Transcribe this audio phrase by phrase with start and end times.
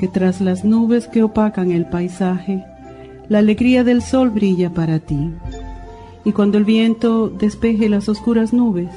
[0.00, 2.64] que tras las nubes que opacan el paisaje,
[3.28, 5.30] la alegría del sol brilla para ti.
[6.24, 8.88] Y cuando el viento despeje las oscuras nubes,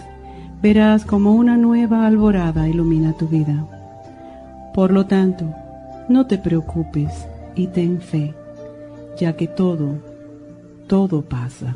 [0.62, 3.68] verás como una nueva alborada ilumina tu vida.
[4.74, 5.54] Por lo tanto,
[6.08, 8.34] no te preocupes y ten fe,
[9.20, 9.98] ya que todo,
[10.88, 11.76] todo pasa.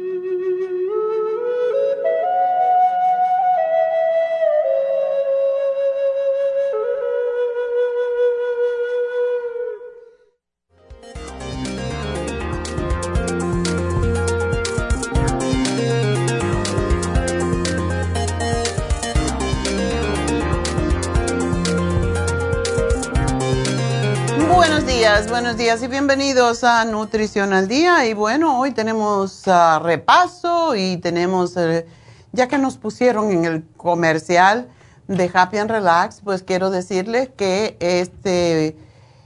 [25.71, 28.05] Días y bienvenidos a Nutrición al Día.
[28.05, 31.85] Y bueno, hoy tenemos uh, repaso y tenemos, uh,
[32.33, 34.67] ya que nos pusieron en el comercial
[35.07, 38.75] de Happy and Relax, pues quiero decirles que este,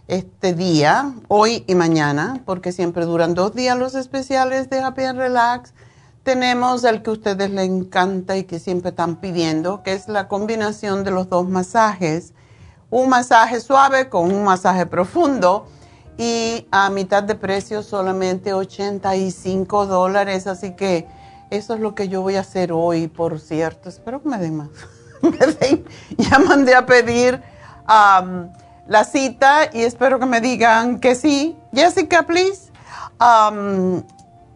[0.07, 5.17] este día, hoy y mañana, porque siempre duran dos días los especiales de Happy and
[5.17, 5.73] Relax,
[6.21, 10.27] tenemos el que a ustedes les encanta y que siempre están pidiendo, que es la
[10.27, 12.33] combinación de los dos masajes
[12.91, 15.65] un masaje suave con un masaje profundo
[16.17, 20.47] y a mitad de precio solamente 85 dólares.
[20.47, 21.07] Así que
[21.49, 23.89] eso es lo que yo voy a hacer hoy, por cierto.
[23.89, 24.69] Espero que me den más.
[26.17, 27.41] ya mandé a pedir
[27.87, 31.57] la cita y espero que me digan que sí.
[31.73, 32.71] Jessica, please.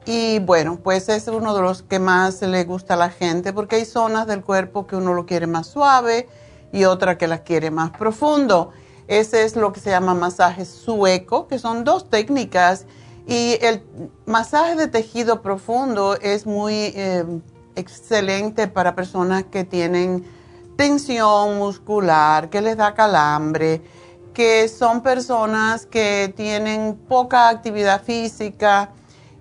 [0.06, 3.76] Y bueno, pues es uno de los que más le gusta a la gente porque
[3.76, 6.28] hay zonas del cuerpo que uno lo quiere más suave
[6.72, 8.72] y otra que la quiere más profundo.
[9.10, 12.86] Ese es lo que se llama masaje sueco, que son dos técnicas.
[13.26, 13.84] Y el
[14.28, 17.26] masaje de tejido profundo es muy eh,
[17.76, 20.24] excelente para personas que tienen
[20.78, 23.82] tensión muscular, que les da calambre,
[24.32, 28.92] que son personas que tienen poca actividad física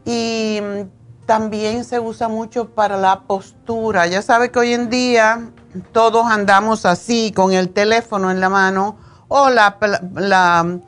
[0.07, 4.07] y mm, también se usa mucho para la postura.
[4.07, 5.51] Ya sabe que hoy en día
[5.93, 9.77] todos andamos así con el teléfono en la mano o la,
[10.15, 10.81] la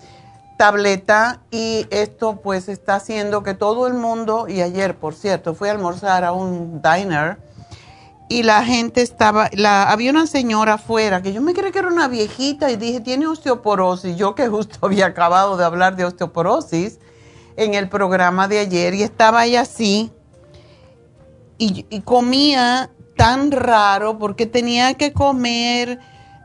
[0.61, 5.69] tableta y esto pues está haciendo que todo el mundo, y ayer por cierto fui
[5.69, 7.39] a almorzar a un diner
[8.29, 11.89] y la gente estaba, la, había una señora afuera que yo me creí que era
[11.89, 16.99] una viejita y dije, tiene osteoporosis, yo que justo había acabado de hablar de osteoporosis
[17.57, 20.13] en el programa de ayer y estaba ella así
[21.57, 25.99] y, comía tan raro porque tenía que comer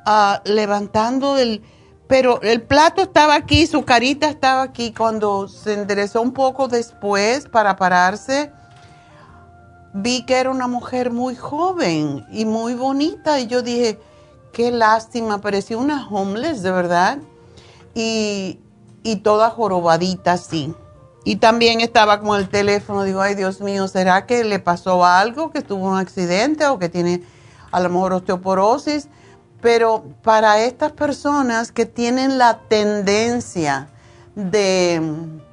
[0.07, 1.62] uh, levantando el
[2.07, 4.93] pero el plato estaba aquí, su carita estaba aquí.
[4.93, 8.51] Cuando se enderezó un poco después para pararse,
[9.93, 13.39] vi que era una mujer muy joven y muy bonita.
[13.39, 13.99] Y yo dije,
[14.53, 17.17] qué lástima, parecía una homeless, de verdad.
[17.95, 18.59] Y,
[19.01, 20.75] y toda jorobadita así.
[21.23, 25.49] Y también estaba con el teléfono, digo, ay Dios mío, ¿será que le pasó algo,
[25.49, 27.23] que tuvo un accidente o que tiene
[27.71, 29.07] a lo mejor osteoporosis?
[29.65, 33.89] Pero para estas personas que tienen la tendencia
[34.35, 35.01] de,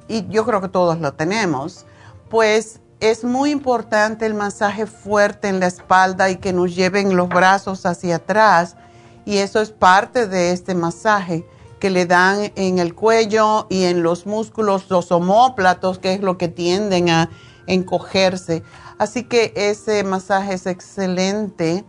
[0.06, 1.86] y yo creo que todos lo tenemos,
[2.28, 7.30] pues es muy importante el masaje fuerte en la espalda y que nos lleven los
[7.30, 8.76] brazos hacia atrás.
[9.24, 11.46] Y eso es parte de este masaje
[11.80, 16.36] que le dan en el cuello y en los músculos, los homóplatos, que es lo
[16.36, 17.30] que tienden a
[17.66, 18.62] encogerse.
[18.98, 21.86] Así que ese masaje es excelente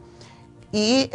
[0.73, 1.07] y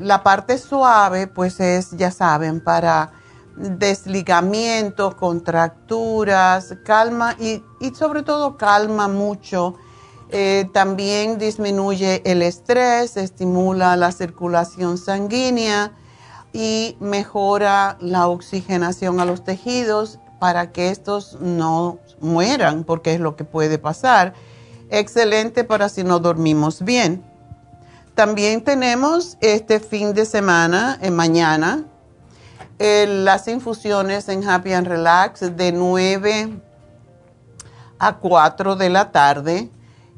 [0.00, 3.12] la parte suave, pues es, ya saben, para
[3.54, 9.76] desligamientos, contracturas, calma y, y sobre todo calma mucho.
[10.30, 15.92] Eh, también disminuye el estrés, estimula la circulación sanguínea
[16.54, 23.36] y mejora la oxigenación a los tejidos para que estos no mueran, porque es lo
[23.36, 24.32] que puede pasar.
[24.88, 27.33] Excelente para si no dormimos bien.
[28.14, 31.84] También tenemos este fin de semana, en mañana,
[32.78, 36.60] las infusiones en Happy and Relax de 9
[37.98, 39.68] a 4 de la tarde.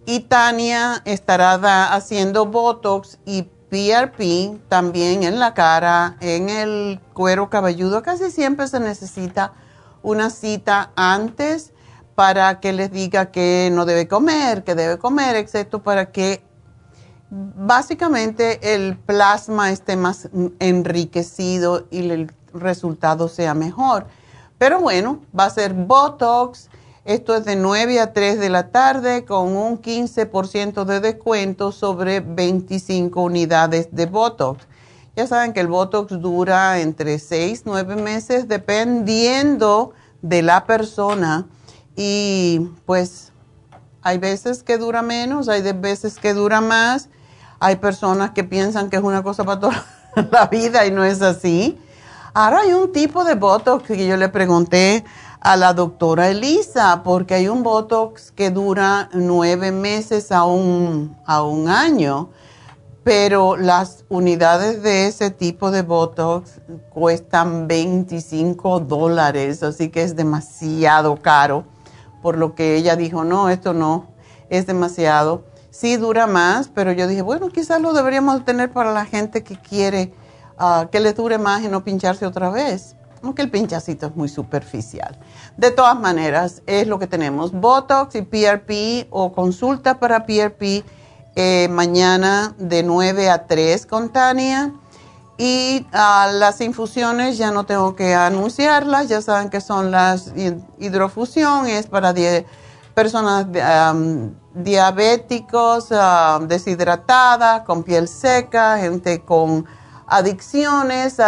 [0.04, 8.02] Y Tania estará haciendo Botox y PRP también en la cara, en el cuero cabelludo.
[8.02, 9.54] Casi siempre se necesita
[10.02, 11.72] una cita antes
[12.14, 16.45] para que les diga que no debe comer, que debe comer, excepto para que
[17.30, 20.28] básicamente el plasma esté más
[20.58, 24.06] enriquecido y el resultado sea mejor.
[24.58, 26.68] Pero bueno, va a ser Botox.
[27.04, 32.20] Esto es de 9 a 3 de la tarde con un 15% de descuento sobre
[32.20, 34.66] 25 unidades de Botox.
[35.14, 41.46] Ya saben que el Botox dura entre 6 y 9 meses dependiendo de la persona
[41.94, 43.25] y pues
[44.06, 47.08] hay veces que dura menos, hay veces que dura más
[47.58, 49.84] hay personas que piensan que es una cosa para toda
[50.30, 51.78] la vida y no es así.
[52.34, 55.04] Ahora hay un tipo de Botox que yo le pregunté
[55.40, 61.42] a la doctora Elisa, porque hay un Botox que dura nueve meses a un, a
[61.42, 62.30] un año,
[63.04, 71.16] pero las unidades de ese tipo de Botox cuestan 25 dólares, así que es demasiado
[71.16, 71.64] caro,
[72.26, 74.08] por lo que ella dijo, no, esto no,
[74.50, 79.04] es demasiado sí dura más, pero yo dije, bueno, quizás lo deberíamos tener para la
[79.04, 80.12] gente que quiere
[80.58, 82.96] ah, que les dure más y no pincharse otra vez.
[83.22, 85.16] Aunque el pinchacito es muy superficial.
[85.56, 87.52] De todas maneras, es lo que tenemos.
[87.52, 90.84] Botox y PRP o consulta para PRP
[91.36, 94.72] eh, mañana de 9 a 3 con Tania.
[95.38, 100.32] Y ah, las infusiones ya no tengo que anunciarlas, ya saben que son las
[100.78, 102.14] hidrofusión, es para
[102.94, 103.46] personas
[104.54, 105.90] diabéticos,
[106.48, 109.66] deshidratadas, con piel seca, gente con
[110.06, 111.18] adicciones,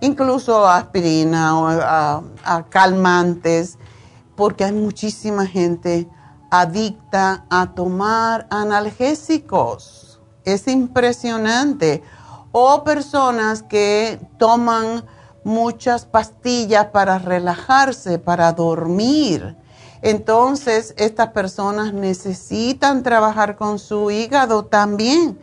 [0.00, 3.78] incluso aspirina o a calmantes,
[4.36, 6.08] porque hay muchísima gente
[6.50, 10.20] adicta a tomar analgésicos.
[10.44, 12.04] Es impresionante.
[12.58, 15.04] O personas que toman
[15.44, 19.56] muchas pastillas para relajarse, para dormir
[20.02, 25.36] entonces, estas personas necesitan trabajar con su hígado también,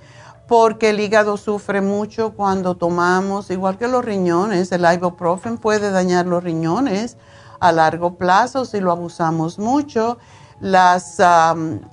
[0.48, 6.28] porque el hígado sufre mucho cuando tomamos, igual que los riñones, el ibuprofen puede dañar
[6.28, 7.18] los riñones
[7.60, 10.18] a largo plazo si lo abusamos mucho.
[10.62, 11.18] Las,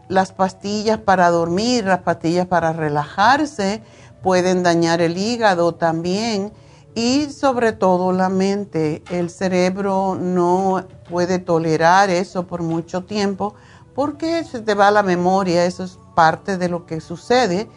[0.07, 3.83] las pastillas para dormir, las pastillas para relajarse
[4.23, 6.53] pueden dañar el hígado también
[6.95, 9.03] y sobre todo la mente.
[9.11, 13.55] El cerebro no puede tolerar eso por mucho tiempo
[13.95, 17.69] porque se te va la memoria, eso es parte de lo que sucede.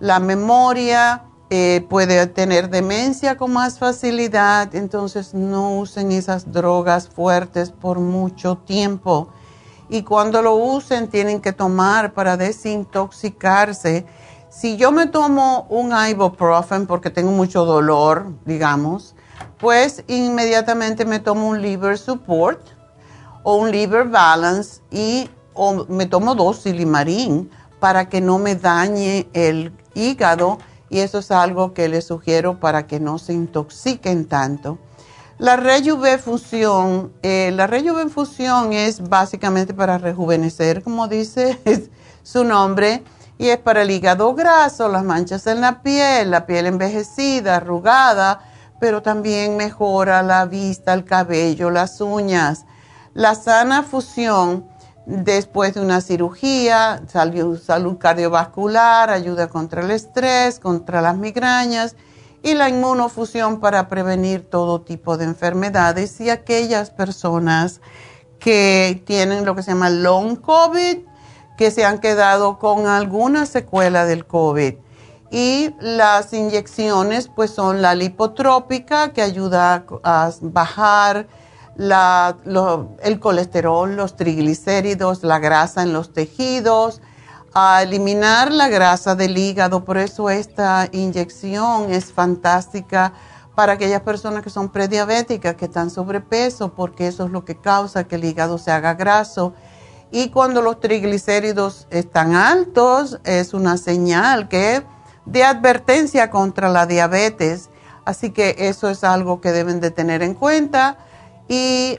[0.00, 7.70] La memoria eh, puede tener demencia con más facilidad, entonces no usen esas drogas fuertes
[7.70, 9.28] por mucho tiempo.
[9.88, 14.04] Y cuando lo usen tienen que tomar para desintoxicarse.
[14.60, 19.14] Si yo me tomo un ibuprofen porque tengo mucho dolor, digamos,
[19.56, 22.60] pues inmediatamente me tomo un liver support
[23.44, 25.30] o un liver balance y
[25.88, 27.48] me tomo dos silimarín
[27.78, 30.58] para que no me dañe el hígado
[30.90, 34.78] y eso es algo que les sugiero para que no se intoxiquen tanto.
[35.38, 41.60] La rejuvenfusión, eh, la rejuvenfusión es básicamente para rejuvenecer, como dice
[42.24, 43.04] su nombre,
[43.38, 48.40] y es para el hígado graso, las manchas en la piel, la piel envejecida, arrugada,
[48.80, 52.66] pero también mejora la vista, el cabello, las uñas.
[53.14, 54.66] La sana fusión
[55.06, 61.96] después de una cirugía, salud, cardiovascular, ayuda contra el estrés, contra las migrañas
[62.42, 67.80] y la inmunofusión para prevenir todo tipo de enfermedades y aquellas personas
[68.38, 70.98] que tienen lo que se llama long COVID,
[71.58, 74.74] que se han quedado con alguna secuela del COVID.
[75.30, 81.26] Y las inyecciones pues son la lipotrópica que ayuda a bajar
[81.76, 87.02] el colesterol, los triglicéridos, la grasa en los tejidos,
[87.52, 89.84] a eliminar la grasa del hígado.
[89.84, 93.12] Por eso esta inyección es fantástica
[93.56, 98.04] para aquellas personas que son prediabéticas, que están sobrepeso, porque eso es lo que causa
[98.04, 99.54] que el hígado se haga graso.
[100.10, 104.82] Y cuando los triglicéridos están altos, es una señal que
[105.26, 107.68] de advertencia contra la diabetes.
[108.04, 110.96] Así que eso es algo que deben de tener en cuenta
[111.46, 111.98] y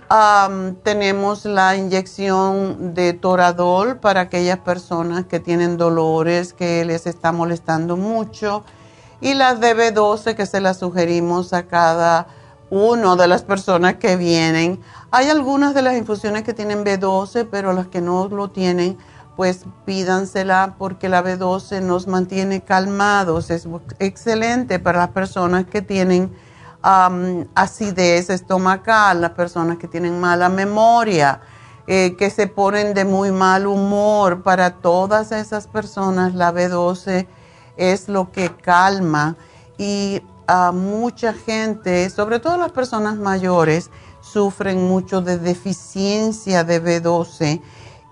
[0.83, 7.97] tenemos la inyección de Toradol para aquellas personas que tienen dolores que les está molestando
[7.97, 8.63] mucho.
[9.21, 12.27] Y las de 12 que se las sugerimos a cada
[12.69, 14.79] uno de las personas que vienen.
[15.11, 18.97] Hay algunas de las infusiones que tienen B12, pero las que no lo tienen,
[19.35, 23.49] pues pídansela porque la B12 nos mantiene calmados.
[23.49, 23.67] Es
[23.99, 26.31] excelente para las personas que tienen
[26.81, 31.41] acidez estomacal, las personas que tienen mala memoria,
[31.88, 37.27] eh, que se ponen de muy mal humor, para todas esas personas la B12
[37.77, 39.35] es lo que calma
[39.77, 47.61] y a mucha gente, sobre todo las personas mayores, sufren mucho de deficiencia de B12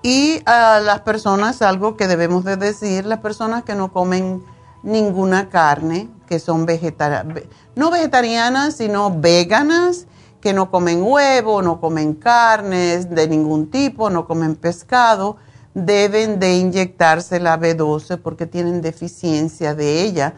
[0.03, 4.43] y a las personas, algo que debemos de decir, las personas que no comen
[4.83, 7.41] ninguna carne, que son vegetarianas,
[7.75, 10.05] no vegetarianas, sino veganas,
[10.39, 15.37] que no comen huevo, no comen carnes de ningún tipo, no comen pescado,
[15.73, 20.35] deben de inyectarse la B12 porque tienen deficiencia de ella.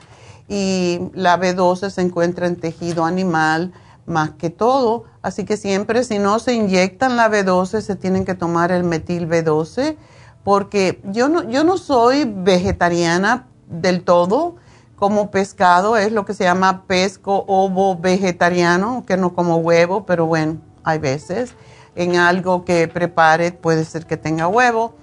[0.50, 3.72] Y la B12 se encuentra en tejido animal
[4.06, 8.34] más que todo, así que siempre si no se inyectan la B12 se tienen que
[8.34, 9.98] tomar el metil B12
[10.44, 14.56] porque yo no, yo no soy vegetariana del todo,
[15.00, 20.26] como pescado, es lo que se llama pesco ovo vegetariano, que no como huevo, pero
[20.26, 21.54] bueno, hay veces.
[21.96, 24.94] En algo que prepare puede ser que tenga huevo,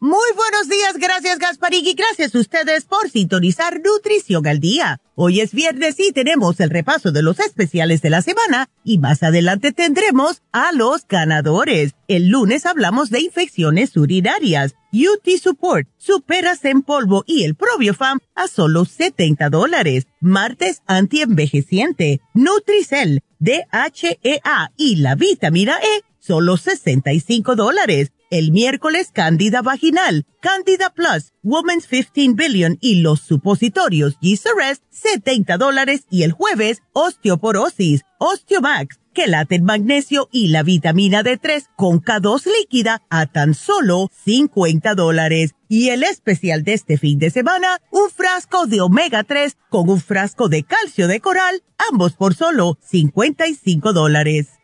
[0.00, 5.00] Muy buenos días, gracias Gasparín y gracias a ustedes por sintonizar Nutrición al Día.
[5.14, 9.22] Hoy es viernes y tenemos el repaso de los especiales de la semana y más
[9.22, 11.94] adelante tendremos a los ganadores.
[12.06, 18.48] El lunes hablamos de infecciones urinarias, UT Support, Superas en polvo y el Probiofam a
[18.48, 20.06] solo 70 dólares.
[20.20, 30.26] Martes antienvejeciente, Nutricel, DHEA y la vitamina E, solo 65 dólares el miércoles Candida Vaginal,
[30.40, 38.02] Candida Plus, Women's 15 Billion y los supositorios G-Rest, 70 dólares y el jueves Osteoporosis,
[38.18, 45.54] Osteomax, Quelate Magnesio y la vitamina D3 con K2 líquida a tan solo 50 dólares.
[45.68, 50.00] Y el especial de este fin de semana, un frasco de omega 3 con un
[50.00, 54.48] frasco de calcio de coral, ambos por solo 55 dólares.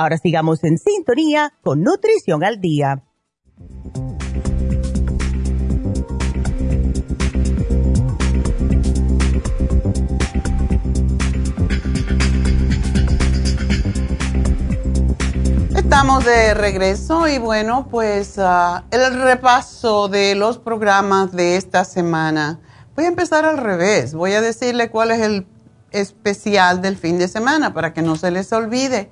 [0.00, 3.02] Ahora sigamos en sintonía con Nutrición al Día.
[15.76, 22.58] Estamos de regreso y bueno, pues ah, el repaso de los programas de esta semana.
[22.96, 24.14] Voy a empezar al revés.
[24.14, 25.46] Voy a decirle cuál es el
[25.90, 29.10] especial del fin de semana para que no se les olvide.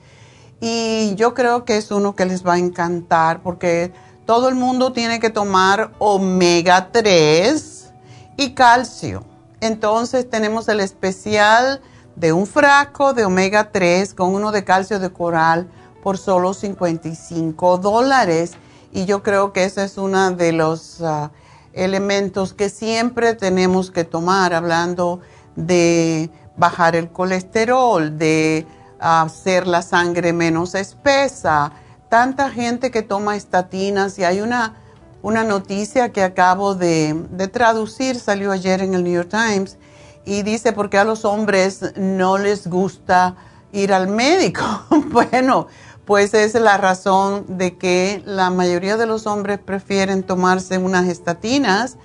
[0.61, 3.93] Y yo creo que es uno que les va a encantar porque
[4.27, 7.91] todo el mundo tiene que tomar omega 3
[8.37, 9.25] y calcio.
[9.61, 11.81] Entonces tenemos el especial
[12.17, 15.69] de un frasco de omega 3 con uno de calcio de coral
[16.03, 18.53] por solo 55 dólares.
[18.93, 21.31] Y yo creo que ese es uno de los ah,
[21.73, 25.21] elementos que siempre tenemos que tomar hablando
[25.55, 28.67] de bajar el colesterol, de
[28.99, 31.73] hacer la sangre menos espesa.
[32.09, 34.77] Tanta gente que toma estatinas y hay una,
[35.23, 39.79] una noticia que acabo de, de traducir, salió ayer en el New York Times
[40.25, 43.37] y dice por qué a los hombres no les gusta
[43.73, 44.63] ir al médico.
[45.11, 45.69] bueno,
[46.05, 51.97] pues es la razón de que la mayoría de los hombres prefieren tomarse unas estatinas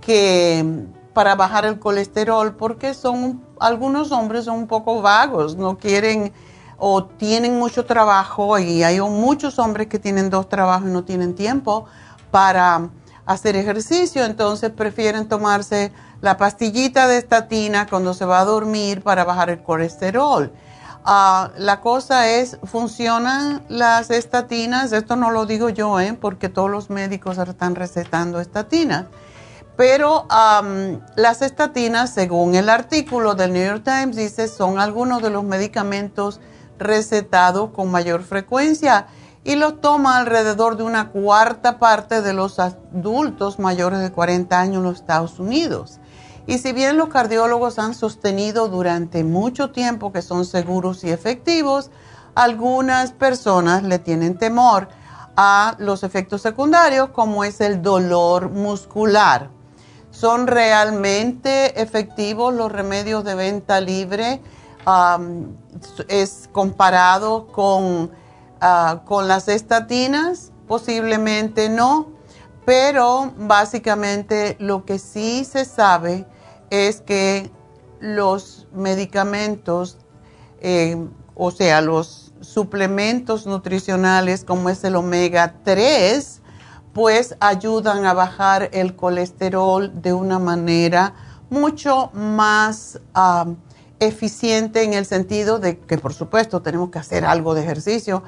[0.00, 0.64] que
[1.12, 6.32] para bajar el colesterol porque son algunos hombres son un poco vagos, no quieren
[6.78, 11.34] o tienen mucho trabajo y hay muchos hombres que tienen dos trabajos y no tienen
[11.34, 11.84] tiempo
[12.30, 12.88] para
[13.26, 15.92] hacer ejercicio, entonces prefieren tomarse
[16.22, 20.52] la pastillita de estatina cuando se va a dormir para bajar el colesterol.
[21.04, 26.16] Ah, la cosa es, funcionan las estatinas, esto no lo digo yo, ¿eh?
[26.18, 29.06] porque todos los médicos están recetando estatinas
[29.80, 30.26] pero
[31.16, 36.38] las estatinas, según el artículo del New York Times, dice son algunos de los medicamentos
[36.78, 39.06] recetados con mayor frecuencia
[39.42, 44.76] y los toma alrededor de una cuarta parte de los adultos mayores de 40 años
[44.76, 45.98] en los Estados Unidos.
[46.46, 51.90] Y si bien los cardiólogos han sostenido durante mucho tiempo que son seguros y efectivos,
[52.34, 54.88] algunas personas le tienen temor
[55.38, 59.58] a los efectos secundarios como es el dolor muscular
[60.20, 64.42] son realmente efectivos los remedios de venta libre.
[66.08, 68.10] es comparado con,
[68.60, 72.08] ah, con las estatinas, posiblemente no,
[72.66, 76.26] pero básicamente lo que sí se sabe
[76.68, 77.50] es que
[78.00, 79.96] los medicamentos,
[80.60, 80.96] eh,
[81.34, 86.39] o sea, los suplementos nutricionales como es el omega 3,
[86.92, 91.14] pues ayudan a bajar el colesterol de una manera
[91.50, 93.00] mucho más
[93.98, 98.22] eficiente en el sentido de que por supuesto tenemos que hacer algo de ejercicio.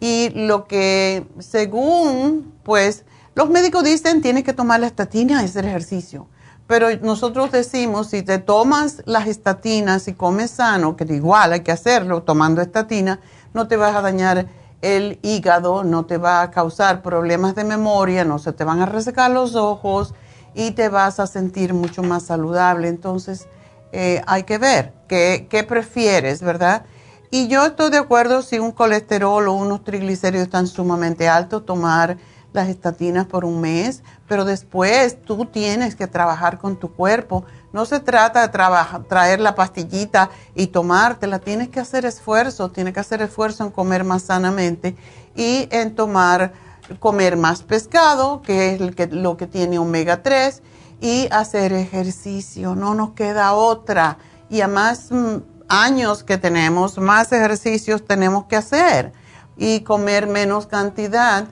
[0.00, 5.64] Y lo que según pues los médicos dicen tienes que tomar la estatina y hacer
[5.64, 6.28] ejercicio.
[6.68, 11.72] Pero nosotros decimos, si te tomas las estatinas y comes sano, que igual hay que
[11.72, 13.20] hacerlo tomando estatina,
[13.54, 14.46] no te vas a dañar
[14.82, 18.86] el hígado, no te va a causar problemas de memoria, no se te van a
[18.86, 20.14] resecar los ojos
[20.54, 22.88] y te vas a sentir mucho más saludable.
[22.88, 23.48] Entonces,
[23.92, 26.84] eh, hay que ver qué, qué prefieres, ¿verdad?
[27.30, 32.16] Y yo estoy de acuerdo si un colesterol o unos triglicéridos están sumamente altos, tomar
[32.52, 37.44] las estatinas por un mes, pero después tú tienes que trabajar con tu cuerpo.
[37.72, 43.00] No se trata de traer la pastillita y tomártela, tienes que hacer esfuerzo, tienes que
[43.00, 44.96] hacer esfuerzo en comer más sanamente
[45.36, 46.52] y en tomar,
[46.98, 50.62] comer más pescado, que es lo que tiene omega 3,
[51.00, 54.18] y hacer ejercicio, no nos queda otra.
[54.48, 55.36] Y a más mm,
[55.68, 59.12] años que tenemos, más ejercicios tenemos que hacer
[59.56, 61.46] y comer menos cantidad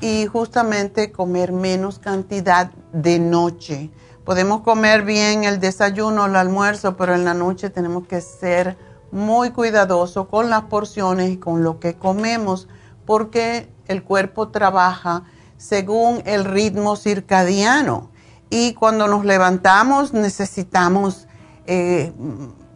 [0.00, 3.90] y justamente comer menos cantidad de noche.
[4.26, 8.76] Podemos comer bien el desayuno el almuerzo, pero en la noche tenemos que ser
[9.12, 12.66] muy cuidadosos con las porciones y con lo que comemos,
[13.06, 15.22] porque el cuerpo trabaja
[15.58, 18.10] según el ritmo circadiano.
[18.50, 21.28] Y cuando nos levantamos necesitamos
[21.68, 22.12] eh,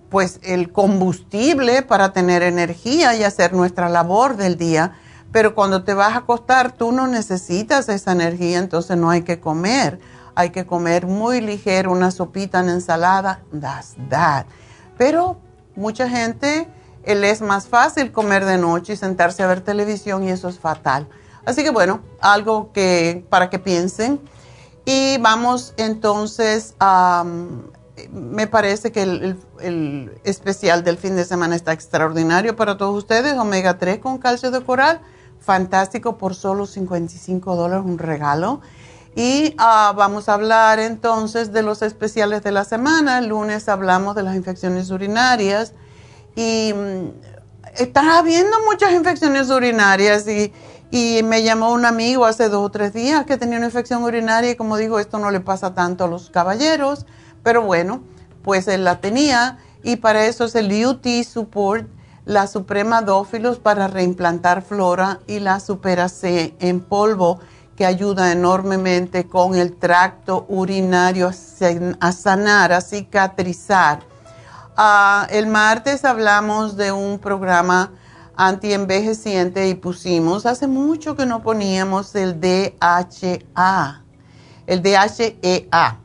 [0.08, 4.92] pues el combustible para tener energía y hacer nuestra labor del día
[5.32, 9.38] pero cuando te vas a acostar, tú no necesitas esa energía, entonces no hay que
[9.38, 10.00] comer.
[10.34, 14.46] Hay que comer muy ligero, una sopita, una ensalada, that's that.
[14.96, 15.38] Pero
[15.76, 16.68] mucha gente,
[17.04, 20.58] él es más fácil comer de noche y sentarse a ver televisión y eso es
[20.58, 21.08] fatal.
[21.44, 24.20] Así que bueno, algo que para que piensen.
[24.84, 26.74] Y vamos entonces
[28.10, 33.36] me parece que el, el, especial del fin de semana está extraordinario para todos ustedes.
[33.36, 35.00] Omega 3 con calcio de coral
[35.40, 38.60] fantástico por solo 55 dólares, un regalo.
[39.22, 43.18] Y ah, vamos a hablar entonces de los especiales de la semana.
[43.18, 45.74] El lunes hablamos de las infecciones urinarias
[46.36, 47.10] y mm,
[47.76, 50.54] está habiendo muchas infecciones urinarias y,
[50.90, 54.52] y, me llamó un amigo hace dos o tres días que tenía una infección urinaria
[54.52, 57.04] y como digo, esto no le pasa tanto a los caballeros,
[57.42, 58.02] pero bueno,
[58.40, 61.86] pues él la tenía y para eso es el UT Support
[62.24, 67.40] la Suprema Dófilos para reimplantar flora y la Supera C en polvo
[67.80, 71.30] que ayuda enormemente con el tracto urinario
[72.00, 74.00] a sanar, a cicatrizar.
[74.76, 77.90] Ah, el martes hablamos de un programa
[78.36, 84.04] antienvejeciente y pusimos, hace mucho que no poníamos el DHA,
[84.66, 86.00] el DHEA,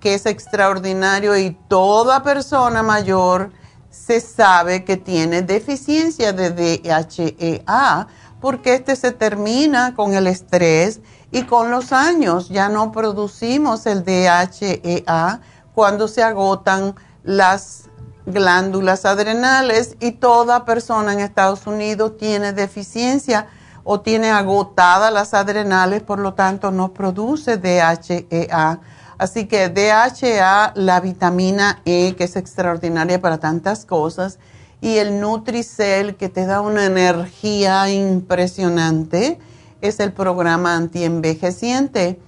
[0.00, 3.52] que es extraordinario y toda persona mayor
[3.88, 8.08] se sabe que tiene deficiencia de DHEA
[8.44, 12.50] porque este se termina con el estrés y con los años.
[12.50, 15.40] Ya no producimos el DHEA
[15.74, 17.84] cuando se agotan las
[18.26, 23.46] glándulas adrenales y toda persona en Estados Unidos tiene deficiencia
[23.82, 28.78] o tiene agotadas las adrenales, por lo tanto no produce DHEA.
[29.16, 34.38] Así que DHA, la vitamina E, que es extraordinaria para tantas cosas,
[34.84, 39.38] y el Nutricel, que te da una energía impresionante,
[39.80, 42.20] es el programa antienvejeciente.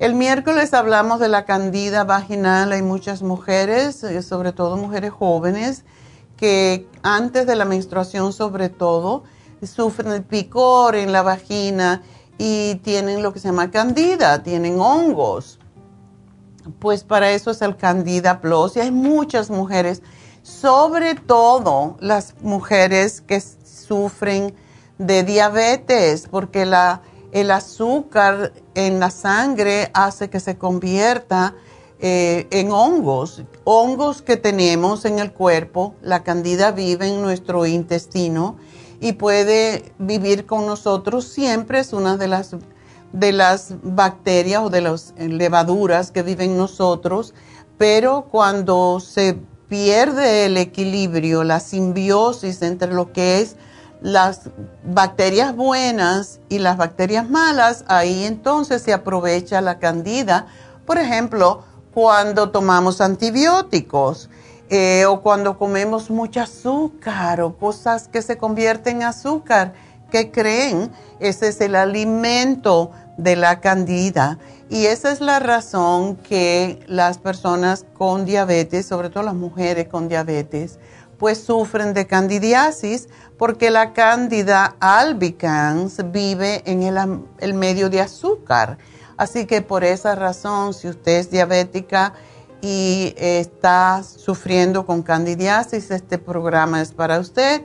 [0.00, 2.72] El miércoles hablamos de la candida vaginal.
[2.72, 5.84] Hay muchas mujeres, eh, sobre todo mujeres jóvenes,
[6.36, 9.22] que antes de la menstruación sobre todo
[9.62, 12.02] sufren el picor en la vagina
[12.38, 15.60] y tienen lo que se llama candida, tienen hongos
[16.78, 18.76] pues para eso es el Candida Plus.
[18.76, 20.02] Y hay muchas mujeres,
[20.42, 24.54] sobre todo las mujeres que sufren
[24.98, 31.54] de diabetes, porque la, el azúcar en la sangre hace que se convierta
[32.00, 35.94] eh, en hongos, hongos que tenemos en el cuerpo.
[36.02, 38.56] La candida vive en nuestro intestino
[39.00, 42.56] y puede vivir con nosotros siempre, es una de las
[43.12, 47.34] de las bacterias o de las levaduras que viven en nosotros,
[47.76, 49.36] pero cuando se
[49.70, 53.56] pierde el equilibrio, la simbiosis entre lo que es
[54.02, 54.50] las
[54.84, 60.46] bacterias buenas y las bacterias malas, ahí entonces se aprovecha la candida.
[60.86, 61.62] Por ejemplo,
[61.94, 64.28] cuando tomamos antibióticos
[64.70, 69.74] eh, o cuando comemos mucho azúcar o cosas que se convierten en azúcar,
[70.10, 70.90] que creen?
[71.20, 74.38] Ese es el alimento de la candida.
[74.70, 80.08] Y esa es la razón que las personas con diabetes, sobre todo las mujeres con
[80.08, 80.78] diabetes,
[81.18, 86.96] pues sufren de candidiasis porque la candida albicans vive en el,
[87.40, 88.78] el medio de azúcar.
[89.16, 92.14] Así que por esa razón, si usted es diabética
[92.62, 97.62] y está sufriendo con candidiasis, este programa es para usted.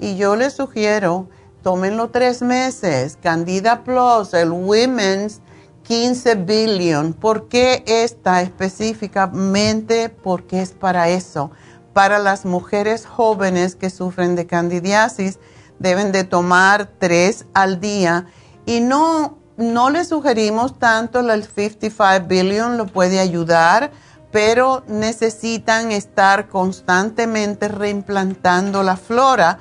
[0.00, 1.28] Y yo le sugiero,
[1.62, 5.42] tómenlo tres meses, Candida Plus, el Women's
[5.86, 7.12] 15 Billion.
[7.12, 10.08] ¿Por qué esta específicamente?
[10.08, 11.50] Porque es para eso.
[11.92, 15.38] Para las mujeres jóvenes que sufren de candidiasis,
[15.78, 18.26] deben de tomar tres al día.
[18.66, 23.90] Y no, no le sugerimos tanto el 55 Billion, lo puede ayudar
[24.36, 29.58] pero necesitan estar constantemente reimplantando la flora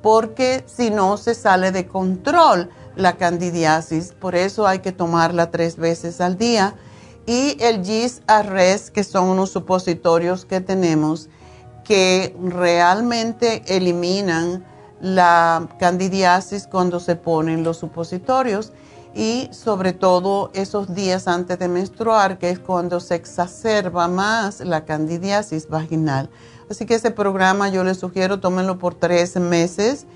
[0.00, 4.12] porque si no se sale de control la candidiasis.
[4.12, 6.74] Por eso hay que tomarla tres veces al día.
[7.26, 11.28] Y el Gis Arres, que son unos supositorios que tenemos
[11.84, 14.64] que realmente eliminan
[15.00, 18.72] la candidiasis cuando se ponen los supositorios
[19.14, 24.84] y sobre todo esos días antes de menstruar, que es cuando se exacerba más la
[24.84, 26.30] candidiasis vaginal.
[26.68, 30.06] Así que ese programa yo les sugiero, tómenlo por tres meses.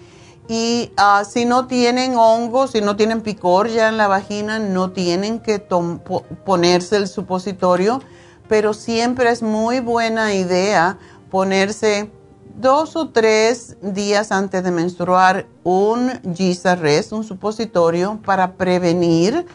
[0.49, 4.93] Y ah, si no tienen hongos, si no tienen picor ya en la vagina, no
[4.93, 8.01] tienen que ponerse el supositorio,
[8.49, 10.99] pero siempre es muy buena idea
[11.31, 12.11] ponerse
[12.57, 19.47] dos o tres días antes de menstruar un Gisarres, un supositorio para prevenir.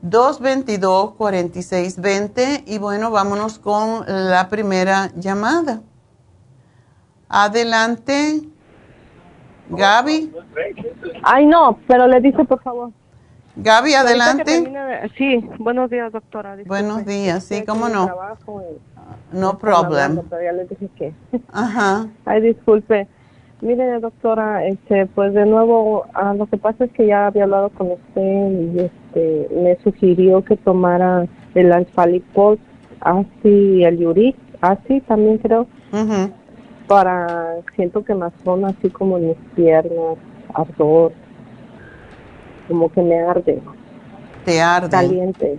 [0.05, 5.81] 222-4620 y bueno, vámonos con la primera llamada.
[7.29, 8.43] Adelante,
[9.71, 10.33] Gaby.
[11.23, 12.91] Ay, no, pero le dice por favor.
[13.57, 14.73] Gaby, adelante.
[15.17, 16.57] Sí, buenos días, doctora.
[16.67, 18.11] Buenos días, sí, cómo no.
[19.33, 20.23] No problem.
[20.31, 21.15] ya le dije que.
[21.53, 22.09] Ajá.
[22.25, 23.07] Ay, disculpe.
[23.61, 27.71] Mire, doctora, este, pues de nuevo, ah, lo que pasa es que ya había hablado
[27.71, 32.59] con usted y este, me sugirió que tomara el alfalipol,
[33.01, 35.67] así el yuric, así también creo,
[36.87, 40.17] para, siento que me son así como en mis piernas,
[40.53, 41.13] ardor,
[42.69, 43.63] como que me arde.
[44.45, 44.91] ¿Te arde?
[44.91, 45.59] Caliente.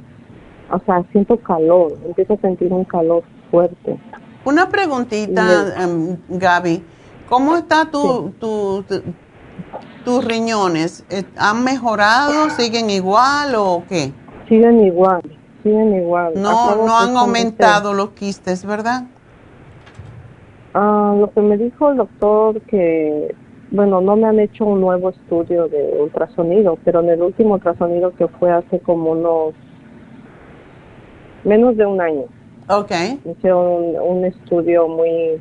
[0.71, 3.99] O sea, siento calor, empiezo a sentir un calor fuerte.
[4.43, 6.83] Una preguntita, em, Gaby.
[7.29, 8.33] ¿Cómo está tu,
[10.03, 11.03] tus riñones?
[11.09, 12.49] Eh, ¿Han mejorado?
[12.51, 14.13] ¿Siguen igual o qué?
[14.47, 15.21] Siguen igual,
[15.63, 16.33] siguen igual.
[16.35, 19.05] No, no han aumentado los quistes, ¿verdad?
[20.77, 23.33] Ah, lo que me dijo el doctor que,
[23.71, 28.13] bueno, no me han hecho un nuevo estudio de ultrasonido, pero en el último ultrasonido
[28.13, 29.53] que fue hace como unos
[31.45, 32.25] menos de un año.
[32.67, 32.91] Ok.
[33.23, 35.39] Hicieron un estudio muy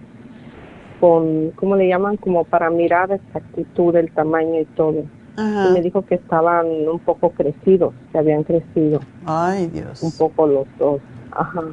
[1.00, 2.16] con, ¿cómo le llaman?
[2.16, 5.02] Como para mirar exactitud el tamaño y todo.
[5.36, 9.00] Y me dijo que estaban un poco crecidos, que habían crecido.
[9.26, 10.00] Ay, Dios.
[10.00, 11.00] Un poco los dos.
[11.32, 11.64] Ajá.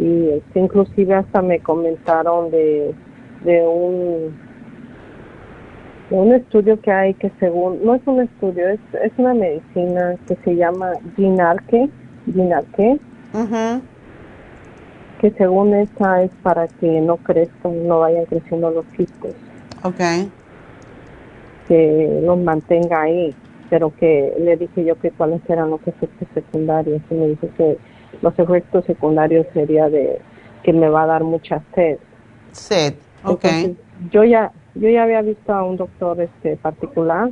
[0.00, 2.94] Y este, inclusive hasta me comentaron de,
[3.44, 4.34] de un
[6.08, 10.16] de un estudio que hay que según, no es un estudio, es, es una medicina
[10.26, 11.88] que se llama Ginarque,
[12.26, 12.98] Ginarque,
[15.20, 19.34] que según esa es para que no crezcan, no vayan creciendo los quistes.
[19.84, 20.30] Ok.
[21.68, 23.32] Que los mantenga ahí,
[23.68, 27.78] pero que le dije yo que cuáles eran los efectos secundarios y me dice que
[28.22, 30.20] los efectos secundarios sería de
[30.62, 31.98] que me va a dar mucha sed.
[32.52, 32.94] Sed,
[33.24, 33.44] ok.
[34.10, 37.30] yo ya yo ya había visto a un doctor este particular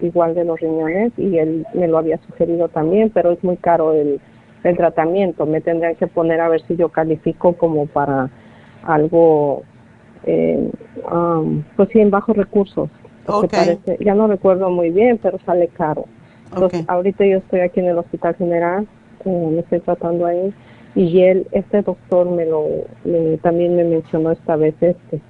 [0.00, 3.92] igual de los riñones y él me lo había sugerido también, pero es muy caro
[3.92, 4.20] el,
[4.64, 5.46] el tratamiento.
[5.46, 8.30] Me tendrían que poner a ver si yo califico como para
[8.82, 9.62] algo,
[10.24, 10.70] eh,
[11.10, 12.90] um, pues sí, en bajos recursos.
[13.50, 16.04] Parece, ya no recuerdo muy bien, pero sale caro.
[16.52, 18.86] Entonces, ahorita yo estoy aquí en el Hospital General,
[19.24, 20.54] eh, me estoy tratando ahí,
[20.94, 22.66] y él, este doctor me lo,
[23.42, 25.20] también me mencionó esta vez este.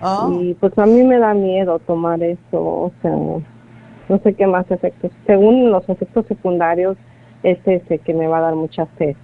[0.00, 0.30] Oh.
[0.40, 4.68] Y pues a mí me da miedo tomar eso, o sea, no sé qué más
[4.70, 5.10] efectos.
[5.26, 6.96] Según los efectos secundarios,
[7.42, 9.16] es ese que me va a dar mucha sed.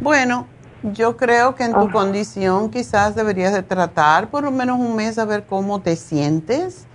[0.00, 0.46] Bueno,
[0.82, 1.92] yo creo que en tu ah.
[1.92, 6.86] condición quizás deberías de tratar por lo menos un mes a ver cómo te sientes,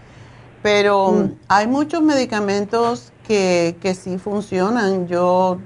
[0.63, 1.31] pero mm.
[1.47, 5.07] hay muchos medicamentos que, que sí funcionan.
[5.07, 5.59] Yo,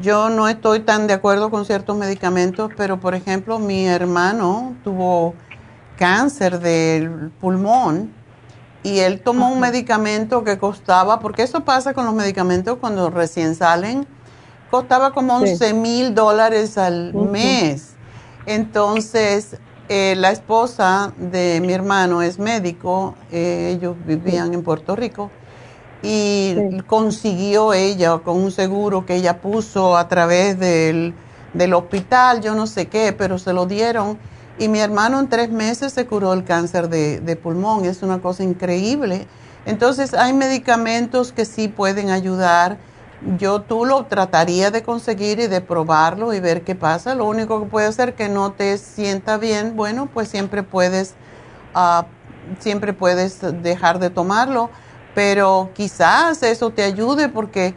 [0.00, 5.34] yo no estoy tan de acuerdo con ciertos medicamentos, pero por ejemplo mi hermano tuvo
[5.96, 8.12] cáncer del pulmón
[8.82, 13.54] y él tomó un medicamento que costaba, porque eso pasa con los medicamentos cuando recién
[13.54, 14.06] salen,
[14.70, 17.90] costaba como 11 mil dólares al mes.
[18.46, 25.30] Entonces, eh, la esposa de mi hermano es médico, eh, ellos vivían en Puerto Rico,
[26.02, 31.14] y consiguió ella con un seguro que ella puso a través del,
[31.54, 34.18] del hospital, yo no sé qué, pero se lo dieron
[34.58, 37.84] y mi hermano en tres meses se curó el cáncer de, pulmón.
[37.84, 39.26] Es una cosa increíble.
[39.64, 42.78] Entonces hay medicamentos que sí pueden ayudar.
[43.38, 47.14] Yo tú lo trataría de conseguir y de probarlo y ver qué pasa.
[47.14, 51.14] Lo único que puede hacer que no te sienta bien, bueno, pues siempre puedes,
[51.74, 52.02] uh,
[52.58, 54.70] siempre puedes dejar de tomarlo.
[55.14, 57.74] Pero quizás eso te ayude porque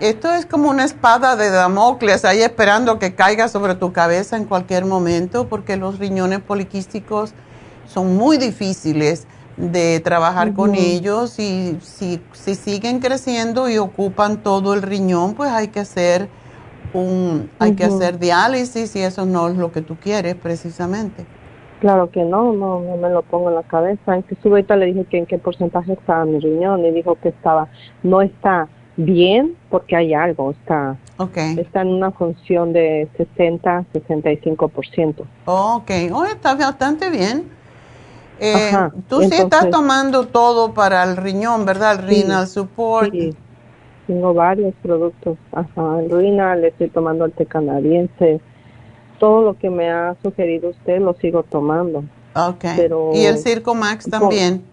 [0.00, 4.44] esto es como una espada de Damocles ahí esperando que caiga sobre tu cabeza en
[4.44, 7.34] cualquier momento porque los riñones poliquísticos
[7.86, 14.72] son muy difíciles de trabajar con ellos y si, si siguen creciendo y ocupan todo
[14.72, 16.28] el riñón, pues hay que hacer
[16.94, 21.26] un hay que hacer diálisis y eso no es lo que tú quieres precisamente.
[21.80, 24.16] Claro que no, no, no me lo pongo en la cabeza.
[24.16, 27.68] Inclusive ahorita le dije que en qué porcentaje estaba mi riñón y dijo que estaba,
[28.02, 30.96] no está bien porque hay algo, está,
[31.56, 35.24] está en una función de 60-65%.
[35.44, 37.44] Ok, oh, está bastante bien.
[38.40, 38.72] Eh,
[39.08, 42.00] tú sí estás tomando todo para el riñón, ¿verdad?
[42.00, 43.12] El renal support.
[43.12, 43.34] Sí,
[44.06, 45.38] tengo varios productos.
[45.52, 48.40] Ajá, el renal, estoy tomando el té canadiense.
[49.18, 52.04] Todo lo que me ha sugerido usted lo sigo tomando.
[52.34, 52.64] Ok.
[53.14, 54.64] ¿Y el Circo Max también?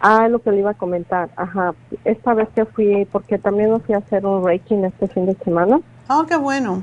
[0.00, 1.30] Ah, lo que le iba a comentar.
[1.36, 1.74] Ajá.
[2.04, 5.36] Esta vez que fui, porque también me fui a hacer un Reiki este fin de
[5.44, 5.80] semana.
[6.08, 6.82] Oh, qué bueno.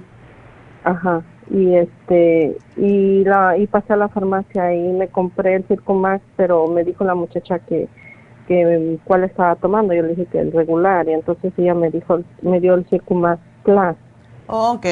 [0.83, 1.21] Ajá.
[1.49, 6.23] Y este, y la, y pasé a la farmacia y me compré el Circo Max,
[6.37, 7.89] pero me dijo la muchacha que,
[8.47, 9.93] que cuál estaba tomando.
[9.93, 13.15] Yo le dije que el regular, y entonces ella me dijo, me dio el Circo
[13.15, 13.95] Max Plus.
[14.47, 14.85] Oh, ok.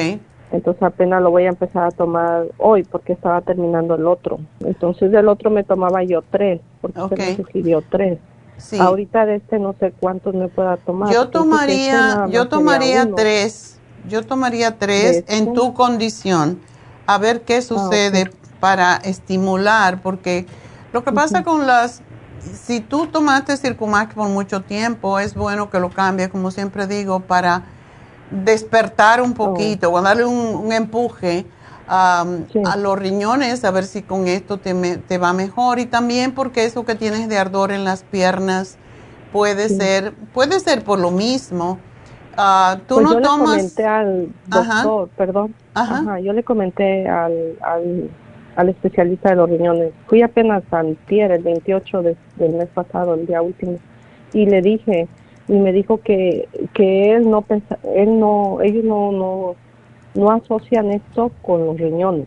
[0.50, 4.40] Entonces apenas lo voy a empezar a tomar hoy porque estaba terminando el otro.
[4.60, 8.18] Entonces del otro me tomaba yo tres, porque se me sugirió tres.
[8.56, 8.78] Sí.
[8.78, 11.12] Ahorita de este no sé cuántos me pueda tomar.
[11.12, 16.58] Yo tomaría, yo tomaría tres, yo tomaría tres en tu condición,
[17.06, 20.46] a ver qué ah, sucede para estimular, porque
[20.92, 22.02] lo que pasa con las,
[22.40, 27.20] si tú tomaste Circumax por mucho tiempo, es bueno que lo cambies, como siempre digo,
[27.20, 27.64] para
[28.30, 31.46] despertar un poquito o darle un, empuje
[31.86, 32.24] a
[32.78, 36.84] los riñones, a ver si con esto te, te, va mejor y también porque eso
[36.84, 38.76] que tienes de ardor en las piernas
[39.32, 41.78] puede ser, puede ser por lo mismo.
[42.36, 43.56] Uh, tú pues no yo tomas.
[43.56, 45.54] Le comenté al doctor, perdón.
[45.74, 46.20] Ajá.
[46.20, 48.10] yo le comenté al, al,
[48.54, 49.92] al, especialista de los riñones.
[50.06, 52.16] Fui apenas antier, el 28 del
[52.54, 53.78] mes pasado, el día último,
[54.32, 55.08] y le dije,
[55.48, 59.56] y me dijo que, que él no pensa, él no, ellos no, no,
[60.14, 62.26] no asocian esto con los riñones.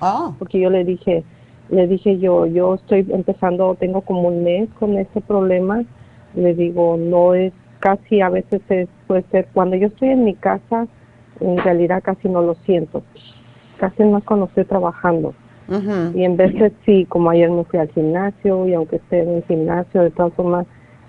[0.00, 0.32] Ah.
[0.38, 1.22] Porque yo le dije,
[1.68, 5.84] le dije yo, yo estoy empezando, tengo como un mes con este problema.
[6.34, 10.34] Le digo, no es casi, a veces es, puede ser, cuando yo estoy en mi
[10.34, 10.86] casa,
[11.40, 13.02] en realidad casi no lo siento.
[13.78, 15.34] Casi más cuando estoy trabajando.
[16.14, 19.44] Y en de sí, como ayer me fui al gimnasio y aunque esté en el
[19.44, 20.66] gimnasio, de todas formas,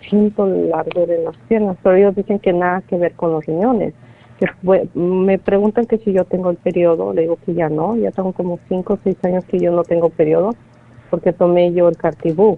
[0.10, 3.46] siento el ardor en las piernas, pero ellos dicen que nada que ver con los
[3.46, 3.94] riñones.
[4.40, 4.48] Que
[4.98, 8.34] me preguntan que si yo tengo el periodo, le digo que ya no, ya tengo
[8.34, 10.56] como 5 o 6 años que yo no tengo periodo,
[11.10, 12.58] porque tomé yo el cartibú,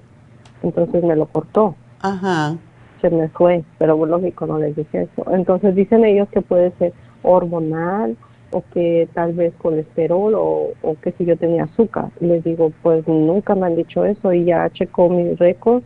[0.63, 1.75] entonces me lo cortó.
[2.01, 2.55] Ajá.
[3.01, 5.29] Se me fue, pero lógico no les dije eso.
[5.31, 6.93] Entonces dicen ellos que puede ser
[7.23, 8.15] hormonal
[8.51, 12.09] o que tal vez colesterol o, o que si yo tenía azúcar.
[12.19, 15.83] Les digo, pues nunca me han dicho eso y ya checó mi récord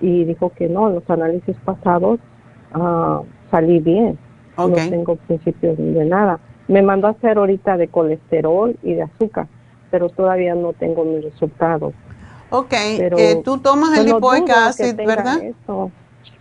[0.00, 2.20] y dijo que no, los análisis pasados
[2.72, 4.18] ah, salí bien.
[4.56, 6.38] No tengo principios de nada.
[6.68, 9.46] Me mandó a hacer ahorita de colesterol y de azúcar,
[9.90, 11.94] pero todavía no tengo mis resultados.
[12.50, 15.40] Ok, eh, tú tomas el lipoic acid, ¿verdad?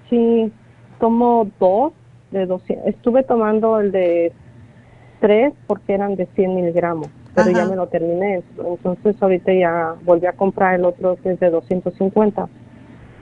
[0.10, 0.52] Sí,
[1.00, 1.94] tomo dos
[2.32, 2.88] de 200.
[2.88, 4.34] Estuve tomando el de
[5.22, 8.44] tres porque eran de 100 miligramos, pero ya me lo terminé.
[8.58, 12.50] Entonces ahorita ya volví a comprar el otro que es de 250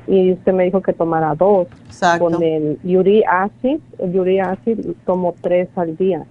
[0.08, 1.68] y usted me dijo que tomara dos.
[1.86, 2.26] Exacto.
[2.26, 6.26] Con el uric acid, el uric acid tomo tres al día,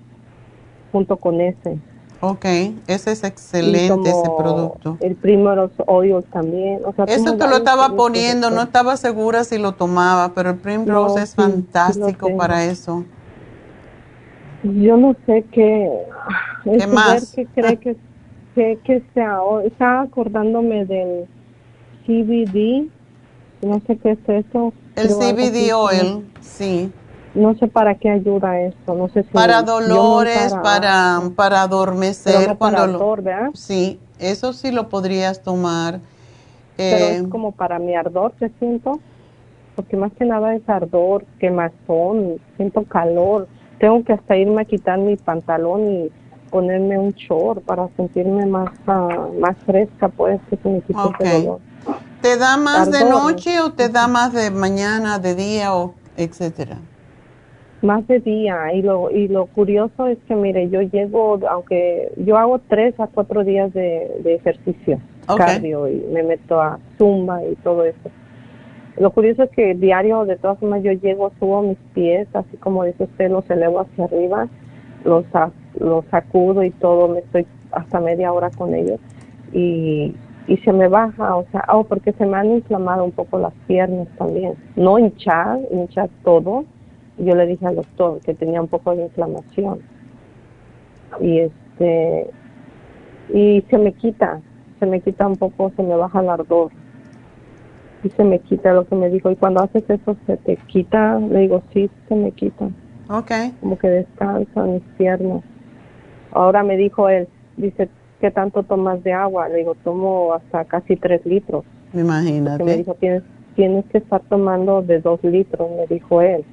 [0.92, 1.78] junto con ese.
[2.20, 2.44] Ok,
[2.86, 4.96] ese es excelente ese producto.
[5.00, 6.80] El Primrose Oil también.
[6.86, 10.56] O sea, Eso te lo estaba poniendo, no estaba segura si lo tomaba, pero el
[10.56, 13.04] Primrose es fantástico para eso.
[14.62, 15.90] Yo no sé qué,
[16.64, 17.32] ¿Qué más?
[17.36, 17.96] ¿Qué cree que,
[18.54, 19.38] que, que sea?
[19.64, 21.26] Estaba acordándome del
[22.06, 22.88] CBD,
[23.66, 24.72] no sé qué es eso.
[24.94, 26.92] El CBD Oil, sí
[27.36, 32.98] no sé para qué ayuda esto, no sé si para dolores, para, para, adormecer cuando
[32.98, 33.50] para ¿verdad?
[33.54, 36.00] Sí, eso sí lo podrías tomar.
[36.76, 39.00] Pero es eh, como para mi ardor que siento,
[39.76, 43.48] porque más que nada es ardor, quemazón, siento calor.
[43.78, 46.10] Tengo que hasta irme a quitar mi pantalón y
[46.50, 50.82] ponerme un short para sentirme más ah, más fresca, pues, que se me
[51.40, 51.60] dolor.
[52.26, 56.78] ¿Te da más de noche o te da más de mañana, de día o etcétera?
[57.82, 58.72] Más de día.
[58.72, 63.06] Y lo y lo curioso es que mire yo llego aunque yo hago tres a
[63.06, 64.98] cuatro días de, ejercicio
[65.36, 68.10] cardio y me meto a zumba y todo eso.
[68.98, 72.82] Lo curioso es que diario de todas formas yo llego subo mis pies así como
[72.82, 74.48] dice usted los elevo hacia arriba
[75.04, 75.24] los
[75.78, 78.98] los sacudo y todo me estoy hasta media hora con ellos.
[79.52, 80.16] Y
[80.48, 83.52] y se me baja, o sea, oh, porque se me han inflamado un poco las
[83.66, 84.54] piernas también.
[84.76, 86.64] No hinchar, hinchar todo,
[87.18, 89.80] yo le dije al doctor que tenía un poco de inflamación.
[91.20, 92.30] Y este
[93.32, 94.40] y se me quita
[94.78, 96.70] se me quita un poco se me baja el ardor.
[98.04, 99.30] Y se me quita lo que me dijo.
[99.30, 102.68] Y cuando haces eso se te quita le digo sí se me quita.
[103.08, 105.42] Okay como que descansa mis piernas.
[106.32, 107.26] Ahora me dijo él
[107.56, 107.88] dice
[108.20, 111.64] qué tanto tomas de agua le digo tomo hasta casi tres litros.
[111.92, 113.22] Imagínate me dijo tienes
[113.56, 116.44] tienes que estar tomando de dos litros me dijo él.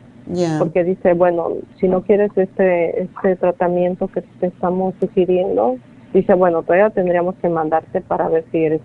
[0.57, 1.49] Porque dice, bueno,
[1.80, 5.76] si no quieres este, este tratamiento que te estamos sugiriendo,
[6.14, 8.82] dice, bueno, todavía tendríamos que mandarte para ver si eres,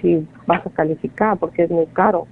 [0.00, 2.26] si vas a calificar, porque es muy caro.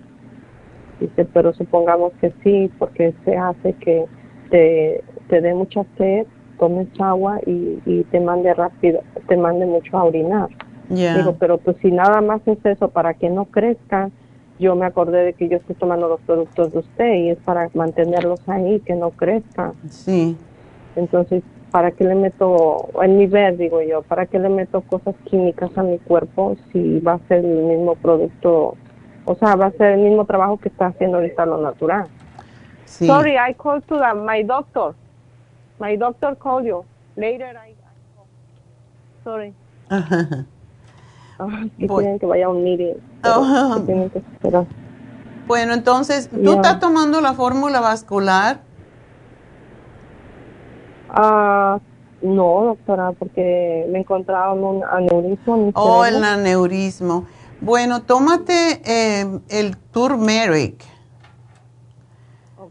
[0.98, 4.04] Dice, pero supongamos que sí, porque se hace que
[4.50, 6.26] te, te dé mucha sed,
[6.60, 10.48] tomes agua y, y te mande rápido, te mande mucho a orinar.
[10.90, 14.10] Digo, pero pues si nada más es eso para que no crezca,
[14.58, 17.70] yo me acordé de que yo estoy tomando los productos de usted y es para
[17.74, 19.72] mantenerlos ahí, que no crezcan.
[19.88, 20.36] Sí.
[20.96, 25.14] Entonces, ¿para qué le meto, en mi ver, digo yo, ¿para qué le meto cosas
[25.24, 28.74] químicas a mi cuerpo si va a ser el mismo producto,
[29.24, 32.08] o sea, va a ser el mismo trabajo que está haciendo ahorita lo natural?
[32.84, 33.06] Sí.
[33.06, 34.94] Sorry, I called to the, my doctor.
[35.80, 36.84] My doctor called you.
[37.16, 37.74] Later I,
[39.24, 39.54] Sorry.
[41.78, 42.94] que tienen que vaya a un meeting.
[45.46, 48.60] Bueno, entonces, ¿tú estás tomando la fórmula vascular?
[51.08, 51.78] Ah,
[52.22, 55.70] no, doctora, porque me encontraron un aneurismo.
[55.74, 57.24] oh, el aneurismo.
[57.60, 60.89] Bueno, tómate eh, el turmeric.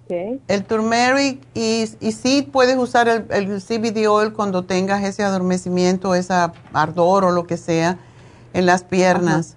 [0.09, 0.41] Okay.
[0.47, 6.15] El turmeric y, y sí puedes usar el, el CBD oil cuando tengas ese adormecimiento,
[6.15, 6.33] ese
[6.73, 7.99] ardor o lo que sea
[8.53, 9.55] en las piernas.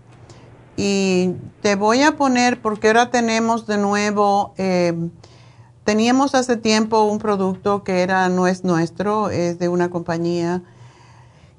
[0.77, 4.93] Y te voy a poner, porque ahora tenemos de nuevo, eh,
[5.85, 10.63] teníamos hace tiempo un producto que era, no es nuestro, es de una compañía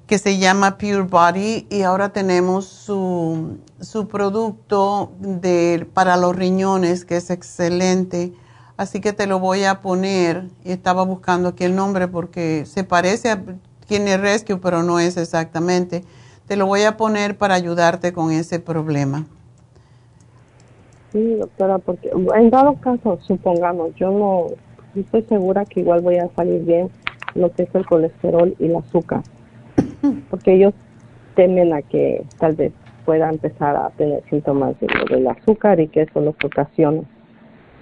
[0.06, 7.06] que se llama Pure Body y ahora tenemos su, su producto de, para los riñones
[7.06, 8.34] que es excelente.
[8.78, 10.46] Así que te lo voy a poner.
[10.64, 13.42] Estaba buscando aquí el nombre porque se parece a
[13.88, 16.04] Kidney Rescue, pero no es exactamente
[16.48, 19.26] te lo voy a poner para ayudarte con ese problema.
[21.12, 24.48] Sí, doctora, porque en dado caso, supongamos, yo no
[24.96, 26.90] estoy segura que igual voy a salir bien
[27.36, 29.22] lo que es el colesterol y el azúcar,
[30.30, 30.74] porque ellos
[31.36, 32.74] temen a que tal vez
[33.06, 37.02] pueda empezar a tener síntomas de del azúcar y que eso lo ocasiona.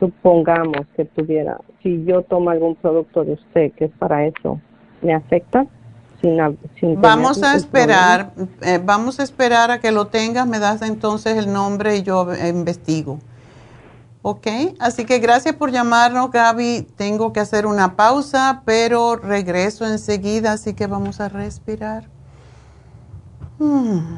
[0.01, 4.59] Supongamos que tuviera, si yo tomo algún producto de usted que es para eso,
[5.03, 5.67] ¿me afecta?
[6.97, 11.53] vamos a esperar, eh, vamos a esperar a que lo tengas, me das entonces el
[11.53, 13.19] nombre y yo investigo.
[14.23, 14.47] Ok,
[14.79, 16.87] así que gracias por llamarnos, Gaby.
[16.95, 22.05] Tengo que hacer una pausa, pero regreso enseguida, así que vamos a respirar.
[23.57, 24.17] Hmm.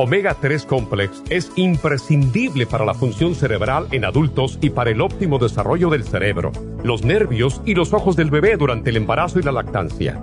[0.00, 5.40] Omega 3 Complex es imprescindible para la función cerebral en adultos y para el óptimo
[5.40, 6.52] desarrollo del cerebro,
[6.84, 10.22] los nervios y los ojos del bebé durante el embarazo y la lactancia.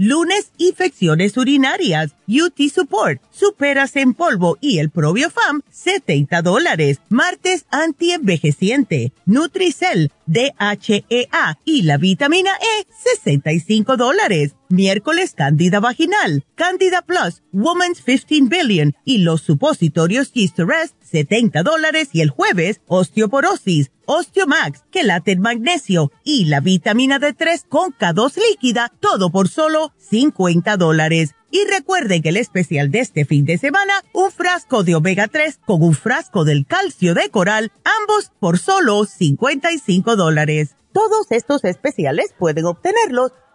[0.00, 7.00] Lunes, infecciones urinarias, UT Support, Superas en polvo y el Probiofam, 70 dólares.
[7.08, 12.86] Martes, antienvejeciente, Nutricel, DHEA y la vitamina E,
[13.20, 14.54] 65 dólares.
[14.70, 22.10] Miércoles, Candida Vaginal, Candida Plus, Woman's 15 Billion y los supositorios Rest, 70 dólares.
[22.12, 29.30] Y el jueves, Osteoporosis, Osteomax, Quelate Magnesio y la vitamina D3 con K2 líquida, todo
[29.30, 31.34] por solo 50 dólares.
[31.50, 35.60] Y recuerden que el especial de este fin de semana, un frasco de omega 3
[35.64, 40.76] con un frasco del calcio de coral, ambos por solo 55 dólares.
[40.92, 43.32] Todos estos especiales pueden obtenerlos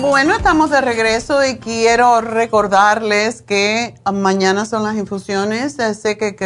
[0.00, 5.74] Bueno, estamos de regreso y quiero recordarles que mañana son las infusiones.
[5.74, 6.36] Sé que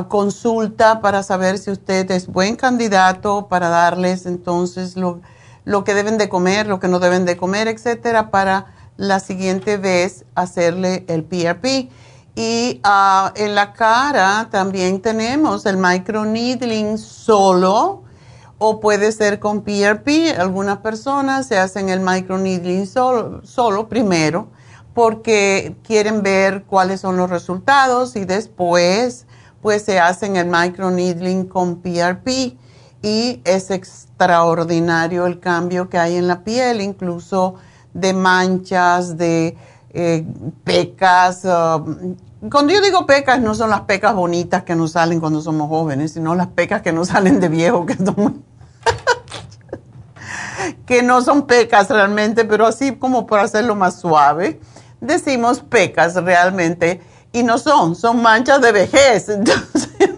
[0.09, 5.21] consulta para saber si usted es buen candidato para darles entonces lo,
[5.65, 8.67] lo que deben de comer, lo que no deben de comer, etcétera, para
[8.97, 11.89] la siguiente vez hacerle el PRP.
[12.35, 18.03] Y ah, en la cara también tenemos el microneedling solo
[18.59, 20.39] o puede ser con PRP.
[20.39, 24.49] Algunas personas se hacen el microneedling solo, solo primero
[24.99, 29.28] porque quieren ver cuáles son los resultados y después
[29.63, 32.57] pues se hacen el microneedling con PRP
[33.03, 37.55] y es extraordinario el cambio que hay en la piel, incluso
[37.95, 39.57] de manchas, de
[39.91, 40.27] eh,
[40.65, 41.45] pecas.
[41.45, 42.17] Um,
[42.51, 46.13] cuando yo digo pecas, no son las pecas bonitas que nos salen cuando somos jóvenes,
[46.13, 47.97] sino las pecas que nos salen de viejo, que,
[50.87, 54.61] que no son pecas realmente, pero así como por hacerlo más suave,
[55.01, 57.01] decimos pecas realmente
[57.33, 59.29] y no son, son manchas de vejez.
[59.29, 60.11] Entonces,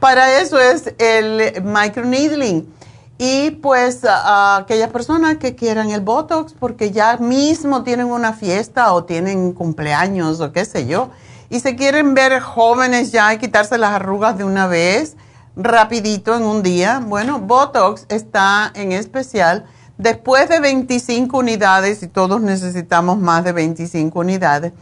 [0.00, 2.72] para eso es el microneedling.
[3.16, 9.04] Y pues aquellas personas que quieran el Botox porque ya mismo tienen una fiesta o
[9.04, 11.10] tienen cumpleaños o qué sé yo,
[11.48, 15.16] y se quieren ver jóvenes ya y quitarse las arrugas de una vez,
[15.54, 19.64] rapidito en un día, bueno, Botox está en especial
[19.96, 24.72] después de 25 unidades y todos necesitamos más de 25 unidades,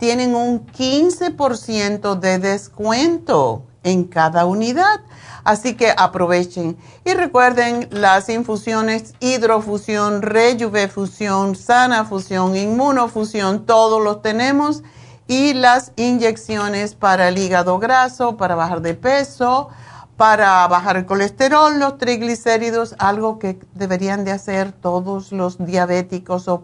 [0.00, 5.00] tienen un 15% de descuento en cada unidad.
[5.44, 6.76] Así que aprovechen.
[7.04, 14.82] Y recuerden las infusiones hidrofusión, rejuvefusión, sanafusión, inmunofusión, todos los tenemos.
[15.28, 19.68] Y las inyecciones para el hígado graso, para bajar de peso,
[20.16, 26.62] para bajar el colesterol, los triglicéridos, algo que deberían de hacer todos los diabéticos o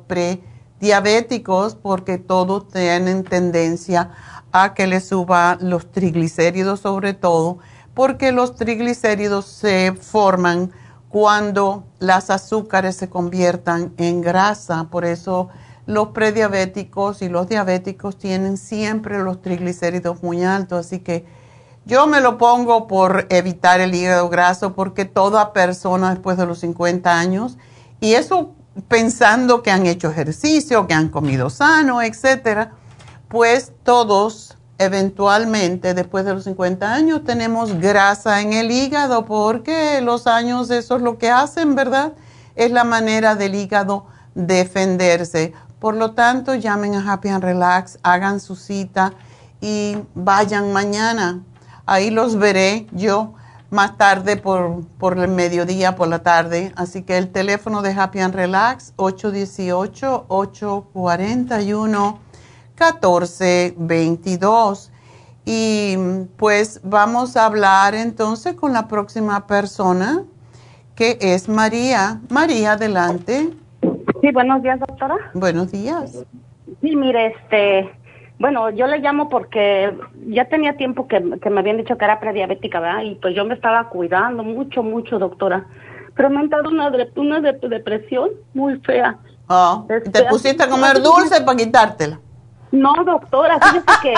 [0.78, 4.10] prediabéticos porque todos tienen tendencia
[4.52, 7.58] a que les suba los triglicéridos sobre todo
[7.94, 10.70] porque los triglicéridos se forman
[11.08, 14.88] cuando las azúcares se conviertan en grasa.
[14.90, 15.48] Por eso
[15.86, 20.84] los prediabéticos y los diabéticos tienen siempre los triglicéridos muy altos.
[20.84, 21.24] Así que
[21.86, 26.58] yo me lo pongo por evitar el hígado graso porque toda persona después de los
[26.58, 27.56] 50 años,
[27.98, 28.55] y eso
[28.88, 32.72] pensando que han hecho ejercicio, que han comido sano, etcétera,
[33.28, 40.26] pues todos eventualmente después de los 50 años tenemos grasa en el hígado porque los
[40.26, 42.12] años eso es lo que hacen, ¿verdad?
[42.54, 45.54] Es la manera del hígado defenderse.
[45.78, 49.12] Por lo tanto, llamen a Happy and Relax, hagan su cita
[49.60, 51.42] y vayan mañana.
[51.86, 53.34] Ahí los veré yo
[53.70, 56.72] más tarde por, por el mediodía, por la tarde.
[56.76, 62.18] Así que el teléfono de Happy and Relax, 818 841
[62.76, 64.92] 1422.
[65.44, 65.96] Y
[66.36, 70.24] pues vamos a hablar entonces con la próxima persona,
[70.94, 72.20] que es María.
[72.30, 73.50] María, adelante.
[74.20, 75.16] Sí, buenos días, doctora.
[75.34, 76.24] Buenos días.
[76.80, 77.95] Sí, mire, este,
[78.38, 82.80] bueno, yo le llamo porque ya tenía tiempo que, me habían dicho que era prediabética,
[82.80, 83.02] ¿verdad?
[83.02, 85.64] Y pues yo me estaba cuidando mucho, mucho, doctora.
[86.14, 89.18] Pero me han dado una, una depresión muy fea.
[89.48, 92.20] Oh, ¿Te este, pusiste a comer dulce para quitártela?
[92.72, 94.14] No, doctora, fíjese que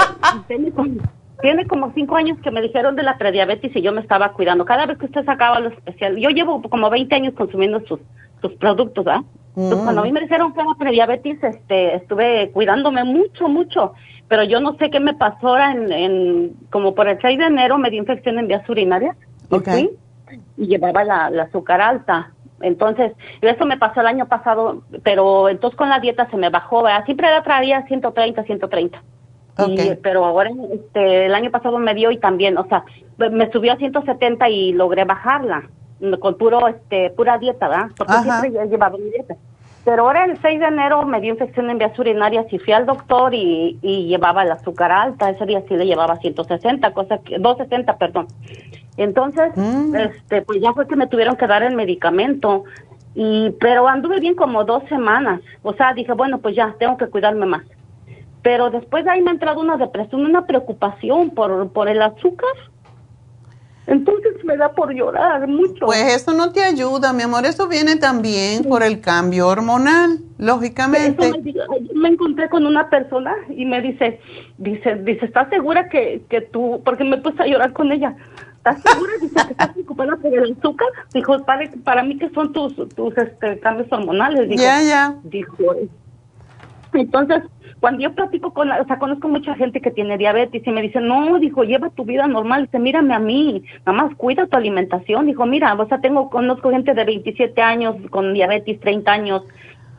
[1.41, 4.65] tiene como, cinco años que me dijeron de la prediabetes y yo me estaba cuidando.
[4.65, 8.01] Cada vez que usted sacaba lo especial, yo llevo como 20 años consumiendo sus,
[8.41, 9.23] sus productos, ¿ah?
[9.59, 13.93] Cuando a mí me dijeron que era prediabetes, este, estuve cuidándome mucho, mucho.
[14.29, 17.79] Pero yo no sé qué me pasó ahora en, como por el 6 de enero
[17.79, 19.17] me dio infección en vías urinarias.
[19.51, 19.91] Okay.
[20.57, 22.33] Y llevaba la, la azúcar alta.
[22.61, 26.83] Entonces, eso me pasó el año pasado, pero entonces con la dieta se me bajó,
[26.83, 27.05] ¿verdad?
[27.05, 29.03] Siempre la traía 130, 130.
[29.67, 32.85] Y, pero ahora este, el año pasado me dio y también, o sea,
[33.17, 35.69] me subió a 170 y logré bajarla
[36.21, 37.91] con puro este pura dieta, ¿verdad?
[37.97, 39.35] Porque siempre ya llevaba mi dieta.
[39.85, 42.85] Pero ahora el 6 de enero me dio infección en vías urinarias y fui al
[42.85, 45.31] doctor y, y llevaba el azúcar alta.
[45.31, 48.27] Ese día sí le llevaba 160, cosa que, 260, perdón.
[48.99, 49.95] Entonces, mm.
[49.95, 52.65] este, pues ya fue que me tuvieron que dar el medicamento.
[53.15, 55.41] Y, pero anduve bien como dos semanas.
[55.63, 57.63] O sea, dije, bueno, pues ya, tengo que cuidarme más.
[58.43, 62.51] Pero después de ahí me ha entrado una depresión, una preocupación por, por el azúcar.
[63.89, 65.87] Entonces me da por llorar mucho.
[65.87, 67.47] Pues eso no te ayuda, mi amor.
[67.47, 71.33] Eso viene también por el cambio hormonal, lógicamente.
[71.95, 74.21] me, encontré con una persona y me dice,
[74.59, 78.15] dice, dice, ¿estás segura que, que tú, porque me puse a llorar con ella,
[78.59, 79.13] ¿Estás segura?
[79.23, 80.89] Dice que estás preocupada por el azúcar.
[81.15, 84.51] Dijo, para, para mí que son tus, tus este, cambios hormonales.
[84.61, 85.17] Ya, ya.
[85.23, 85.57] Dijo,
[86.93, 87.43] entonces,
[87.81, 91.01] cuando yo platico con, o sea, conozco mucha gente que tiene diabetes y me dice,
[91.01, 92.65] no, dijo, lleva tu vida normal.
[92.65, 95.27] Dice, mírame a mí, nada más cuida tu alimentación.
[95.27, 99.43] Dijo, mira, o sea, tengo, conozco gente de 27 años con diabetes, 30 años.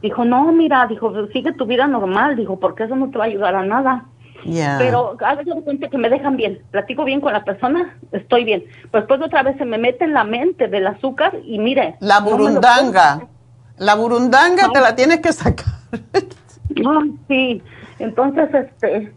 [0.02, 2.36] Dijo, no, mira, dijo, sigue tu vida normal.
[2.36, 4.06] Dijo, porque eso no te va a ayudar a nada.
[4.44, 8.46] Pero a veces me cuenta que me dejan bien, platico bien con la persona, estoy
[8.46, 8.64] bien.
[8.92, 11.96] Pues después otra vez se me mete en la mente del azúcar y mire.
[12.00, 13.28] La burundanga.
[13.78, 15.66] la burundanga te la tienes que sacar.
[16.76, 17.61] no, sí.
[17.99, 19.11] Entonces, este,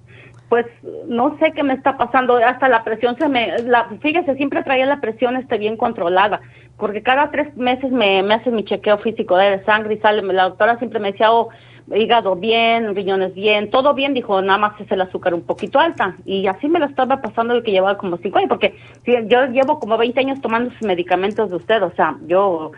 [0.49, 0.67] pues
[1.07, 2.37] no sé qué me está pasando.
[2.37, 3.59] Hasta la presión se me.
[3.63, 6.41] La, fíjese, siempre traía la presión este bien controlada.
[6.77, 10.23] Porque cada tres meses me, me hace mi chequeo físico de sangre y sale.
[10.23, 11.51] La doctora siempre me decía, oh,
[11.95, 16.17] hígado bien, riñones bien, todo bien, dijo, nada más es el azúcar un poquito alta.
[16.25, 18.75] Y así me lo estaba pasando el que llevaba como cinco años, porque
[19.07, 22.73] yo llevo como 20 años tomando sus medicamentos de usted, o sea, yo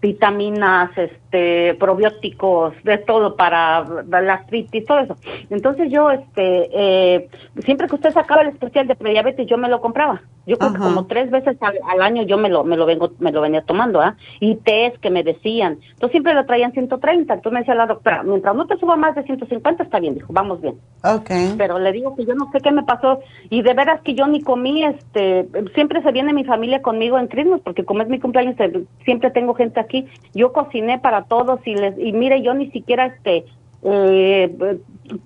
[0.00, 5.16] vitaminas, este, probióticos, de todo para la artritis, todo eso.
[5.50, 7.28] Entonces yo, este, eh,
[7.64, 10.22] siempre que usted sacaba el especial de prediabetes, yo me lo compraba.
[10.44, 13.30] Yo creo que como tres veces al, año yo me lo, me lo vengo, me
[13.30, 14.16] lo venía tomando, ¿ah?
[14.40, 15.78] Y test que me decían.
[15.90, 17.32] Entonces siempre lo traían 130.
[17.32, 20.32] Entonces me decía la doctora, mientras no te suba más de 150 está bien, dijo,
[20.32, 20.74] vamos bien.
[21.04, 21.54] Okay.
[21.56, 23.20] Pero le digo que yo no sé qué me pasó
[23.50, 27.28] y de veras que yo ni comí, este, siempre se viene mi familia conmigo en
[27.28, 30.06] Christmas porque como es mi cumpleaños eh, siempre tengo gente aquí.
[30.34, 33.44] Yo cociné para todos y les, y mire, yo ni siquiera este,
[33.84, 34.78] eh,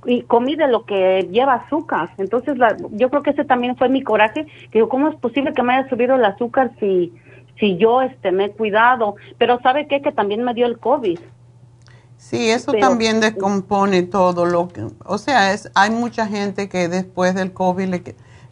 [0.07, 2.11] y comí de lo que lleva azúcar.
[2.19, 5.53] Entonces, la, yo creo que ese también fue mi coraje, que digo, ¿cómo es posible
[5.53, 7.13] que me haya subido el azúcar si,
[7.59, 9.17] si yo este, me he cuidado?
[9.39, 10.01] Pero ¿sabe qué?
[10.01, 11.19] Que también me dio el COVID.
[12.17, 17.35] Sí, eso también descompone todo lo que, o sea, es, hay mucha gente que después
[17.35, 18.03] del COVID le,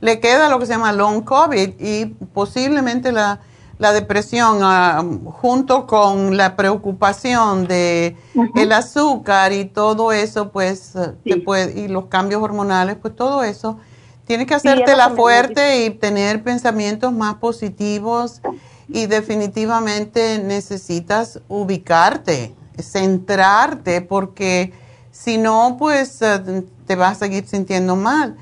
[0.00, 3.40] le queda lo que se llama long COVID y posiblemente la
[3.78, 8.16] la depresión ah, junto con la preocupación de
[8.54, 10.94] el azúcar y todo eso, pues,
[11.24, 13.78] y los cambios hormonales, pues todo eso,
[14.26, 18.40] tiene que hacerte la fuerte y tener pensamientos más positivos
[18.88, 24.72] y definitivamente necesitas ubicarte, centrarte, porque
[25.10, 28.36] si no, pues eh, te vas a seguir sintiendo mal.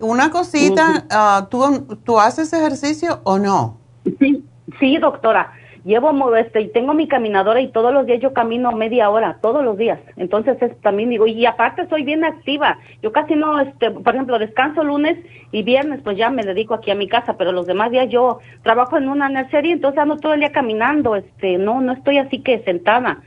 [0.00, 3.78] Una cosita, ah, ¿tú, ¿tú haces ejercicio o no?
[4.18, 4.44] Sí,
[4.78, 5.52] Sí, doctora.
[5.84, 9.64] Llevo este y tengo mi caminadora y todos los días yo camino media hora, todos
[9.64, 9.98] los días.
[10.16, 12.78] Entonces es, también digo, y aparte soy bien activa.
[13.00, 15.16] Yo casi no, este, por ejemplo, descanso lunes
[15.52, 18.40] y viernes, pues ya me dedico aquí a mi casa, pero los demás días yo
[18.62, 22.42] trabajo en una nursería, entonces ando todo el día caminando, este, no, no estoy así
[22.42, 23.20] que sentada.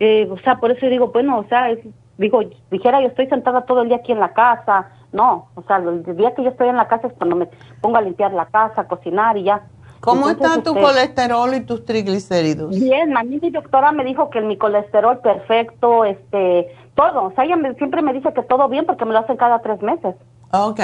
[0.00, 1.68] Eh, o sea, por eso digo, bueno, o sea,
[2.16, 5.76] digo, dijera yo estoy sentada todo el día aquí en la casa, no, o sea,
[5.76, 7.48] el día que yo estoy en la casa es cuando me
[7.80, 9.62] pongo a limpiar la casa, cocinar y ya.
[10.00, 12.70] ¿Cómo está tu este, colesterol y tus triglicéridos?
[12.70, 17.24] Bien, a mí mi doctora me dijo que mi colesterol perfecto, este, todo.
[17.24, 19.82] O sea, ella siempre me dice que todo bien porque me lo hacen cada tres
[19.82, 20.14] meses.
[20.50, 20.80] Ok.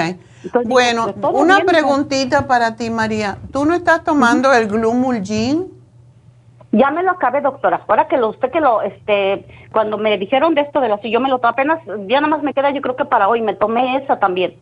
[0.65, 3.37] bueno, una preguntita para ti, María.
[3.51, 5.73] ¿Tú no estás tomando el Glumulgin?
[6.71, 7.81] Ya me lo acabé, doctora.
[7.87, 11.09] Ahora que lo, usted que lo, este, cuando me dijeron de esto de la, si
[11.09, 13.55] yo me lo apenas, ya nada más me queda, yo creo que para hoy, me
[13.55, 14.55] tomé esa también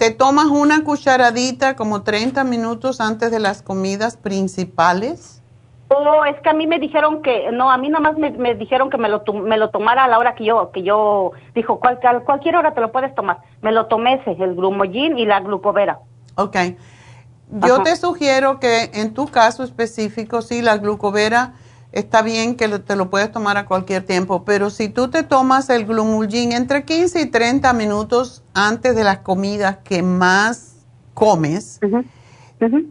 [0.00, 5.42] te tomas una cucharadita como 30 minutos antes de las comidas principales.
[5.88, 8.88] Oh, es que a mí me dijeron que, no, a mí nada más me, dijeron
[8.88, 12.00] que me lo, me lo tomara a la hora que yo, que yo, dijo, cual,
[12.24, 13.40] cualquier hora te lo puedes tomar.
[13.60, 15.98] Me lo tomé ese, el glumogin y la glucovera.
[16.36, 16.56] Ok.
[17.66, 21.56] Yo te sugiero que en tu caso específico, sí, la glucovera
[21.92, 25.70] está bien que te lo puedes tomar a cualquier tiempo, pero si tú te tomas
[25.70, 30.76] el glumulgin entre 15 y 30 minutos antes de las comidas que más
[31.14, 31.80] comes,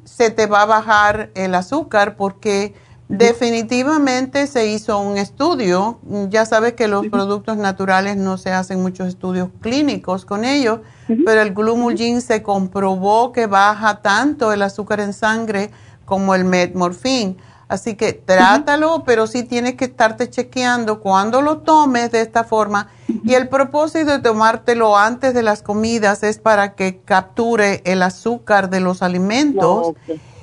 [0.03, 2.73] se te va a bajar el azúcar porque
[3.07, 5.99] definitivamente se hizo un estudio.
[6.29, 10.81] Ya sabes que los productos naturales no se hacen muchos estudios clínicos con ellos,
[11.25, 15.71] pero el glumulgin se comprobó que baja tanto el azúcar en sangre
[16.05, 17.37] como el metmorfín.
[17.69, 22.87] Así que trátalo, pero sí tienes que estarte chequeando cuando lo tomes de esta forma.
[23.23, 28.71] Y el propósito de tomártelo antes de las comidas es para que capture el azúcar
[28.71, 29.93] de los alimentos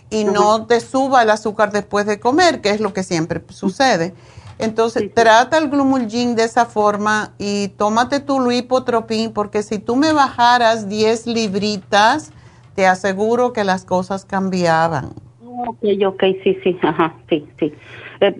[0.08, 4.14] y no te suba el azúcar después de comer, que es lo que siempre sucede.
[4.58, 10.12] Entonces, trata el glumulgin de esa forma y tómate tu lipotropin, porque si tú me
[10.12, 12.30] bajaras 10 libritas,
[12.76, 15.25] te aseguro que las cosas cambiaban.
[15.58, 17.72] Ok, ok, sí, sí, ajá, sí, sí.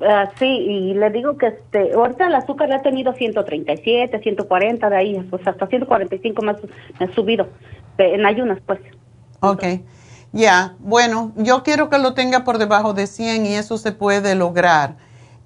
[0.07, 4.97] Ah, sí, y le digo que este, ahorita el azúcar ha tenido 137, 140 de
[4.97, 6.57] ahí, pues hasta 145 más
[6.99, 7.49] ha subido,
[7.97, 8.81] en ayunas, pues.
[9.41, 9.65] Ok,
[10.33, 14.35] ya, bueno, yo quiero que lo tenga por debajo de 100 y eso se puede
[14.35, 14.97] lograr.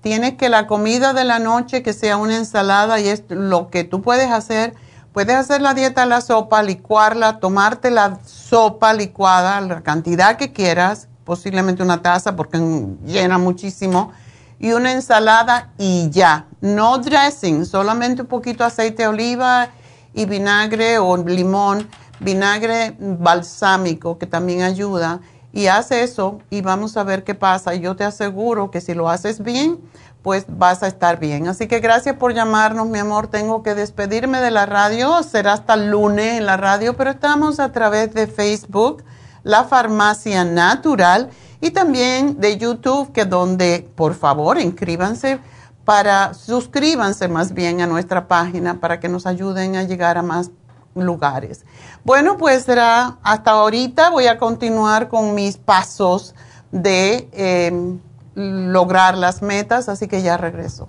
[0.01, 3.85] Tienes que la comida de la noche que sea una ensalada y es lo que
[3.85, 4.75] tú puedes hacer.
[5.13, 11.10] Puedes hacer la dieta la sopa, licuarla, tomarte la sopa licuada, la cantidad que quieras
[11.31, 12.59] posiblemente una taza porque
[13.07, 14.11] llena muchísimo,
[14.59, 16.47] y una ensalada y ya.
[16.61, 19.69] No dressing, solamente un poquito aceite de oliva
[20.13, 25.21] y vinagre o limón, vinagre balsámico que también ayuda.
[25.53, 27.77] Y haz eso y vamos a ver qué pasa.
[27.77, 29.79] Yo te aseguro que si lo haces bien,
[30.23, 31.47] pues vas a estar bien.
[31.47, 33.29] Así que gracias por llamarnos, mi amor.
[33.29, 35.23] Tengo que despedirme de la radio.
[35.23, 39.05] Será hasta el lunes en la radio, pero estamos a través de Facebook
[39.43, 41.31] la farmacia natural
[41.61, 45.41] y también de YouTube, que donde por favor inscríbanse
[45.85, 50.51] para, suscríbanse más bien a nuestra página para que nos ayuden a llegar a más
[50.95, 51.65] lugares.
[52.05, 54.11] Bueno, pues será hasta ahorita.
[54.11, 56.35] Voy a continuar con mis pasos
[56.73, 58.01] de em,
[58.35, 60.89] lograr las metas, así que ya regreso.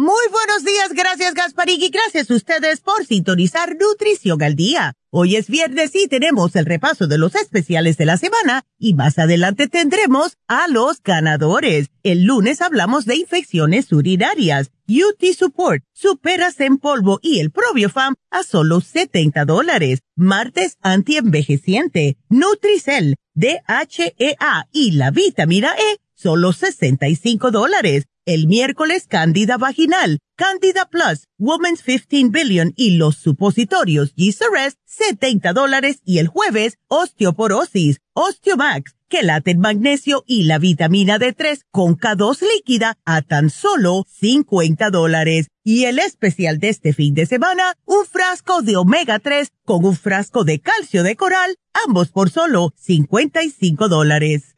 [0.00, 4.94] Muy buenos días, gracias Gasparín y gracias a ustedes por sintonizar Nutrición al Día.
[5.10, 9.18] Hoy es viernes y tenemos el repaso de los especiales de la semana y más
[9.18, 11.88] adelante tendremos a los ganadores.
[12.04, 18.44] El lunes hablamos de infecciones urinarias, UT Support, Superas en polvo y el Probiofam a
[18.44, 20.02] solo 70 dólares.
[20.14, 30.18] Martes antienvejeciente, Nutricel, DHEA y la vitamina E, solo 65 dólares el miércoles Candida Vaginal,
[30.36, 38.00] Candida Plus, Women's 15 Billion y los supositorios G-Rest, 70 dólares y el jueves Osteoporosis,
[38.12, 45.46] Osteomax, Quelate Magnesio y la vitamina D3 con K2 líquida a tan solo 50 dólares.
[45.64, 49.96] Y el especial de este fin de semana, un frasco de omega 3 con un
[49.96, 51.56] frasco de calcio de coral,
[51.86, 54.57] ambos por solo 55 dólares.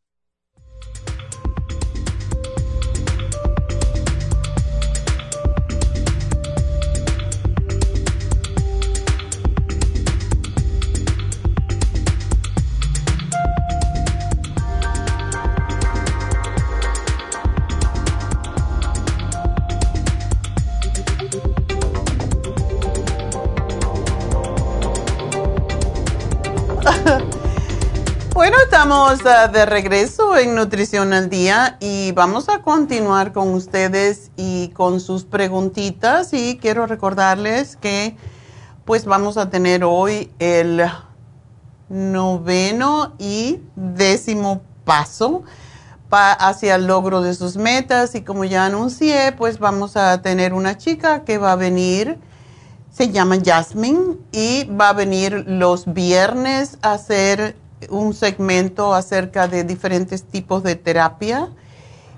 [29.25, 35.01] Ah, de regreso en Nutrición al Día y vamos a continuar con ustedes y con
[35.01, 36.33] sus preguntitas.
[36.33, 38.15] Y quiero recordarles que
[38.85, 40.83] pues vamos a tener hoy el
[41.89, 45.43] noveno y décimo paso
[46.09, 48.15] hacia el logro de sus metas.
[48.15, 52.17] Y como ya anuncié pues vamos a tener una chica que va a venir.
[52.93, 59.63] Se llama Jasmine y va a venir los viernes a hacer un segmento acerca de
[59.63, 61.49] diferentes tipos de terapia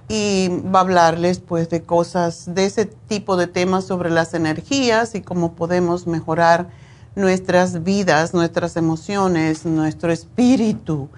[0.09, 5.15] y va a hablarles pues de cosas, de ese tipo de temas sobre las energías
[5.15, 6.69] y cómo podemos mejorar
[7.15, 11.09] nuestras vidas, nuestras emociones, nuestro espíritu,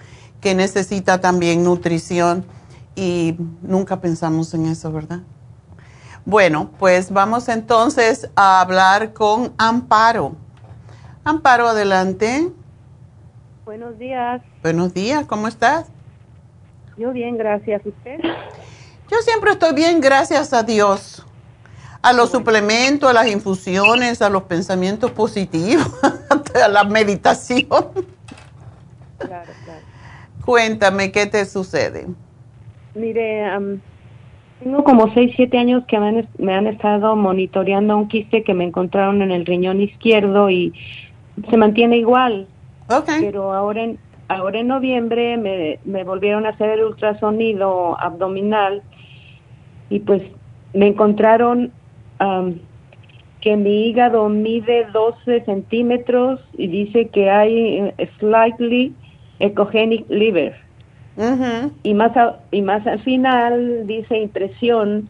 [0.41, 2.45] que necesita también nutrición
[2.95, 5.21] y nunca pensamos en eso, ¿verdad?
[6.25, 10.35] Bueno, pues vamos entonces a hablar con Amparo.
[11.23, 12.51] Amparo, adelante.
[13.65, 14.43] Buenos días.
[14.61, 15.91] Buenos días, ¿cómo estás?
[16.97, 17.83] Yo bien, gracias.
[17.83, 18.19] ¿Usted?
[19.09, 21.25] Yo siempre estoy bien, gracias a Dios.
[22.03, 25.91] A los suplementos, a las infusiones, a los pensamientos positivos,
[26.63, 27.65] a la meditación.
[27.65, 29.81] Claro, claro.
[30.45, 32.05] Cuéntame, ¿qué te sucede?
[32.93, 33.49] Mire,
[34.59, 38.53] tengo como 6, 7 años que me han, me han estado monitoreando un quiste que
[38.53, 40.71] me encontraron en el riñón izquierdo y
[41.49, 42.47] se mantiene igual.
[43.19, 48.83] Pero ahora en, ahora en noviembre me, me volvieron a hacer el ultrasonido abdominal
[49.89, 50.21] y pues
[50.73, 51.71] me encontraron
[53.41, 58.93] que mi hígado mide 12 centímetros y dice que hay eh, slightly
[59.39, 60.55] ecogenic liver.
[61.83, 62.11] y, más
[62.51, 65.07] y más al final dice impresión,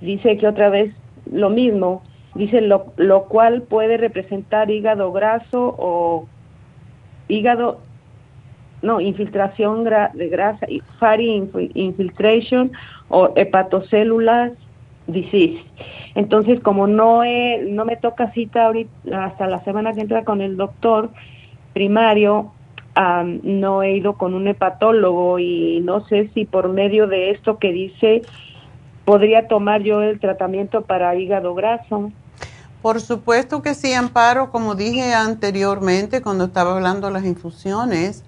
[0.00, 0.94] dice que otra vez
[1.30, 2.02] lo mismo,
[2.34, 6.28] dice lo, lo cual puede representar hígado graso o
[7.28, 7.80] hígado
[8.84, 10.66] no, infiltración de grasa,
[10.98, 11.42] fatty
[11.74, 12.70] infiltration
[13.08, 14.52] o hepatocélulas
[15.06, 15.64] disease.
[16.14, 20.56] Entonces, como no no me toca cita ahorita hasta la semana que entra con el
[20.56, 21.10] doctor
[21.72, 22.52] primario,
[23.42, 27.72] no he ido con un hepatólogo y no sé si por medio de esto que
[27.72, 28.22] dice
[29.04, 32.12] podría tomar yo el tratamiento para hígado graso.
[32.84, 38.24] Por supuesto que sí, Amparo, como dije anteriormente cuando estaba hablando de las infusiones,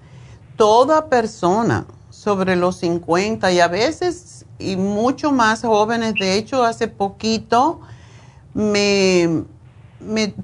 [0.55, 6.87] toda persona sobre los 50 y a veces y mucho más jóvenes, de hecho hace
[6.87, 7.81] poquito
[8.55, 9.43] me,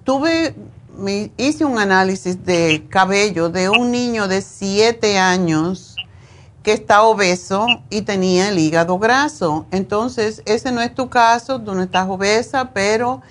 [0.03, 0.53] tuve,
[0.95, 5.95] me hice un análisis de cabello de un niño de 7 años
[6.61, 9.66] que está obeso y tenía el hígado graso.
[9.72, 13.24] Entonces, ese no es tu caso, tú no estás obesa, pero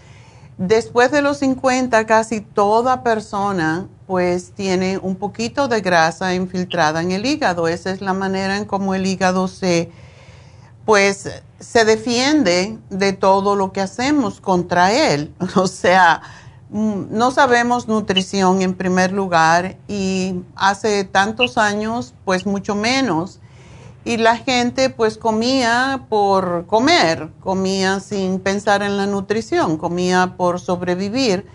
[0.59, 7.13] Después de los 50, casi toda persona pues tiene un poquito de grasa infiltrada en
[7.13, 7.69] el hígado.
[7.69, 9.91] Esa es la manera en cómo el hígado se
[10.85, 11.31] pues
[11.61, 15.33] se defiende de todo lo que hacemos contra él.
[15.55, 16.23] O sea,
[16.71, 23.41] mm, no sabemos nutrición en primer lugar y hace tantos años pues mucho menos
[24.05, 30.59] y la gente pues comía por comer, comía sin pensar en la nutrición, comía por
[30.59, 31.47] sobrevivir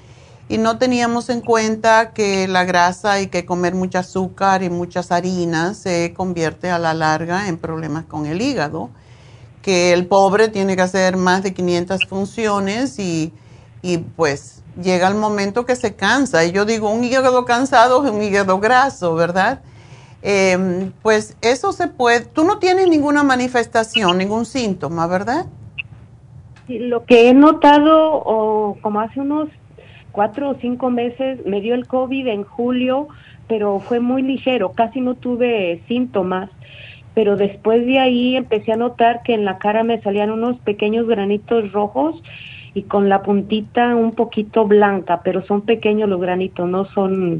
[0.50, 5.12] y no teníamos en cuenta que la grasa y que comer mucho azúcar y muchas
[5.12, 8.90] harinas se convierte a la larga en problemas con el hígado,
[9.62, 13.34] que el pobre tiene que hacer más de 500 funciones y,
[13.82, 16.46] y pues llega el momento que se cansa.
[16.46, 19.60] Y yo digo, un hígado cansado es un hígado graso, ¿verdad?
[20.22, 25.46] Eh, pues eso se puede, tú no tienes ninguna manifestación, ningún síntoma, ¿verdad?
[26.68, 29.50] lo que he notado, o como hace unos
[30.12, 33.08] cuatro o cinco meses, me dio el COVID en julio,
[33.48, 36.50] pero fue muy ligero, casi no tuve síntomas,
[37.14, 41.08] pero después de ahí empecé a notar que en la cara me salían unos pequeños
[41.08, 42.22] granitos rojos
[42.74, 47.40] y con la puntita un poquito blanca, pero son pequeños los granitos, no son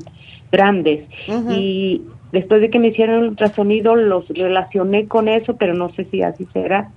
[0.52, 1.08] grandes.
[1.50, 2.02] Y
[2.32, 6.22] después de que me hicieron el ultrasonido los relacioné con eso, pero no sé si
[6.22, 6.92] así será.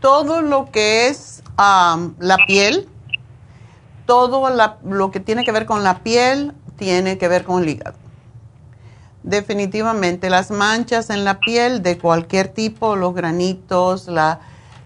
[0.00, 2.88] Todo lo que es la piel,
[4.06, 4.48] todo
[4.84, 7.96] lo que tiene que ver con la piel tiene que ver con el hígado.
[9.22, 14.08] Definitivamente las manchas en la piel de cualquier tipo, los granitos,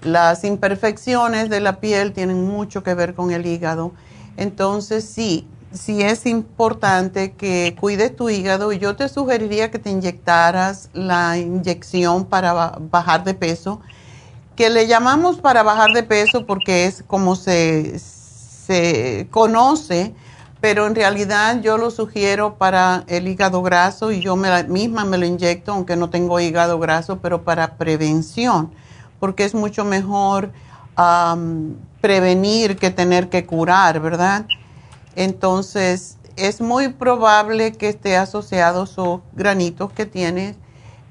[0.02, 3.92] las imperfecciones de la piel tienen mucho que ver con el hígado.
[4.36, 9.90] Entonces sí, sí es importante que cuides tu hígado y yo te sugeriría que te
[9.90, 13.80] inyectaras la inyección para bajar de peso,
[14.54, 20.14] que le llamamos para bajar de peso porque es como se, se conoce,
[20.60, 25.26] pero en realidad yo lo sugiero para el hígado graso y yo misma me lo
[25.26, 28.72] inyecto, aunque no tengo hígado graso, pero para prevención,
[29.20, 30.52] porque es mucho mejor
[32.00, 34.46] prevenir que tener que curar, ¿verdad?
[35.16, 40.54] Entonces, es muy probable que esté asociado sus granitos que tiene,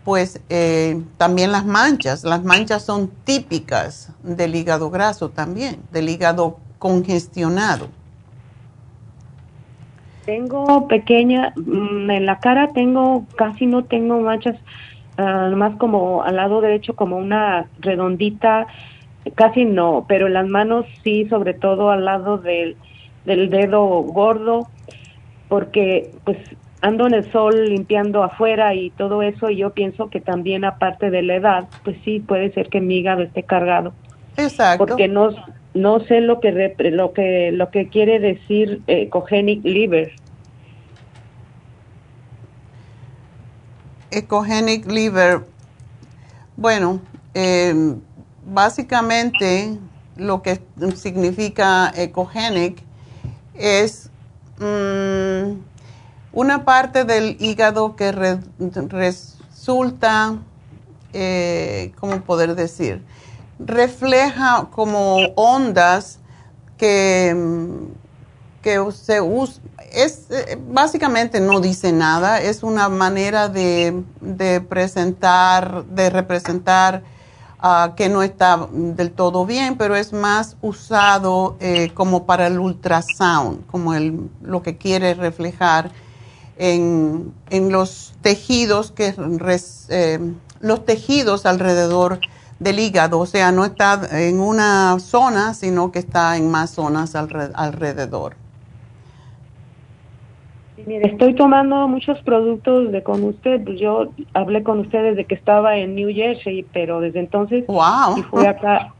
[0.03, 2.23] pues eh, también las manchas.
[2.23, 7.87] Las manchas son típicas del hígado graso también, del hígado congestionado.
[10.25, 14.55] Tengo pequeña, mm, en la cara tengo, casi no tengo manchas,
[15.17, 18.67] uh, más como al lado derecho como una redondita,
[19.35, 22.75] casi no, pero en las manos sí, sobre todo al lado del
[23.25, 24.67] del dedo gordo,
[25.47, 26.37] porque pues
[26.81, 31.09] ando en el sol limpiando afuera y todo eso y yo pienso que también aparte
[31.09, 33.93] de la edad, pues sí puede ser que mi hígado esté cargado.
[34.37, 34.85] Exacto.
[34.85, 35.29] Porque no
[35.73, 40.13] no sé lo que lo que lo que quiere decir ecogenic liver.
[44.11, 45.41] Ecogenic liver.
[46.55, 47.01] Bueno,
[47.33, 47.95] eh,
[48.45, 49.77] básicamente
[50.15, 50.61] lo que
[50.95, 52.81] significa ecogenic
[53.57, 54.09] es
[54.59, 55.59] mm,
[56.33, 58.11] una parte del hígado que
[58.89, 60.37] resulta,
[61.13, 63.03] eh, ¿cómo poder decir?
[63.59, 66.19] Refleja como ondas
[66.77, 67.33] que,
[68.61, 69.61] que se usa,
[69.93, 70.27] es,
[70.67, 77.03] básicamente no dice nada, es una manera de, de presentar, de representar
[77.59, 82.59] ah, que no está del todo bien, pero es más usado eh, como para el
[82.59, 85.91] ultrasound, como el, lo que quiere reflejar
[86.57, 89.13] en, los tejidos que
[89.89, 90.19] eh,
[90.61, 92.19] los tejidos alrededor
[92.59, 97.15] del hígado, o sea, no está en una zona, sino que está en más zonas
[97.15, 98.37] alrededor.
[100.85, 103.63] Mire, estoy tomando muchos productos de con usted.
[103.63, 108.23] Pues yo hablé con usted desde que estaba en New Jersey, pero desde entonces wow.
[108.29, 108.93] fui acá,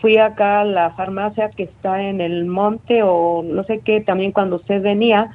[0.00, 4.00] fui acá a la farmacia que está en el monte o no sé qué.
[4.00, 5.32] También cuando usted venía,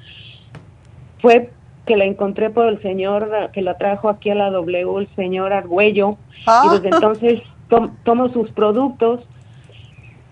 [1.20, 1.52] fue
[1.86, 5.54] que la encontré por el señor que la trajo aquí a la W, el señor
[5.54, 6.18] Argüello,
[6.66, 6.96] y desde ah.
[6.96, 7.42] entonces
[8.04, 9.22] tomo sus productos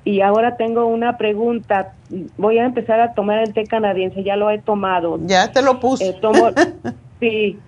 [0.04, 1.94] y ahora tengo una pregunta.
[2.38, 5.20] Voy a empezar a tomar el té canadiense, ya lo he tomado.
[5.26, 6.10] Ya te lo puse.
[6.10, 6.20] Eh,
[7.20, 7.60] sí,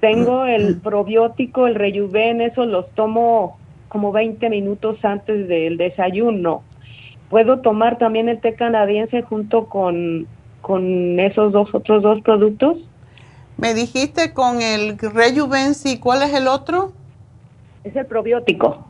[0.00, 3.58] tengo el probiótico, el rejuven, eso los tomo
[3.88, 6.62] como 20 minutos antes del desayuno.
[7.30, 10.26] ¿Puedo tomar también el té canadiense junto con,
[10.62, 12.78] con esos dos otros dos productos?
[13.58, 15.98] Me dijiste con el rejuven, sí.
[15.98, 16.92] ¿Cuál es el otro?
[17.84, 18.84] Es el probiótico.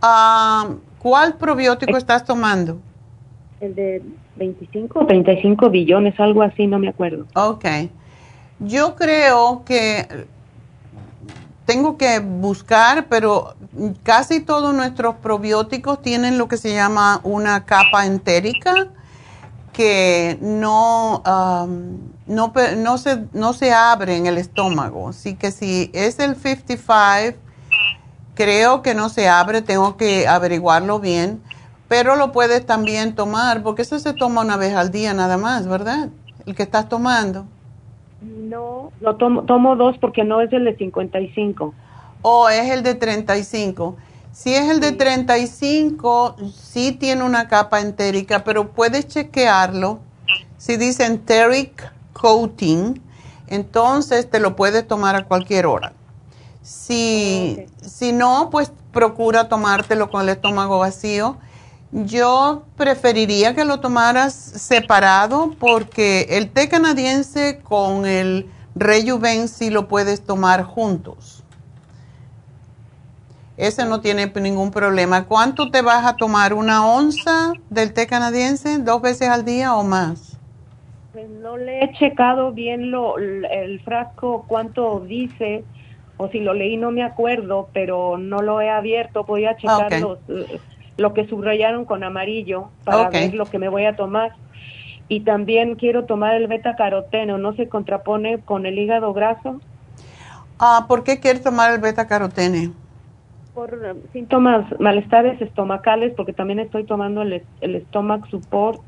[0.00, 0.70] Ah...
[1.02, 2.78] ¿Cuál probiótico estás tomando?
[3.60, 4.02] El de
[4.36, 7.26] 25 o 35 billones, algo así, no me acuerdo.
[7.34, 7.64] Ok.
[8.60, 10.06] Yo creo que
[11.66, 13.56] tengo que buscar, pero
[14.04, 18.88] casi todos nuestros probióticos tienen lo que se llama una capa entérica
[19.72, 25.08] que no, um, no, no, se, no se abre en el estómago.
[25.08, 27.38] Así que si es el 55
[28.42, 31.40] Creo que no se abre, tengo que averiguarlo bien,
[31.86, 35.68] pero lo puedes también tomar, porque eso se toma una vez al día nada más,
[35.68, 36.08] ¿verdad?
[36.44, 37.46] El que estás tomando.
[38.20, 41.72] No, lo tomo, tomo dos porque no es el de 55.
[42.22, 43.96] O es el de 35.
[44.32, 50.00] Si es el de 35, sí tiene una capa entérica, pero puedes chequearlo.
[50.56, 53.00] Si dice enteric coating,
[53.46, 55.92] entonces te lo puedes tomar a cualquier hora.
[56.62, 61.36] Si, si no, pues procura tomártelo con el estómago vacío.
[61.90, 69.88] Yo preferiría que lo tomaras separado porque el té canadiense con el Rejuven sí lo
[69.88, 71.44] puedes tomar juntos.
[73.58, 75.24] Ese no tiene ningún problema.
[75.24, 76.54] ¿Cuánto te vas a tomar?
[76.54, 80.38] ¿Una onza del té canadiense dos veces al día o más?
[81.12, 85.64] Pues no le he checado bien lo, el frasco, cuánto dice
[86.16, 89.92] o si lo leí no me acuerdo, pero no lo he abierto, voy a checar
[89.92, 90.60] eh,
[90.96, 94.32] lo que subrayaron con amarillo para ver lo que me voy a tomar.
[95.08, 99.60] Y también quiero tomar el beta caroteno, ¿no se contrapone con el hígado graso?
[100.58, 102.70] Ah, ¿por qué quieres tomar el beta carotene?
[103.54, 108.80] Por eh, síntomas, malestares estomacales, porque también estoy tomando el, el stomach support.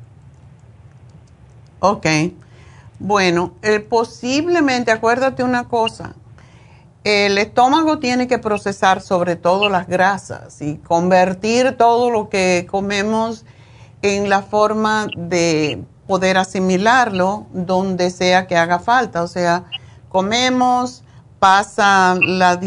[1.79, 2.07] Ok.
[2.99, 6.15] Bueno, eh, posiblemente, acuérdate una cosa,
[7.05, 13.45] el estómago tiene que procesar sobre todo las grasas y convertir todo lo que comemos
[14.01, 19.21] en la forma de poder asimilarlo donde sea que haga falta.
[19.21, 19.65] O sea,
[20.09, 21.03] comemos,
[21.37, 22.59] pasa, la,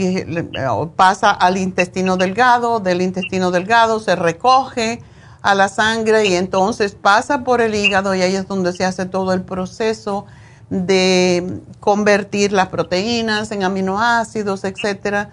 [0.95, 5.02] pasa al intestino delgado, del intestino delgado se recoge
[5.43, 9.05] a la sangre y entonces pasa por el hígado y ahí es donde se hace
[9.05, 10.27] todo el proceso
[10.70, 15.31] de convertir las proteínas en aminoácidos, etcétera,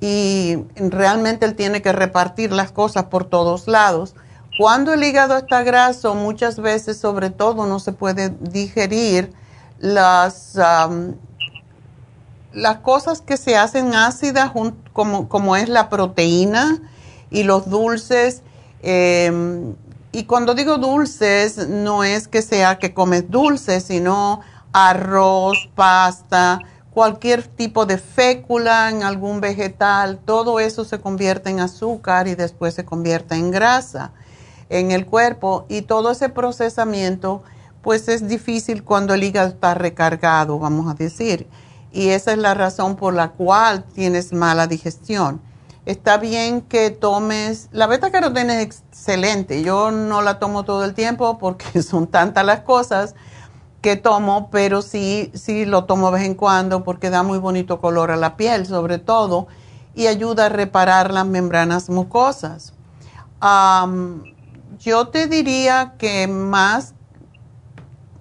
[0.00, 4.14] y realmente él tiene que repartir las cosas por todos lados.
[4.58, 9.32] Cuando el hígado está graso, muchas veces, sobre todo, no se puede digerir
[9.78, 10.58] las,
[12.52, 14.52] las cosas que se hacen ácidas,
[14.92, 16.80] como, como es la proteína
[17.30, 18.42] y los dulces.
[18.82, 19.74] Em,
[20.12, 24.40] y cuando digo dulces, no es que sea que comes dulces, sino
[24.74, 26.60] arroz, pasta,
[26.90, 32.74] cualquier tipo de fécula en algún vegetal, todo eso se convierte en azúcar y después
[32.74, 34.12] se convierte en grasa
[34.68, 37.42] en el cuerpo y todo ese procesamiento
[37.82, 41.46] pues es difícil cuando el hígado está recargado, vamos a decir.
[41.92, 45.40] Y esa es la razón por la cual tienes mala digestión.
[45.86, 50.94] Está bien que tomes, la beta carotene es excelente, yo no la tomo todo el
[50.94, 53.14] tiempo porque son tantas las cosas,
[53.84, 57.82] que tomo, pero sí, sí lo tomo de vez en cuando porque da muy bonito
[57.82, 59.46] color a la piel, sobre todo,
[59.94, 62.72] y ayuda a reparar las membranas mucosas.
[64.80, 66.94] yo te diría que más,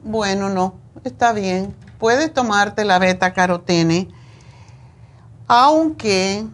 [0.04, 0.74] bueno, no,
[1.06, 1.74] está bien.
[1.98, 4.10] Puedes tomarte la beta carotene,
[5.48, 6.46] aunque,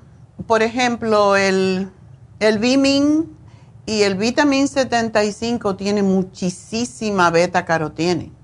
[0.46, 1.92] por ejemplo, el
[2.40, 3.36] El Bimin
[3.88, 8.38] y el Vitamin 75 tiene muchísima beta carotene.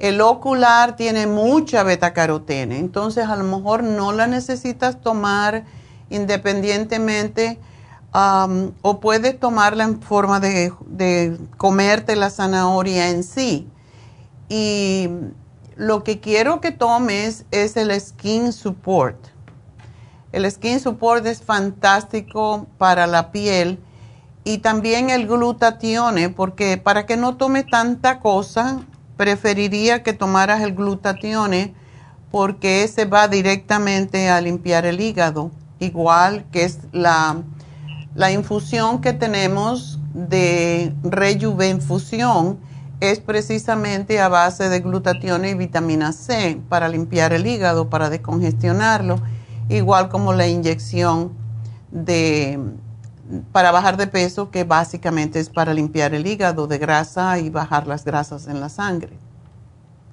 [0.00, 5.64] El ocular tiene mucha beta carotene, entonces a lo mejor no la necesitas tomar
[6.08, 7.58] independientemente
[8.12, 13.68] o puedes tomarla en forma de, de comerte la zanahoria en sí.
[14.48, 15.10] Y
[15.76, 19.18] lo que quiero que tomes es el Skin Support.
[20.32, 23.78] El Skin Support es fantástico para la piel
[24.44, 28.80] y también el glutatione, porque para que no tome tanta cosa,
[29.20, 31.74] preferiría que tomaras el glutatione
[32.30, 37.42] porque ese va directamente a limpiar el hígado, igual que es la,
[38.14, 42.60] la infusión que tenemos de rejuvenfusión
[43.00, 49.20] es precisamente a base de glutatión y vitamina C para limpiar el hígado, para descongestionarlo,
[49.68, 51.32] igual como la inyección
[51.90, 52.58] de
[53.52, 57.86] para bajar de peso, que básicamente es para limpiar el hígado de grasa y bajar
[57.86, 59.12] las grasas en la sangre.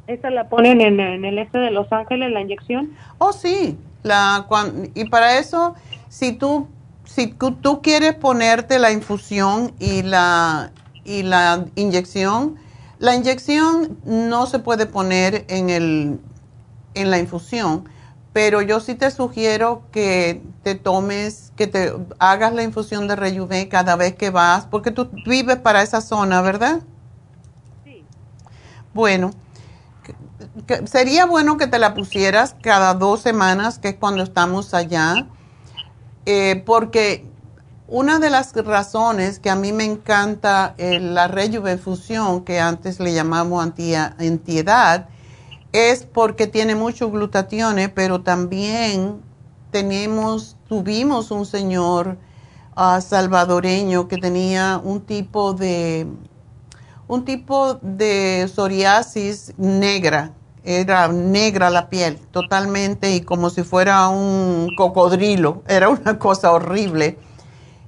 [0.08, 2.92] ¿Esa la ponen en, el este de Los Ángeles, la inyección?
[3.18, 3.78] Oh, sí.
[4.04, 4.48] La,
[4.96, 5.76] y para eso,
[6.08, 6.68] si tú,
[7.04, 10.72] si tú quieres ponerte la infusión y la,
[11.04, 12.56] y la inyección,
[13.00, 16.20] la inyección no se puede poner en, el,
[16.94, 17.90] en la infusión,
[18.38, 23.68] pero yo sí te sugiero que te tomes, que te hagas la infusión de Rejuven
[23.68, 26.82] cada vez que vas, porque tú vives para esa zona, ¿verdad?
[27.84, 28.06] Sí.
[28.94, 29.32] Bueno,
[30.86, 35.26] sería bueno que te la pusieras cada dos semanas, que es cuando estamos allá,
[36.28, 37.26] eh, porque
[37.88, 43.16] una de las razones que a mí me encanta eh, la rejuvenfusión, que antes le
[43.16, 45.08] llamamos antiedad,
[45.72, 49.22] es porque tiene mucho glutatione, pero también
[49.72, 52.18] tenemos, tuvimos un señor
[52.76, 56.08] ah, salvadoreño que tenía un tipo de
[57.08, 60.34] un tipo de psoriasis negra,
[60.64, 67.18] era negra la piel totalmente y como si fuera un cocodrilo, era una cosa horrible.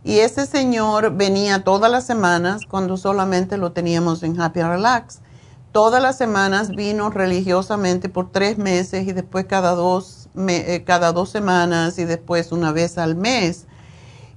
[0.06, 5.20] Y ese señor venía todas las semanas cuando solamente lo teníamos en Happy Relax.
[5.82, 11.30] Todas las semanas vino religiosamente por tres meses y después cada dos, eh, cada dos
[11.30, 13.66] semanas y después una vez al mes.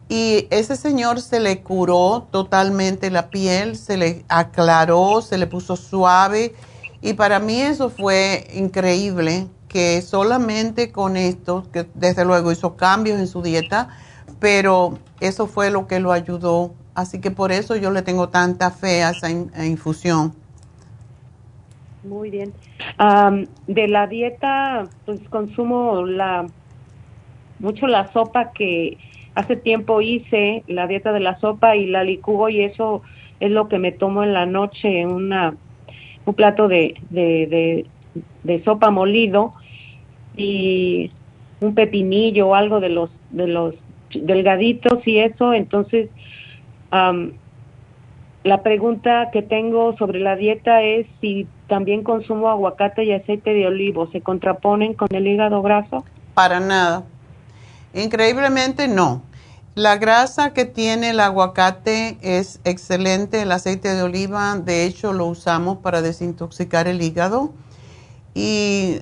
[0.09, 5.75] Y ese señor se le curó totalmente la piel, se le aclaró, se le puso
[5.75, 6.55] suave.
[7.01, 13.19] Y para mí eso fue increíble, que solamente con esto, que desde luego hizo cambios
[13.19, 13.89] en su dieta,
[14.39, 16.73] pero eso fue lo que lo ayudó.
[16.95, 20.41] Así que por eso yo le tengo tanta fe a esa infusión.
[22.05, 22.53] Muy bien.
[23.67, 26.47] de la dieta, pues consumo la
[27.59, 28.99] mucho la sopa que
[29.35, 33.03] hace tiempo hice, la dieta de la sopa y la licúo y eso
[33.41, 35.55] es lo que me tomo en la noche, una
[36.25, 37.87] un plato de, de,
[38.45, 39.55] de sopa molido
[40.37, 41.11] y
[41.61, 43.75] un pepinillo o algo de los de los
[44.15, 46.11] delgaditos y eso, entonces
[48.45, 53.67] la pregunta que tengo sobre la dieta es si también consumo aguacate y aceite de
[53.67, 56.05] olivo, ¿se contraponen con el hígado graso?
[56.35, 57.05] Para nada.
[57.95, 59.23] Increíblemente no.
[59.75, 65.25] La grasa que tiene el aguacate es excelente, el aceite de oliva, de hecho lo
[65.25, 67.55] usamos para desintoxicar el hígado.
[68.35, 68.99] Y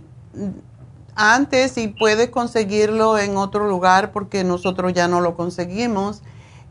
[1.16, 6.22] antes y puedes conseguirlo en otro lugar porque nosotros ya no lo conseguimos.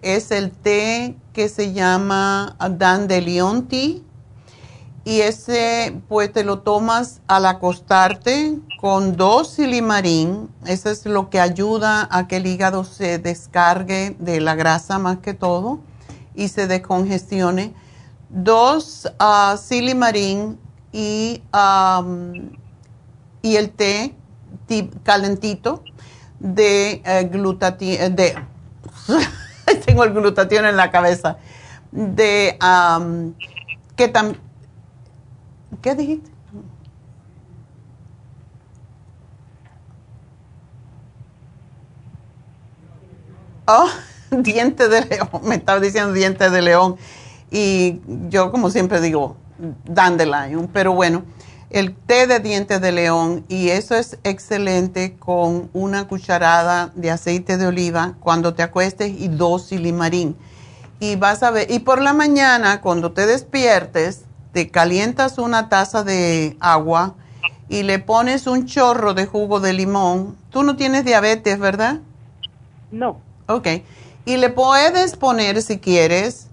[0.02, 3.96] Es el té que se llama Dandelion Tea
[5.10, 10.52] y ese pues te lo tomas al acostarte con dos silimarín.
[10.68, 15.18] Eso es lo que ayuda a que el hígado se descargue de la grasa más
[15.18, 15.80] que todo
[16.36, 17.74] y se descongestione.
[18.30, 20.60] Dos uh, silimarín
[20.92, 21.42] y,
[23.42, 24.16] y el té
[25.02, 25.84] calentito
[26.40, 28.36] de eh, glutatión, de,
[29.88, 31.38] tengo el glutatión en la cabeza,
[31.92, 32.60] de,
[33.96, 34.36] que tam,
[35.82, 36.32] ¿qué dijiste?
[43.66, 43.90] Oh,
[44.32, 46.98] diente de león, me estaba diciendo diente de león.
[47.52, 49.38] Y yo como siempre digo,
[49.86, 51.24] dandelion, pero bueno
[51.70, 57.58] el té de dientes de león y eso es excelente con una cucharada de aceite
[57.58, 60.36] de oliva cuando te acuestes y dos silimarín.
[61.00, 66.04] Y vas a ver, y por la mañana cuando te despiertes, te calientas una taza
[66.04, 67.16] de agua
[67.70, 70.36] y le pones un chorro de jugo de limón.
[70.50, 72.00] Tú no tienes diabetes, ¿verdad?
[72.92, 73.20] No.
[73.48, 73.68] Ok.
[74.26, 76.48] Y le puedes poner, si quieres,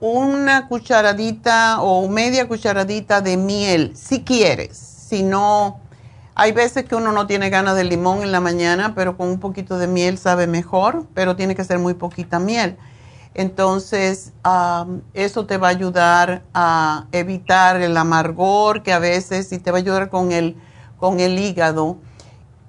[0.00, 4.76] una cucharadita o media cucharadita de miel, si quieres.
[4.78, 5.80] Si no,
[6.34, 9.40] hay veces que uno no tiene ganas de limón en la mañana, pero con un
[9.40, 12.76] poquito de miel sabe mejor, pero tiene que ser muy poquita miel.
[13.34, 14.32] Entonces,
[15.14, 19.78] eso te va a ayudar a evitar el amargor que a veces y te va
[19.78, 20.56] a ayudar con el,
[20.98, 21.98] con el hígado.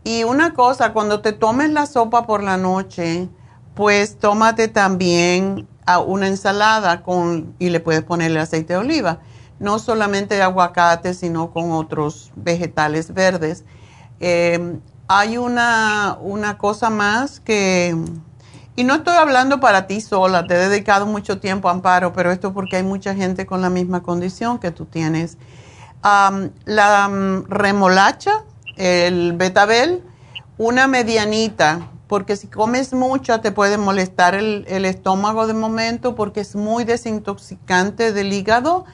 [0.03, 3.29] Y una cosa, cuando te tomes la sopa por la noche,
[3.75, 5.67] pues tómate también
[6.05, 9.19] una ensalada con, y le puedes ponerle aceite de oliva.
[9.59, 13.63] No solamente de aguacate, sino con otros vegetales verdes.
[14.19, 17.95] Eh, hay una, una cosa más que,
[18.75, 22.53] y no estoy hablando para ti sola, te he dedicado mucho tiempo, Amparo, pero esto
[22.53, 25.37] porque hay mucha gente con la misma condición que tú tienes.
[26.01, 28.43] la mm, remolacha,
[28.77, 30.03] el betabel,
[30.57, 36.55] una medianita, porque si comes mucho te puede molestar el, estómago de momento porque es
[36.55, 38.85] muy desintoxicante del hígado,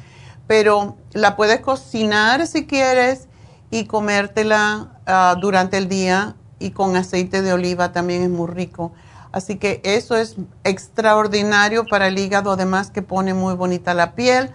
[0.47, 3.27] pero la puedes cocinar si quieres
[3.69, 8.91] y comértela ah, durante el día y con aceite de oliva también es muy rico.
[9.37, 14.49] Así que eso es extraordinario para el hígado, además que pone muy bonita la piel.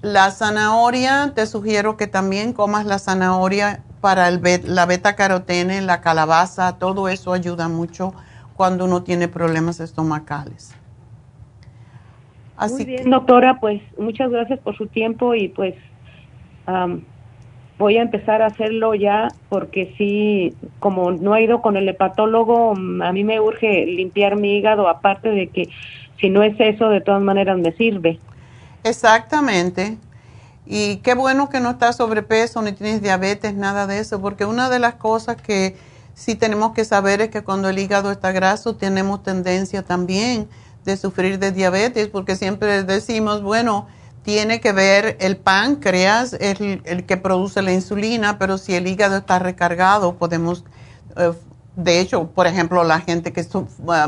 [0.00, 6.00] La zanahoria, te sugiero que también comas la zanahoria para el la beta carotene, la
[6.00, 8.14] calabaza, todo eso ayuda mucho
[8.56, 10.74] cuando uno tiene problemas estomacales.
[12.56, 15.74] Así Muy bien, doctora, pues muchas gracias por su tiempo y pues
[17.82, 22.74] voy a empezar a hacerlo ya porque sí, como no he ido con el hepatólogo,
[22.74, 25.68] a mí me urge limpiar mi hígado, aparte de que
[26.20, 28.20] si no es eso, de todas maneras me sirve.
[28.84, 29.98] Exactamente.
[30.64, 34.70] Y qué bueno que no estás sobrepeso ni tienes diabetes, nada de eso, porque una
[34.70, 35.74] de las cosas que
[36.14, 40.48] sí tenemos que saber es que cuando el hígado está graso tenemos tendencia también
[40.84, 43.88] de sufrir de diabetes, porque siempre decimos, bueno,
[44.22, 49.16] tiene que ver el páncreas, el, el que produce la insulina, pero si el hígado
[49.16, 50.64] está recargado, podemos,
[51.16, 51.32] eh,
[51.76, 53.44] de hecho, por ejemplo, la gente que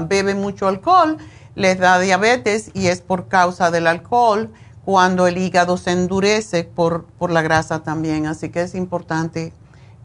[0.08, 1.18] bebe mucho alcohol
[1.56, 4.50] les da diabetes y es por causa del alcohol
[4.84, 8.26] cuando el hígado se endurece por, por la grasa también.
[8.26, 9.52] Así que es importante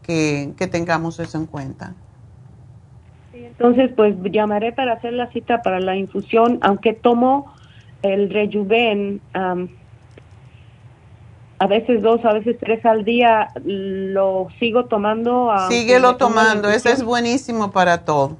[0.02, 1.94] que, tengamos eso en cuenta.
[3.32, 7.52] entonces, pues llamaré para hacer la cita para la infusión, aunque tomo
[8.02, 9.20] el rejuven
[11.60, 15.52] a veces dos, a veces tres al día, lo sigo tomando.
[15.68, 18.38] Síguelo tomando, ese es buenísimo para todo.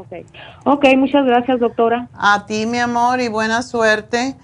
[0.00, 0.26] Okay.
[0.64, 2.08] ok, muchas gracias doctora.
[2.14, 4.34] A ti mi amor y buena suerte.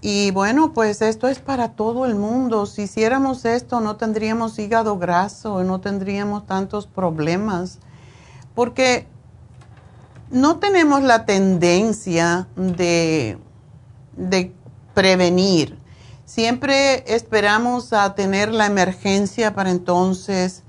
[0.00, 2.64] Y bueno, pues esto es para todo el mundo.
[2.66, 7.80] Si hiciéramos esto, no tendríamos hígado graso, no tendríamos tantos problemas,
[8.54, 9.08] porque
[10.30, 13.36] no tenemos la tendencia de,
[14.16, 14.52] de
[14.94, 15.77] prevenir.
[16.28, 20.62] Siempre esperamos a tener la emergencia para entonces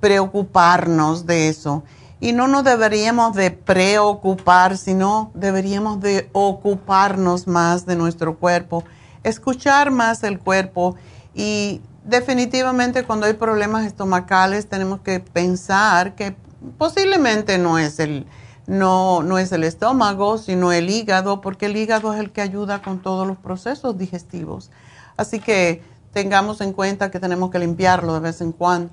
[0.00, 1.84] preocuparnos de eso.
[2.18, 8.82] Y no nos deberíamos de preocupar, sino deberíamos de ocuparnos más de nuestro cuerpo,
[9.22, 10.96] escuchar más el cuerpo
[11.36, 16.34] y definitivamente cuando hay problemas estomacales tenemos que pensar que
[16.78, 18.26] posiblemente no es el
[18.66, 22.82] no, no es el estómago, sino el hígado, porque el hígado es el que ayuda
[22.82, 24.72] con todos los procesos digestivos.
[25.16, 25.82] Así que
[26.12, 28.90] tengamos en cuenta que tenemos que limpiarlo de vez en cuando.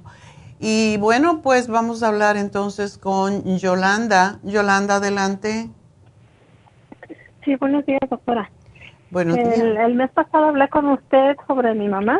[0.59, 4.39] Y bueno, pues vamos a hablar entonces con Yolanda.
[4.43, 5.69] Yolanda, adelante.
[7.43, 8.49] Sí, buenos días, doctora.
[9.11, 9.57] Buenos días.
[9.57, 12.19] El mes pasado hablé con usted sobre mi mamá,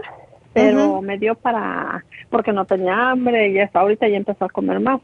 [0.53, 4.79] pero me dio para, porque no tenía hambre y hasta ahorita ya empezó a comer
[4.79, 4.99] más.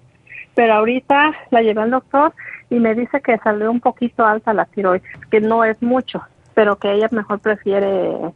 [0.53, 2.33] Pero ahorita la llevé al doctor
[2.69, 6.21] y me dice que salió un poquito alta la tiroides, que no es mucho,
[6.53, 8.33] pero que ella mejor prefiere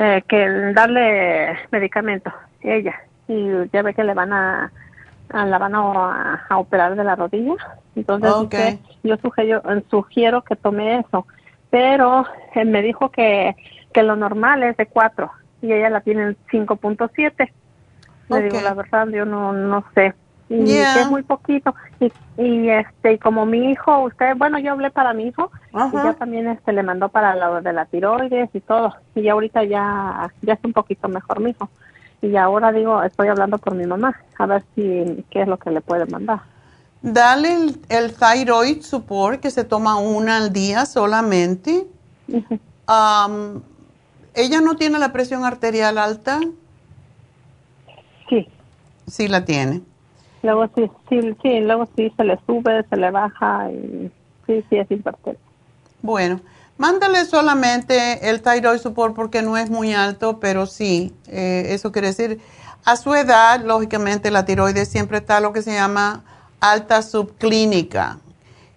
[0.00, 2.94] eh, que darle medicamento, ella
[3.26, 4.70] y ya ve que le van a,
[5.32, 7.56] la van a, operar de la rodilla.
[7.96, 11.26] Entonces yo sugiero, sugiero que tome eso.
[11.70, 13.56] Pero él me dijo que,
[13.92, 15.30] que lo normal es de 4
[15.62, 17.50] y ella la tiene en 5.7.
[18.30, 20.14] Le digo, la verdad, yo no, no sé.
[20.50, 21.74] Y es muy poquito.
[22.00, 22.10] Y,
[22.42, 26.14] y, este y como mi hijo, usted, bueno, yo hablé para mi hijo y ya
[26.14, 28.94] también este le mandó para lo de la tiroides y todo.
[29.14, 31.68] Y ya ahorita ya, ya es un poquito mejor mi hijo
[32.20, 35.70] y ahora digo, estoy hablando por mi mamá, a ver si qué es lo que
[35.70, 36.40] le puede mandar.
[37.00, 37.56] Dale
[37.88, 41.86] el, thyroid support que se toma una al día solamente.
[42.26, 42.50] ¿Ella
[44.60, 46.40] no tiene la presión arterial alta?
[48.28, 48.48] Sí.
[49.06, 49.82] Sí la tiene.
[50.42, 54.10] Luego sí, sí, sí, luego sí se le sube, se le baja y
[54.46, 55.40] sí, sí, es importante.
[56.00, 56.40] Bueno,
[56.76, 62.08] mándale solamente el thyroid support porque no es muy alto, pero sí, eh, eso quiere
[62.08, 62.40] decir,
[62.84, 66.24] a su edad, lógicamente la tiroides siempre está lo que se llama
[66.60, 68.18] alta subclínica,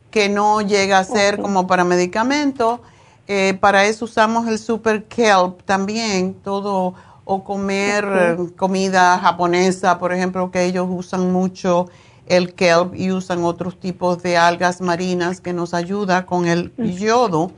[0.10, 2.82] que no llega a ser como para medicamento.
[3.28, 10.52] Eh, para eso usamos el super kelp también, todo, o comer comida japonesa, por ejemplo,
[10.52, 11.88] que ellos usan mucho
[12.28, 17.52] el kelp y usan otros tipos de algas marinas que nos ayuda con el yodo.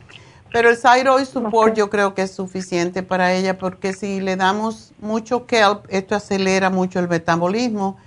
[0.54, 4.94] Pero el thyroid support yo creo que es suficiente para ella porque si le damos
[5.02, 7.98] mucho kelp, esto acelera mucho el metabolismo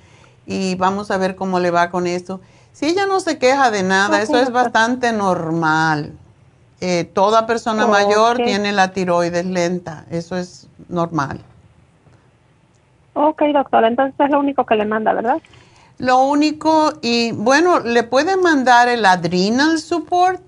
[0.47, 2.41] y vamos a ver cómo le va con eso.
[2.73, 6.13] Si ella no se queja de nada, eso es bastante normal.
[6.81, 11.41] Eh, toda persona mayor tiene la tiroides lenta, eso es normal.
[13.15, 15.39] Ok, doctora, entonces es lo único que le manda, ¿verdad?
[15.97, 20.43] Lo único, y bueno, le puede mandar el adrenal support,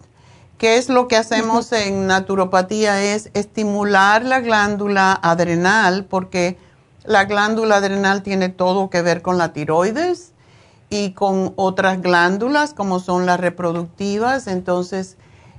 [0.59, 6.59] que es lo que hacemos en naturopatía, es estimular la glándula adrenal, porque
[7.05, 10.32] la glándula adrenal tiene todo que ver con la tiroides
[10.90, 15.16] y con otras glándulas como son las reproductivas, entonces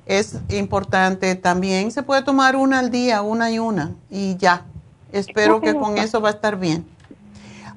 [0.10, 4.65] es importante también, se puede tomar una al día, una y una, y ya.
[5.11, 6.84] Espero que con eso va a estar bien.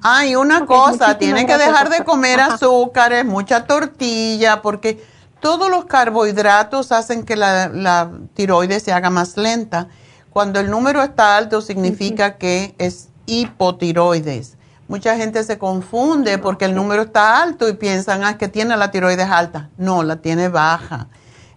[0.03, 5.05] Ah, y una cosa, tiene que dejar de comer azúcares, mucha tortilla, porque
[5.41, 9.89] todos los carbohidratos hacen que la, tiroides se haga más lenta.
[10.31, 14.57] Cuando el número está alto significa que es hipotiroides.
[14.89, 18.91] Mucha gente se confunde porque el número está alto y piensan ah, que tiene la
[18.91, 19.69] tiroides alta.
[19.77, 21.09] No, la tiene baja.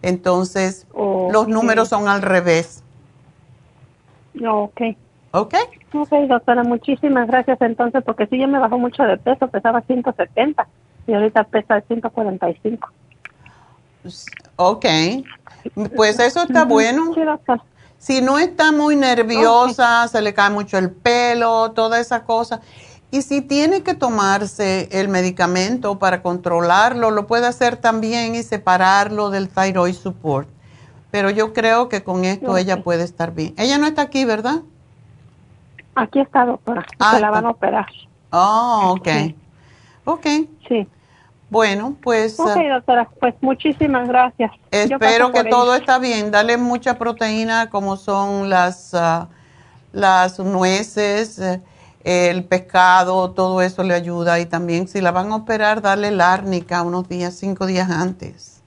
[0.06, 2.84] Entonces, los números son al revés.
[4.46, 4.82] Ok.
[5.32, 5.56] ¿Ok?
[5.94, 10.68] Ok, doctora, muchísimas gracias entonces, porque sí, yo me bajó mucho de peso, pesaba 170
[11.08, 12.90] y ahorita pesa 145.
[14.58, 14.86] Ok,
[15.96, 17.12] pues eso está bueno.
[17.98, 22.62] Si no está muy nerviosa, se le cae mucho el pelo, toda esa cosa.
[23.16, 29.30] Y si tiene que tomarse el medicamento para controlarlo, lo puede hacer también y separarlo
[29.30, 30.50] del thyroid support.
[31.12, 33.54] Pero yo creo que con esto ella puede estar bien.
[33.58, 34.64] Ella no está aquí, ¿verdad?
[35.96, 36.86] Aquí está, doctora.
[37.00, 37.88] Ah, se la van a operar.
[38.32, 39.08] Oh, ok.
[40.04, 40.26] Ok.
[40.68, 40.86] Sí.
[41.50, 42.38] Bueno, pues...
[42.38, 44.52] Ok, ah, doctora, pues muchísimas gracias.
[44.72, 46.32] Espero que todo está bien.
[46.32, 49.30] Dale mucha proteína como son las, ah,
[49.94, 51.62] las nueces, eh,
[52.06, 54.40] el pescado, todo eso le ayuda.
[54.40, 58.62] Y también si la van a operar, dale la árnica unos días, cinco días antes.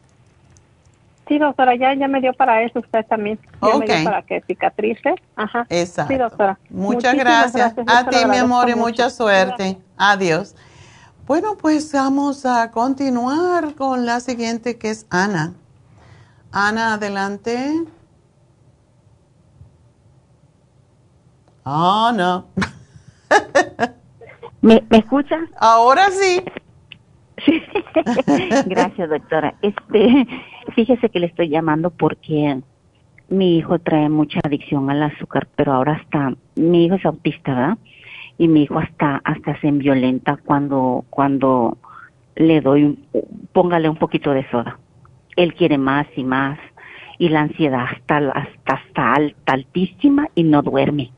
[1.28, 3.38] Sí, doctora, ya, ya me dio para eso usted también.
[3.62, 5.14] Ya me dio para que cicatrice.
[5.36, 5.66] Ajá.
[5.68, 6.12] Exacto.
[6.12, 6.58] Sí, doctora.
[6.68, 7.74] Muchas gracias.
[7.86, 9.78] A ti, mi amor, y mucha suerte.
[9.96, 10.56] Adiós.
[11.26, 15.52] Bueno, pues vamos a continuar con la siguiente que es Ana.
[16.50, 17.84] Ana, adelante.
[21.64, 22.44] Ana.
[24.62, 25.38] ¿Me, ¿Me escucha?
[25.58, 26.42] Ahora sí.
[27.44, 27.62] Sí.
[28.66, 29.54] Gracias, doctora.
[29.62, 30.26] Este,
[30.74, 32.60] fíjese que le estoy llamando porque
[33.28, 37.78] mi hijo trae mucha adicción al azúcar, pero ahora está, mi hijo es autista, ¿verdad?
[38.38, 41.76] Y mi hijo hasta, hasta se violenta cuando, cuando
[42.36, 42.98] le doy,
[43.52, 44.78] póngale un poquito de soda.
[45.36, 46.58] Él quiere más y más
[47.18, 51.12] y la ansiedad está, hasta, hasta alta, altísima y no duerme.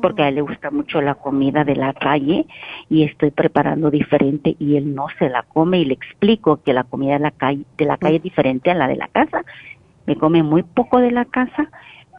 [0.00, 2.46] Porque a él le gusta mucho la comida de la calle
[2.88, 6.84] y estoy preparando diferente y él no se la come y le explico que la
[6.84, 9.44] comida de la calle, de la calle es diferente a la de la casa.
[10.06, 11.68] Me come muy poco de la casa,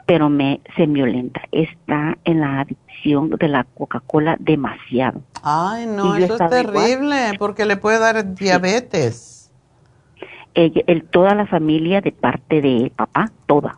[0.06, 1.42] pero me se violenta.
[1.50, 5.22] Está en la adicción de la Coca-Cola demasiado.
[5.42, 9.50] Ay, no, eso es terrible porque le puede dar diabetes.
[10.54, 13.76] el, toda la familia de parte de papá, toda,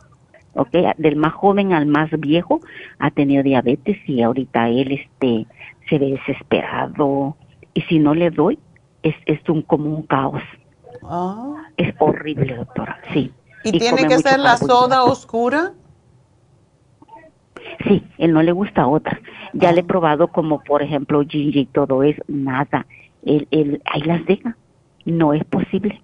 [0.55, 0.97] ¿ok?
[0.99, 2.61] Del más joven al más viejo
[2.99, 5.47] ha tenido diabetes y ahorita él este
[5.89, 7.37] se ve desesperado
[7.75, 8.59] y si no le doy
[9.03, 10.43] es, es un como un caos.
[11.03, 11.67] Ah.
[11.77, 13.33] Es horrible, doctora, sí.
[13.65, 15.73] ¿Y, tiene que ser la soda oscura?
[17.87, 19.21] Sí, él no le gusta otra.
[19.53, 19.87] Ya le he ah.
[19.87, 22.87] probado como por ejemplo ginger y todo eso, nada.
[23.25, 24.57] Él, él ahí las deja.
[25.05, 26.04] No es posible.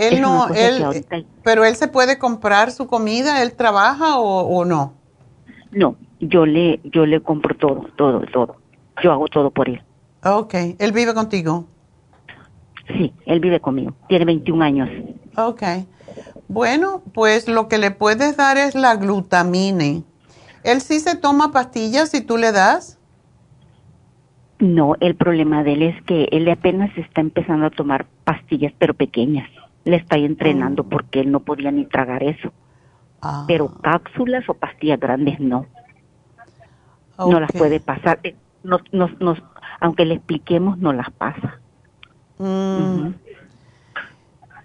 [0.00, 1.04] Él no, él,
[1.44, 4.94] pero él se puede comprar su comida, él trabaja o, no?
[5.72, 8.56] No, yo le, yo le compro todo, todo, todo.
[9.02, 9.82] Yo hago todo por él.
[10.24, 11.66] Ok, ¿él vive contigo?
[12.88, 14.88] Sí, él vive conmigo, tiene 21 años.
[15.36, 15.62] Ok,
[16.48, 20.02] bueno, pues lo que le puedes dar es la glutamine.
[20.64, 22.98] ¿Él sí se toma pastillas si tú le das?
[24.58, 28.94] No, el problema de él es que él apenas está empezando a tomar pastillas, pero
[28.94, 29.48] pequeñas.
[29.84, 30.88] Le estoy entrenando Oh.
[30.88, 32.52] porque él no podía ni tragar eso.
[33.22, 33.44] Ah.
[33.46, 35.66] Pero cápsulas o pastillas grandes no.
[37.18, 38.18] No las puede pasar.
[38.22, 39.42] Eh, Nos, nos, nos,
[39.80, 41.58] aunque le expliquemos, no las pasa.
[42.38, 43.12] Mm.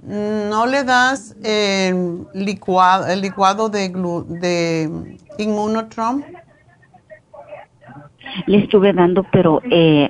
[0.08, 1.94] ¿No le das eh,
[2.34, 6.24] licuado, el licuado de, glu- de Immunotrom?
[8.48, 10.10] Le estuve dando, pero eh,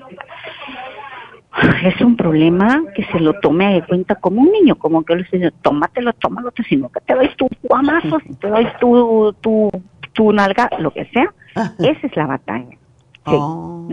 [1.83, 5.23] es un problema que se lo tome de cuenta como un niño, como que le
[5.23, 9.71] dice, tómatelo, tómalo, sino que te doy tu guamazo, si te doy tu, tu,
[10.13, 11.33] tu nalga, lo que sea.
[11.79, 12.71] Esa es la batalla.
[13.25, 13.35] Sí.
[13.39, 13.87] Oh.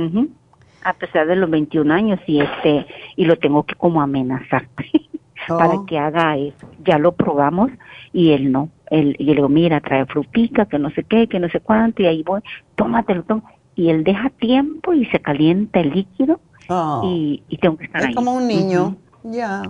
[0.84, 4.66] A pesar de los 21 años y este y lo tengo que como amenazar
[5.48, 5.86] para Oh.
[5.86, 6.68] que haga eso.
[6.84, 7.70] Ya lo probamos
[8.12, 8.68] y él no.
[8.90, 12.02] Él, y le digo, mira, trae frutica, que no sé qué, que no sé cuánto,
[12.02, 12.42] y ahí voy,
[12.74, 13.42] tómatelo, toma.
[13.74, 16.40] Y él deja tiempo y se calienta el líquido
[16.74, 17.02] Oh.
[17.04, 18.14] y, y tengo que estar Es ahí.
[18.14, 18.96] como un niño.
[19.24, 19.62] Ya.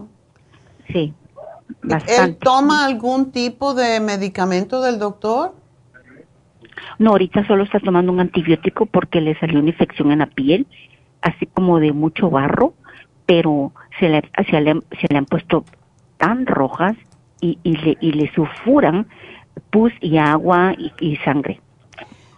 [0.92, 1.12] Sí.
[1.68, 2.38] ¿Él Bastante.
[2.44, 5.54] toma algún tipo de medicamento del doctor?
[6.98, 10.66] No, ahorita solo está tomando un antibiótico porque le salió una infección en la piel,
[11.22, 12.74] así como de mucho barro,
[13.26, 15.64] pero se le, se le, se le han puesto
[16.18, 16.94] tan rojas
[17.40, 19.08] y, y, le, y le sulfuran
[19.70, 21.60] pus y agua y, y sangre.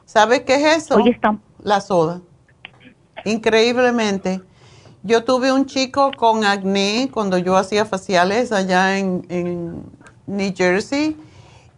[0.04, 0.96] ¿Sabe qué es eso?
[0.96, 2.20] Hoy está La soda.
[3.24, 4.40] Increíblemente.
[5.04, 9.82] Yo tuve un chico con acné cuando yo hacía faciales allá en, en
[10.26, 11.16] New Jersey.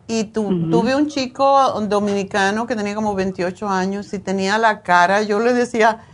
[0.09, 5.23] Y tu- tuve un chico dominicano que tenía como 28 años y tenía la cara,
[5.23, 6.05] yo le decía,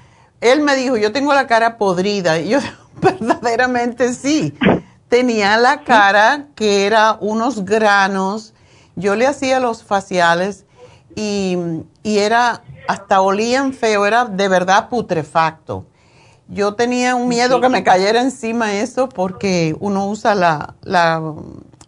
[0.40, 2.58] él me dijo, yo tengo la cara podrida y yo
[3.02, 4.54] verdaderamente sí,
[5.08, 8.54] tenía la cara que era unos granos,
[8.96, 10.64] yo le hacía los faciales
[11.14, 11.58] y,
[12.02, 15.84] y era, hasta olían feo, era de verdad putrefacto.
[16.48, 21.22] Yo tenía un miedo que me cayera encima eso porque uno usa la, la,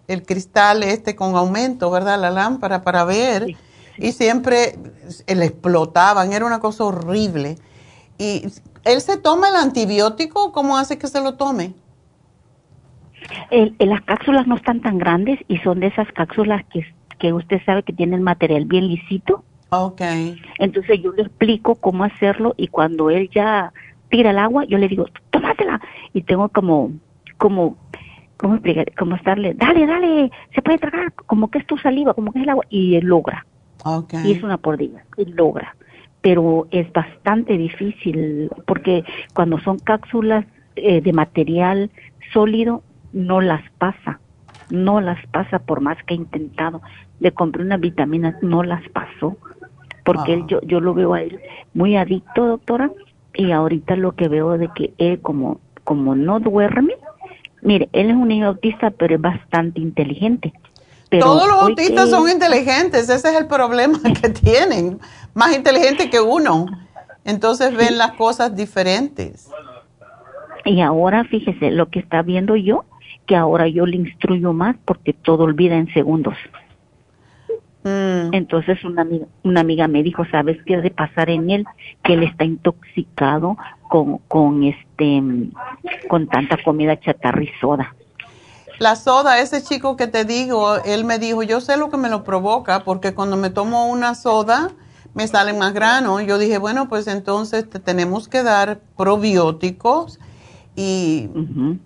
[0.08, 2.18] el cristal este con aumento, ¿verdad?
[2.20, 3.54] La lámpara para ver
[3.98, 4.78] y siempre
[5.26, 7.56] le explotaban, era una cosa horrible.
[8.18, 8.46] ¿Y
[8.84, 10.52] él se toma el antibiótico?
[10.52, 11.74] ¿Cómo hace que se lo tome?
[13.50, 16.84] El- el- las cápsulas no están tan grandes y son de esas cápsulas que,
[17.18, 19.44] que usted sabe que tienen material bien lisito.
[19.70, 20.00] Ok.
[20.58, 23.72] Entonces yo le explico cómo hacerlo y cuando él ya
[24.08, 25.80] tira el agua, yo le digo, tómatela.
[26.12, 26.92] Y tengo como,
[27.36, 27.76] como,
[28.36, 28.92] ¿cómo explicar?
[28.96, 32.44] Como estarle, dale, dale, se puede tragar, como que es tu saliva, como que es
[32.44, 32.64] el agua.
[32.70, 33.46] Y él logra.
[34.24, 35.76] Y es una por día, él logra.
[36.20, 39.04] Pero es bastante difícil porque
[39.34, 41.90] cuando son cápsulas eh, de material
[42.32, 42.82] sólido,
[43.12, 44.20] no las pasa.
[44.70, 46.80] No las pasa por más que he intentado.
[47.20, 49.36] Le compré unas vitaminas, no las pasó.
[50.04, 51.40] Porque él, yo, yo lo veo a él
[51.74, 52.90] muy adicto, doctora.
[53.34, 56.94] Y ahorita lo que veo de que él como, como no duerme,
[57.62, 60.52] mire, él es un niño autista, pero es bastante inteligente.
[61.10, 64.98] Pero Todos los autistas que- son inteligentes, ese es el problema que tienen,
[65.34, 66.66] más inteligentes que uno.
[67.24, 69.48] Entonces ven las cosas diferentes.
[70.64, 72.84] Y ahora fíjese lo que está viendo yo,
[73.26, 76.34] que ahora yo le instruyo más porque todo olvida en segundos.
[77.84, 78.32] Mm.
[78.32, 81.64] Entonces una amiga, una amiga me dijo, ¿sabes qué de pasar en él?
[82.02, 83.56] Que él está intoxicado
[83.88, 85.22] con, con este,
[86.08, 87.94] con tanta comida chatarra y soda.
[88.78, 92.08] La soda, ese chico que te digo, él me dijo, yo sé lo que me
[92.08, 94.70] lo provoca, porque cuando me tomo una soda
[95.14, 96.22] me salen más granos.
[96.26, 100.18] Yo dije, bueno, pues entonces te tenemos que dar probióticos
[100.76, 101.30] y,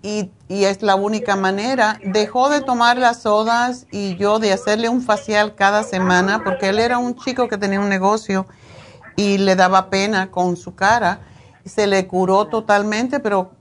[0.01, 1.99] y, y es la única manera.
[2.03, 6.79] Dejó de tomar las sodas y yo de hacerle un facial cada semana, porque él
[6.79, 8.47] era un chico que tenía un negocio
[9.15, 11.21] y le daba pena con su cara.
[11.65, 13.51] Se le curó totalmente, pero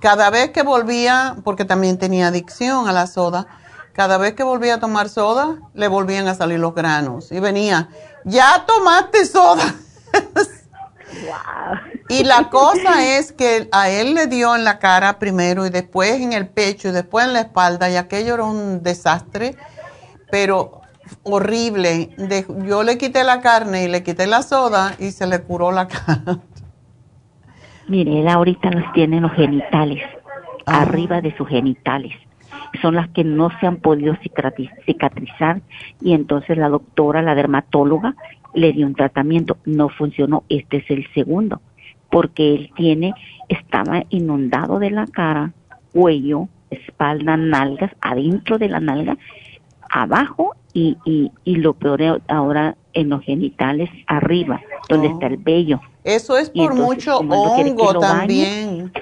[0.00, 3.46] cada vez que volvía, porque también tenía adicción a la soda,
[3.92, 7.32] cada vez que volvía a tomar soda, le volvían a salir los granos.
[7.32, 7.88] Y venía,
[8.24, 9.74] ya tomaste soda.
[12.08, 16.20] Y la cosa es que a él le dio en la cara primero y después
[16.20, 19.56] en el pecho y después en la espalda y aquello era un desastre,
[20.30, 20.80] pero
[21.22, 22.10] horrible.
[22.18, 25.70] De- yo le quité la carne y le quité la soda y se le curó
[25.72, 26.38] la cara.
[27.88, 30.02] Mire, él ahorita los tiene en los genitales,
[30.66, 30.82] Ah.
[30.82, 32.12] arriba de sus genitales.
[32.82, 35.62] Son las que no se han podido cicatriz- cicatrizar
[36.02, 38.14] y entonces la doctora, la dermatóloga,
[38.54, 39.56] le dio un tratamiento.
[39.64, 41.60] No funcionó, este es el segundo,
[42.10, 43.14] porque él tiene,
[43.48, 45.52] estaba inundado de la cara,
[45.92, 49.16] cuello, espalda, nalgas, adentro de la nalga,
[49.90, 55.12] abajo y, y, y lo peor ahora en los genitales, arriba, donde Oh.
[55.12, 55.80] está el vello.
[56.04, 58.92] Eso es por entonces, mucho hongo lo bañe, también.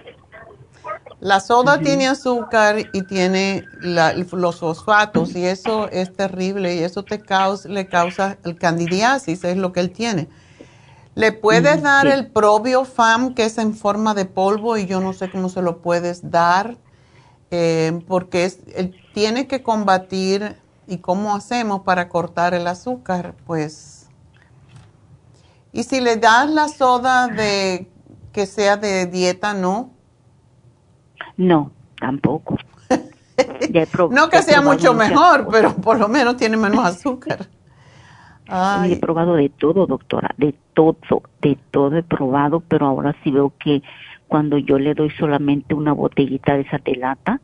[1.21, 7.21] La soda tiene azúcar y tiene los fosfatos y eso es terrible y eso te
[7.21, 10.29] causa, le causa el candidiasis, es lo que él tiene.
[11.15, 15.15] Le puedes dar el propio FAM que es en forma de polvo y yo no
[15.15, 16.77] sé cómo se lo puedes dar
[17.51, 20.57] eh, porque es, él tiene que combatir
[20.87, 24.07] y cómo hacemos para cortar el azúcar, pues.
[25.73, 27.91] Y si le das la soda de
[28.33, 29.96] que sea de dieta, ¿no?
[31.37, 32.59] No, tampoco.
[34.11, 37.47] no que sea mucho mejor, pero por lo menos tiene menos azúcar.
[38.89, 40.97] He probado de todo, doctora, de todo,
[41.43, 43.83] de todo he probado, pero ahora sí veo que
[44.29, 47.41] cuando yo le doy solamente una botellita de esa de lata,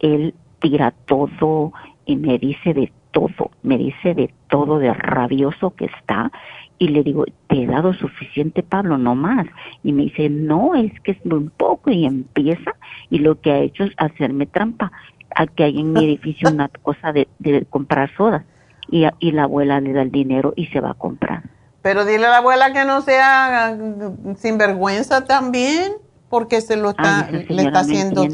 [0.00, 1.72] él tira todo
[2.04, 6.30] y me dice de todo, me dice de todo, de rabioso que está,
[6.78, 9.46] y le digo, te he dado suficiente, Pablo, no más.
[9.82, 12.72] Y me dice, no, es que es muy poco, y empieza,
[13.10, 14.92] y lo que ha hecho es hacerme trampa,
[15.34, 18.44] a que hay en mi edificio una cosa de, de comprar soda
[18.90, 21.42] y, y la abuela le da el dinero y se va a comprar.
[21.82, 25.92] Pero dile a la abuela que no sea mm, sinvergüenza también,
[26.28, 28.26] porque se lo está, le está haciendo.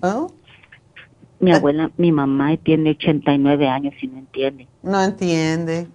[0.00, 0.30] ¿Oh?
[1.38, 4.66] Mi abuela, mi mamá tiene 89 años y no entiende.
[4.82, 5.86] No entiende,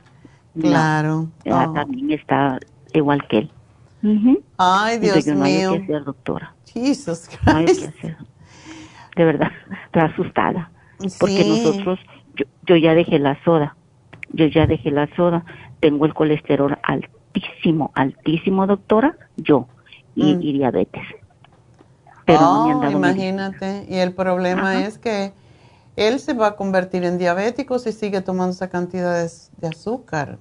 [0.60, 1.30] claro.
[1.44, 1.74] Ella oh.
[1.74, 2.60] también está
[2.94, 3.52] igual que él.
[4.58, 5.36] Ay, Dios mío.
[5.36, 6.56] No hay que hacer, doctora.
[6.66, 7.46] Jesus Christ.
[7.46, 8.18] No hay que hacer.
[9.16, 9.52] De verdad,
[9.86, 10.72] estoy asustada.
[11.20, 12.00] Porque nosotros
[12.68, 13.76] yo, ya dejé la soda,
[14.32, 15.44] yo ya dejé la soda,
[15.80, 19.68] tengo el colesterol altísimo, altísimo, doctora, yo,
[20.16, 20.40] y, mm.
[20.40, 21.04] diabetes.
[22.26, 25.34] Pero oh, imagínate, y el problema es que
[25.96, 30.38] él se va a convertir en diabético si sigue tomando esa cantidad de, azúcar.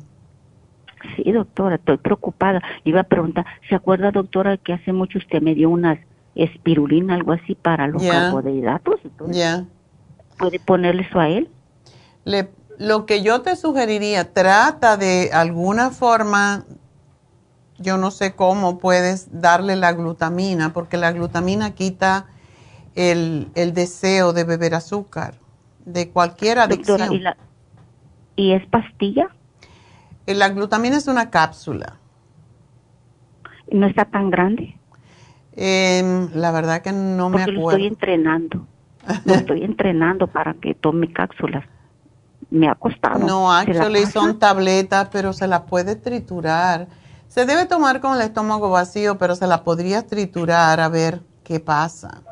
[1.17, 2.63] Sí, doctora, estoy preocupada.
[2.85, 5.99] Iba a preguntar, ¿se acuerda, doctora, que hace mucho usted me dio unas
[6.35, 9.01] espirulina, algo así, para los carbohidratos?
[9.29, 9.67] Ya.
[10.39, 11.51] ¿Puede ponerle eso a él?
[12.25, 16.65] Le, lo que yo te sugeriría, trata de alguna forma,
[17.79, 22.27] yo no sé cómo puedes darle la glutamina, porque la glutamina quita
[22.95, 25.35] el, deseo de beber azúcar,
[25.85, 27.21] de cualquier adicción.
[28.37, 29.29] ¿y, es pastilla?
[30.27, 31.97] Eh, la glutamina es una cápsula.
[33.71, 34.77] ¿No está tan grande?
[35.53, 37.61] Em, la verdad que no me acuerdo.
[37.61, 38.67] Lo estoy entrenando.
[39.25, 41.65] Lo estoy entrenando para que tome cápsulas
[42.51, 43.21] me ha costado.
[43.21, 46.89] No, actually son tabletas, pero se las puede triturar.
[47.29, 51.61] Se debe tomar con el estómago vacío, pero se la podría triturar a ver qué
[51.61, 52.23] pasa.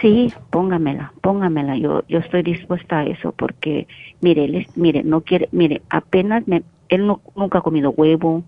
[0.00, 1.76] Sí, póngamela, póngamela.
[1.76, 3.86] Yo, yo estoy dispuesta a eso porque,
[4.20, 8.44] mire, él mire, no quiere, mire, apenas me, él no, nunca ha comido huevo,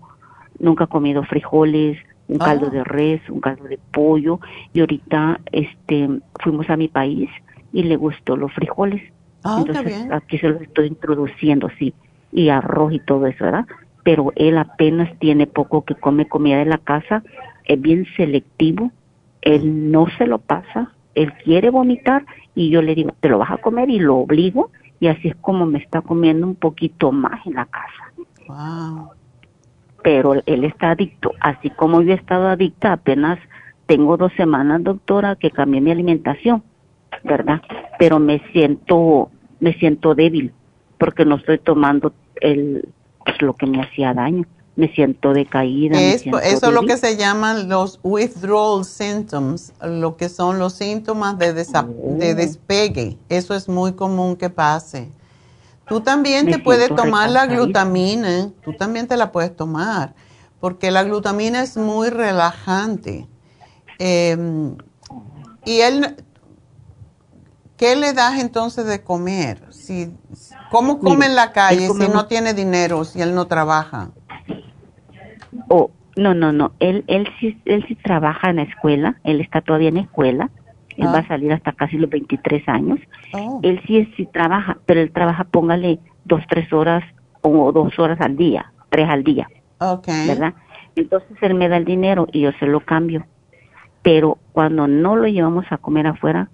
[0.59, 1.97] nunca ha comido frijoles,
[2.27, 2.69] un caldo ah.
[2.69, 4.39] de res, un caldo de pollo.
[4.73, 6.09] Y ahorita, este,
[6.41, 7.29] fuimos a mi país
[7.73, 9.01] y le gustó los frijoles.
[9.43, 11.93] Ah, Entonces, aquí se lo estoy introduciendo, sí,
[12.31, 13.65] y arroz y todo eso, ¿verdad?
[14.03, 17.23] Pero él apenas tiene poco que come comida de la casa,
[17.65, 18.91] es bien selectivo,
[19.41, 22.25] él no se lo pasa, él quiere vomitar
[22.55, 25.35] y yo le digo, te lo vas a comer y lo obligo y así es
[25.37, 28.11] como me está comiendo un poquito más en la casa.
[28.47, 29.09] Wow.
[30.03, 33.39] Pero él está adicto, así como yo he estado adicta, apenas
[33.85, 36.63] tengo dos semanas, doctora, que cambié mi alimentación
[37.23, 37.61] ¿verdad?
[37.97, 39.29] Pero me siento,
[39.59, 40.53] me siento débil
[40.97, 42.89] porque no estoy tomando el,
[43.23, 44.45] pues, lo que me hacía daño.
[44.79, 45.99] Me siento decaída.
[45.99, 51.53] eso es lo que se llaman los withdrawal symptoms, lo que son los síntomas de,
[51.53, 52.35] de oh.
[52.35, 53.17] despegue.
[53.27, 55.09] Eso es muy común que pase.
[55.87, 60.13] Tú también te puedes tomar la glutamina, tú también te la puedes tomar,
[60.59, 63.27] porque la glutamina es muy relajante.
[63.97, 64.77] Em,
[65.65, 66.15] y él,
[67.79, 69.63] ¿Qué le das entonces de comer?
[69.71, 70.13] Si,
[70.69, 74.11] ¿Cómo come en la calle si no tiene dinero, si él no trabaja?
[75.67, 76.73] Oh, no, no, no.
[76.79, 79.19] Él, él, sí, él sí trabaja en la escuela.
[79.23, 80.49] Él está todavía en la escuela.
[80.97, 81.27] Él va a ah.
[81.27, 82.99] salir hasta casi los 23 años.
[83.33, 83.59] Oh.
[83.63, 87.03] Él sí, sí trabaja, pero él trabaja, póngale dos, tres horas
[87.41, 89.47] o dos horas al día, tres al día.
[89.79, 90.27] Okay.
[90.27, 90.53] ¿Verdad?
[90.95, 93.25] Entonces él me da el dinero y yo se lo cambio.
[94.01, 96.49] Pero cuando no lo llevamos a comer afuera,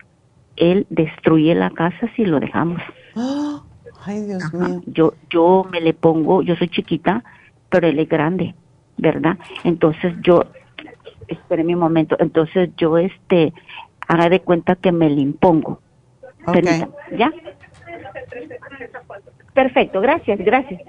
[0.55, 2.81] él destruye la casa si lo dejamos.
[4.05, 4.81] Ay, Dios mío.
[4.85, 7.23] Yo, yo me le pongo, yo soy chiquita,
[7.69, 8.53] pero él es grande,
[8.97, 9.37] ¿verdad?
[9.63, 10.43] Entonces yo,
[11.27, 13.53] espere un momento, entonces yo, este,
[14.07, 15.79] haga de cuenta que me le impongo.
[16.45, 16.85] Okay.
[17.17, 17.31] ¿Ya?
[19.53, 20.81] Perfecto, gracias, gracias.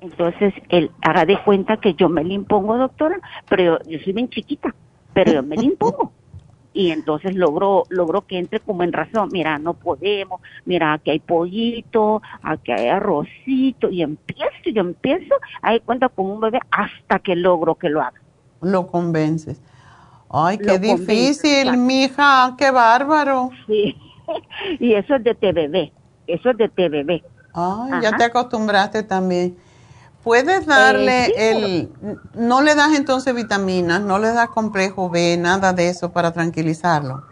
[0.00, 3.18] Entonces, él haga de cuenta que yo me le impongo, doctora,
[3.48, 4.74] pero yo, yo soy bien chiquita,
[5.12, 6.12] pero yo me le impongo.
[6.72, 9.28] y entonces logró logró que entre como en razón.
[9.32, 15.80] Mira no podemos mira aquí hay pollito aquí hay arrocito y empiezo y empiezo ahí
[15.80, 18.20] cuenta con un bebé hasta que logro que lo haga.
[18.60, 19.60] Lo convences.
[20.30, 23.50] Ay qué difícil mija qué bárbaro.
[23.66, 23.96] Sí
[24.80, 25.92] y eso es de TBB
[26.26, 27.22] eso es de TBB
[27.54, 29.56] ay ya te acostumbraste también
[30.22, 31.88] Puedes darle eh, el,
[32.34, 37.22] no le das entonces vitaminas, no le das complejo B, nada de eso para tranquilizarlo.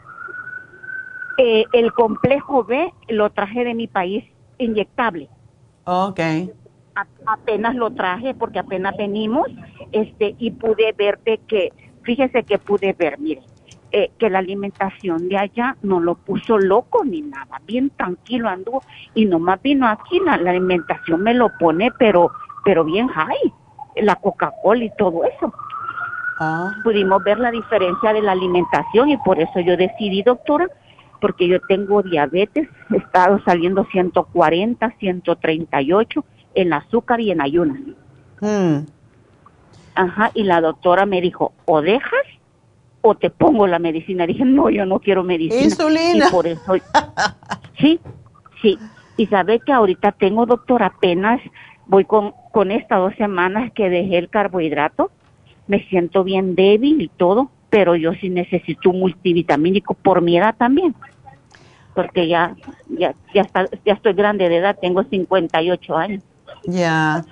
[1.38, 4.24] Eh, el complejo B lo traje de mi país
[4.58, 5.28] inyectable.
[5.84, 6.20] Ok.
[7.26, 9.46] apenas lo traje porque apenas venimos,
[9.92, 11.72] este, y pude ver de que,
[12.02, 13.42] fíjese que pude ver, mire,
[13.92, 18.82] eh, que la alimentación de allá no lo puso loco ni nada, bien tranquilo anduvo
[19.14, 22.32] y nomás vino aquí, la alimentación me lo pone, pero
[22.66, 23.52] pero bien high,
[24.02, 25.54] la Coca-Cola y todo eso.
[26.40, 26.72] Ah.
[26.82, 30.66] Pudimos ver la diferencia de la alimentación y por eso yo decidí, doctora,
[31.20, 36.24] porque yo tengo diabetes, he estado saliendo 140, 138
[36.56, 37.78] en azúcar y en ayunas.
[38.40, 38.78] Hmm.
[39.94, 42.26] Ajá, y la doctora me dijo, o dejas
[43.00, 44.26] o te pongo la medicina.
[44.26, 45.62] Dije, no, yo no quiero medicina.
[45.62, 46.26] Insulina.
[46.26, 46.74] Y por eso,
[47.78, 48.00] sí,
[48.60, 48.76] sí.
[49.16, 51.40] Y sabe que ahorita tengo, doctora, apenas
[51.86, 55.10] voy con, con estas dos semanas que dejé el carbohidrato,
[55.66, 60.54] me siento bien débil y todo, pero yo sí necesito un multivitamínico por mi edad
[60.56, 60.94] también,
[61.94, 62.56] porque ya,
[62.88, 66.22] ya, ya, está, ya estoy grande de edad, tengo 58 años.
[66.64, 67.24] Ya.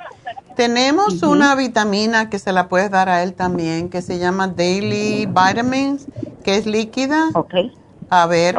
[0.56, 5.26] Tenemos una vitamina que se la puedes dar a él también, que se llama Daily
[5.26, 6.06] Vitamins,
[6.44, 7.30] que es líquida.
[7.34, 7.72] Okay
[8.10, 8.56] a ver,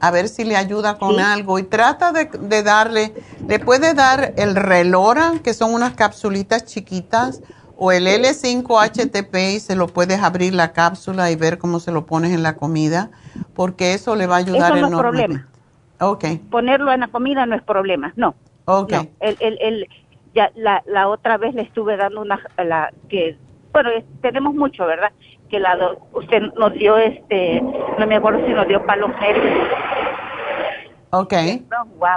[0.00, 3.12] a ver si le ayuda con algo y trata de, darle,
[3.46, 7.42] le puede dar el relora, que son unas capsulitas chiquitas,
[7.76, 12.06] o el L5-HTP y se lo puedes abrir la cápsula y ver cómo se lo
[12.06, 13.10] pones en la comida,
[13.54, 15.48] porque eso le va a ayudar eso no Es problema.
[16.00, 16.36] Okay.
[16.36, 18.34] Ponerlo en la comida no es problema, no.
[18.66, 19.10] Okay.
[19.20, 19.88] el, el, el,
[20.34, 23.36] ya la, la otra vez le estuve dando una, la que,
[23.72, 23.90] bueno,
[24.20, 25.12] tenemos mucho, ¿verdad?
[25.54, 29.68] Que la usted nos dio este, no me acuerdo si nos dio para los nervios.
[31.10, 31.32] Ok.
[31.96, 32.08] wow.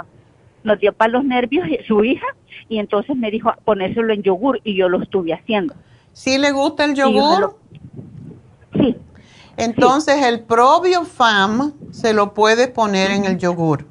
[0.63, 2.25] Nos dio para los nervios su hija
[2.67, 5.75] y entonces me dijo ponérselo en yogur y yo lo estuve haciendo.
[6.13, 7.59] ¿Sí le gusta el yogur?
[8.73, 8.97] Sí.
[9.55, 13.85] Entonces el Probio Fam se lo puede poner en el yogur.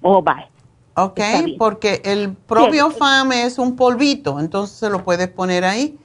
[0.00, 0.46] Oh, bye.
[0.94, 1.20] Ok,
[1.58, 5.98] porque el Probio Fam es un polvito, entonces se lo puedes poner ahí.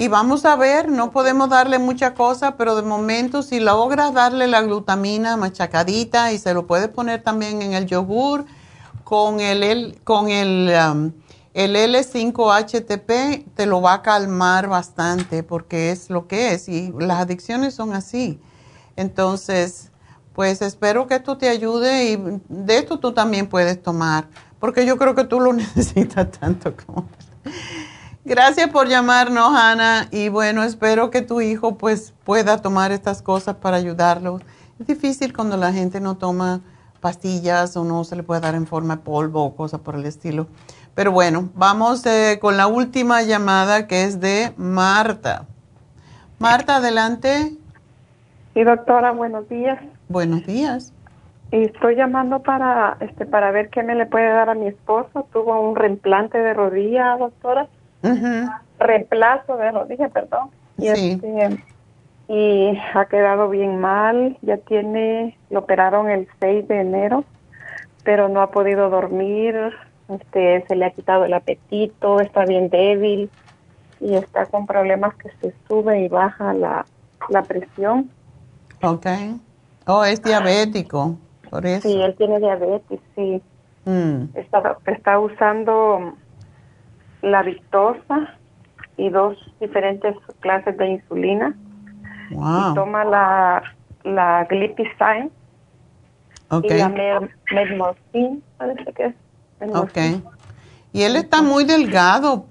[0.00, 4.46] Y vamos a ver, no podemos darle mucha cosa, pero de momento si logras darle
[4.46, 8.46] la glutamina machacadita y se lo puedes poner también en el yogur
[9.04, 11.12] con el, con el, um,
[11.52, 17.20] el L5-HTP, te lo va a calmar bastante porque es lo que es y las
[17.20, 18.40] adicciones son así.
[18.96, 19.90] Entonces,
[20.32, 24.28] pues espero que esto te ayude y de esto tú también puedes tomar,
[24.60, 27.06] porque yo creo que tú lo necesitas tanto como...
[28.30, 30.06] Gracias por llamarnos, Ana.
[30.12, 34.38] Y bueno, espero que tu hijo pues pueda tomar estas cosas para ayudarlo.
[34.78, 36.60] Es difícil cuando la gente no toma
[37.00, 40.06] pastillas o no se le puede dar en forma de polvo o cosas por el
[40.06, 40.46] estilo.
[40.94, 45.46] Pero bueno, vamos eh, con la última llamada que es de Marta.
[46.38, 47.56] Marta, adelante.
[48.54, 49.80] Sí, doctora, buenos días.
[50.08, 50.92] Buenos días.
[51.50, 55.26] Y estoy llamando para este para ver qué me le puede dar a mi esposo.
[55.32, 57.66] Tuvo un reimplante de rodilla, doctora
[58.78, 60.50] reemplazo de rodilla, perdón.
[60.78, 61.62] Y, este,
[62.28, 67.24] y ha quedado bien mal, ya tiene, lo operaron el 6 de enero,
[68.04, 69.56] pero no ha podido dormir,
[70.08, 73.30] este, se le ha quitado el apetito, está bien débil
[74.00, 76.86] y está con problemas que se sube y baja la,
[77.28, 78.10] la presión.
[78.82, 79.06] Ok.
[79.86, 81.16] Oh, es diabético,
[81.50, 81.88] por eso.
[81.88, 83.42] Sí, él tiene diabetes, sí.
[83.84, 84.24] Mm.
[84.34, 86.14] Está, está usando
[87.22, 88.36] la victosa
[88.96, 91.54] y dos diferentes clases de insulina.
[92.30, 93.62] Y toma la,
[94.04, 95.30] la glipizide
[96.62, 96.88] y la
[97.52, 99.14] medmorphine, parece que es.
[99.74, 99.98] Ok.
[100.92, 102.46] Y él está muy delgado.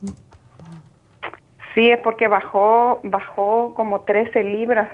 [1.73, 4.89] Sí, es porque bajó, bajó como 13 libras.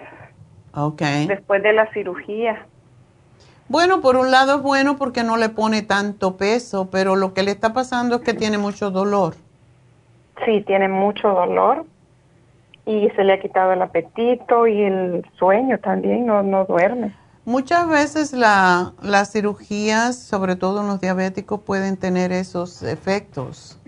[1.27, 2.65] Después de la cirugía.
[3.67, 7.43] Bueno, por un lado es bueno porque no le pone tanto peso, pero lo que
[7.43, 9.35] le está pasando es que tiene mucho dolor.
[10.43, 11.85] Sí, tiene mucho dolor
[12.85, 17.13] y se le ha quitado el apetito y el sueño también, no, no duerme.
[17.45, 23.79] Muchas veces la, las cirugías, sobre todo en los diabéticos, pueden tener esos efectos.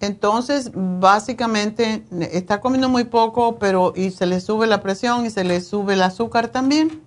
[0.00, 5.42] Entonces, básicamente, está comiendo muy poco, pero y se le sube la presión y se
[5.42, 7.02] le sube el azúcar también.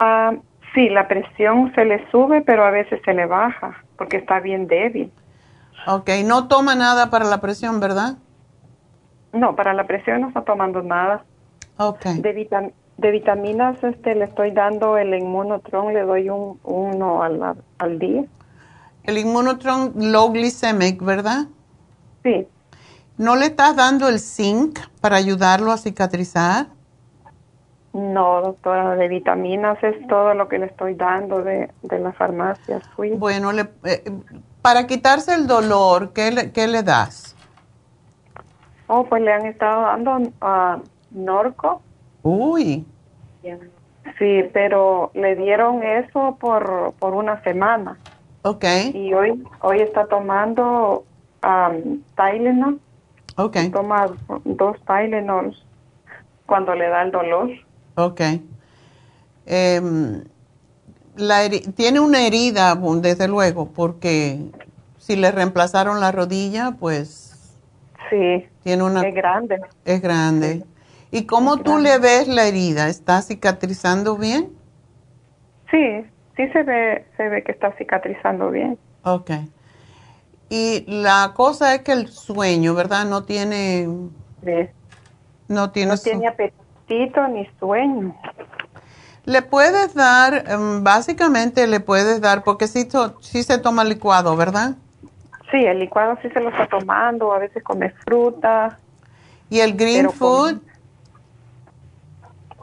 [0.00, 0.34] Ah,
[0.74, 4.66] sí, la presión se le sube, pero a veces se le baja porque está bien
[4.66, 5.12] débil.
[5.86, 8.16] Ok, no toma nada para la presión, ¿verdad?
[9.32, 11.24] No, para la presión no está tomando nada.
[11.76, 12.04] Ok.
[12.04, 17.98] De, de vitaminas este, le estoy dando el inmunotron, le doy un, uno al, al
[17.98, 18.24] día.
[19.02, 21.46] El inmunotron low glycemic, ¿verdad?
[22.22, 22.46] Sí.
[23.18, 26.68] ¿No le estás dando el zinc para ayudarlo a cicatrizar?
[27.94, 32.82] No, doctora, de vitaminas es todo lo que le estoy dando de, de la farmacia.
[32.96, 34.02] Bueno, le, eh,
[34.60, 37.36] para quitarse el dolor, ¿qué le, ¿qué le das?
[38.88, 40.80] Oh, pues le han estado dando a
[41.12, 41.82] Norco.
[42.24, 42.84] Uy.
[44.18, 47.96] Sí, pero le dieron eso por, por una semana.
[48.42, 48.64] Ok.
[48.92, 51.04] Y hoy, hoy está tomando
[51.44, 52.80] um, Tylenol.
[53.36, 53.56] Ok.
[53.72, 54.08] Toma
[54.44, 55.64] dos Tylenols
[56.46, 57.50] cuando le da el dolor.
[57.96, 58.20] Ok.
[61.16, 64.40] La tiene una herida, desde luego, porque
[64.98, 67.30] si le reemplazaron la rodilla, pues...
[68.10, 68.48] Sí.
[68.64, 69.02] Tiene una...
[69.02, 69.60] Es grande.
[69.84, 70.64] Es grande.
[71.10, 72.88] ¿Y cómo tú le ves la herida?
[72.88, 74.50] ¿Está cicatrizando bien?
[75.70, 76.04] Sí,
[76.36, 78.76] sí se ve, se ve que está cicatrizando bien.
[79.04, 79.30] Ok.
[80.48, 83.04] Y la cosa es que el sueño, ¿verdad?
[83.04, 83.88] No tiene...
[84.44, 84.68] Sí.
[85.48, 85.92] No tiene...
[85.92, 88.14] No tiene apetito ni sueño.
[89.24, 92.86] Le puedes dar, em, básicamente le puedes dar, porque sí,
[93.20, 94.74] sí se toma licuado, ¿verdad?
[95.50, 98.78] Sí, el licuado sí se lo está tomando, a veces come fruta.
[99.48, 100.60] ¿Y el green food?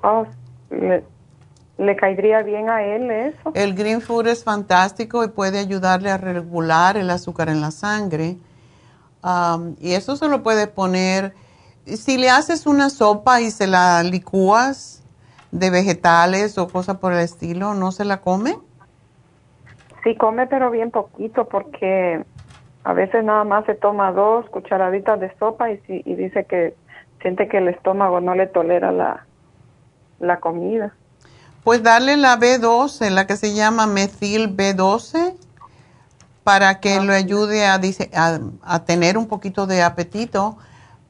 [0.03, 0.26] Oh,
[0.69, 1.03] le,
[1.77, 3.52] le, caería bien a él eso.
[3.53, 8.38] El green food es fantástico y puede ayudarle a regular el azúcar en la sangre.
[9.80, 11.34] y eso se lo puede poner,
[11.85, 15.01] si le haces una sopa y se la licúas,
[15.51, 18.57] de vegetales o cosas por el estilo, ¿no se la come?
[20.03, 22.23] Sí, come, pero bien poquito, porque
[22.83, 26.73] a veces nada más se toma dos cucharaditas de sopa y, y dice que
[27.21, 29.25] siente que el estómago no le tolera la,
[30.19, 30.93] la comida.
[31.63, 35.35] Pues darle la B12, la que se llama metil B12,
[36.43, 37.79] para que lo ayude a,
[38.15, 40.57] a, a, tener un poquito de apetito.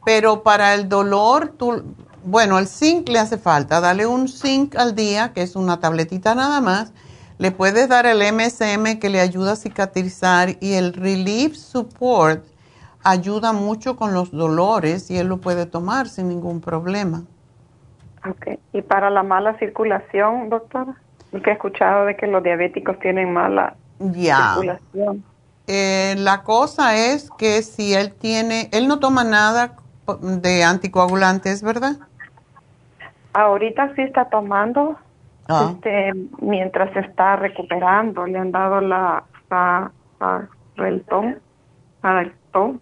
[0.05, 1.83] Pero para el dolor, tú,
[2.23, 3.81] bueno, el zinc le hace falta.
[3.81, 6.93] Dale un zinc al día, que es una tabletita nada más.
[7.37, 12.45] Le puedes dar el MSM que le ayuda a cicatrizar y el Relief Support
[13.03, 17.23] ayuda mucho con los dolores y él lo puede tomar sin ningún problema.
[18.29, 18.59] Ok.
[18.73, 20.95] ¿Y para la mala circulación, doctora?
[21.31, 25.23] Porque he escuchado de que los diabéticos tienen mala circulación.
[25.67, 29.77] Eh, la cosa es que si él tiene, él no toma nada
[30.21, 31.97] de anticoagulantes, ¿verdad?
[33.33, 34.97] Ahorita sí está tomando,
[35.47, 35.73] ah.
[35.73, 36.11] este,
[36.41, 41.37] mientras está recuperando, le han dado la, la, la Relton,
[42.01, 42.79] Sarelto.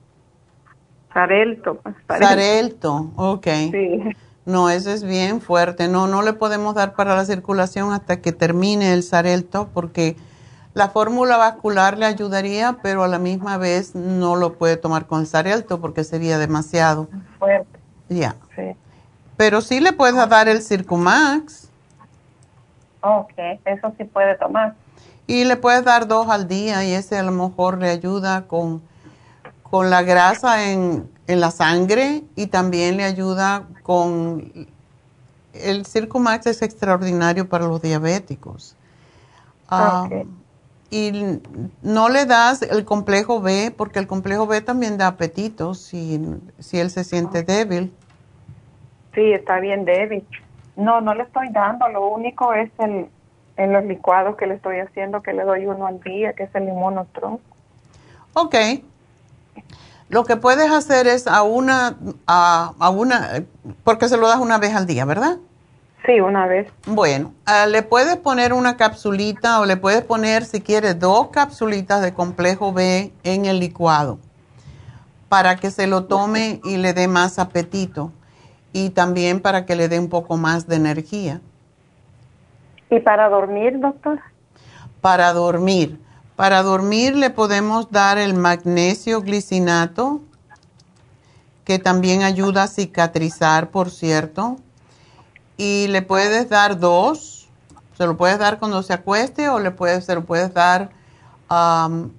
[2.07, 3.47] Sarelto, ok.
[3.71, 4.03] Sí.
[4.45, 5.87] No, ese es bien fuerte.
[5.87, 10.15] No, no le podemos dar para la circulación hasta que termine el Sarelto porque
[10.73, 15.21] la fórmula vascular le ayudaría, pero a la misma vez no lo puede tomar con
[15.21, 17.07] el Sarelto porque sería demasiado.
[17.39, 17.79] Fuerte.
[18.07, 18.35] Ya.
[18.55, 18.75] Sí.
[19.35, 21.69] Pero sí le puedes dar el Circumax.
[23.01, 23.33] Ok,
[23.65, 24.75] eso sí puede tomar.
[25.25, 28.81] Y le puedes dar dos al día y ese a lo mejor le ayuda con,
[29.63, 34.51] con la grasa en, en la sangre y también le ayuda con...
[35.53, 38.75] El Circumax es extraordinario para los diabéticos.
[39.69, 40.07] Ah,
[40.89, 41.39] y
[41.81, 46.19] no le das el complejo B porque el complejo B también da apetito si,
[46.59, 47.93] si él se siente débil.
[49.13, 50.25] Sí, está bien débil.
[50.75, 53.07] No, no le estoy dando, lo único es el,
[53.57, 56.55] en los licuados que le estoy haciendo, que le doy uno al día, que es
[56.55, 57.39] el inmunotron.
[58.33, 58.55] Ok.
[60.07, 63.43] Lo que puedes hacer es a una, a, a una,
[63.83, 65.37] porque se lo das una vez al día, ¿verdad?
[66.05, 66.71] Sí, una vez.
[66.85, 72.01] Bueno, ah, le puedes poner una capsulita o le puedes poner, si quieres, dos capsulitas
[72.01, 74.19] de complejo B en el licuado
[75.30, 78.11] para que se lo tome y le dé más apetito
[78.73, 81.39] y también para que le dé un poco más de energía.
[82.89, 84.19] ¿Y para dormir, doctor?
[85.01, 85.99] Para dormir.
[86.35, 90.21] Para dormir le podemos dar el magnesio glicinato,
[91.63, 94.57] que también ayuda a cicatrizar, por cierto.
[95.60, 97.49] Y le puedes dar dos.
[97.94, 100.90] Se lo puedes dar cuando se acueste o le puedes, se lo puedes dar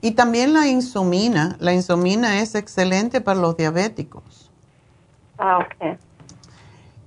[0.01, 1.57] y también la insumina.
[1.59, 4.51] La insumina es excelente para los diabéticos.
[5.39, 5.99] Ah, ok.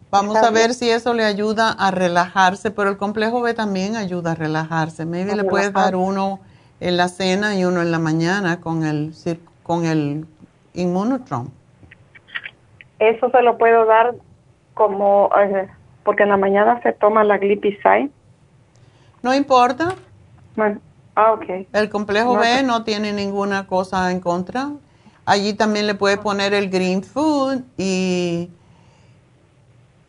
[0.09, 4.31] Vamos a ver si eso le ayuda a relajarse, pero el complejo B también ayuda
[4.31, 5.05] a relajarse.
[5.05, 6.39] Maybe le puedes dar uno
[6.79, 9.13] en la cena y uno en la mañana con el,
[9.63, 10.25] con el
[10.73, 11.51] Immunotron.
[12.99, 14.15] Eso se lo puedo dar
[14.75, 15.69] como, eh,
[16.03, 18.09] porque en la mañana se toma la glipizide.
[19.21, 19.95] No importa.
[21.15, 21.67] ah, ok.
[21.71, 24.71] El complejo B no tiene ninguna cosa en contra.
[25.25, 28.49] Allí también le puede poner el green food y,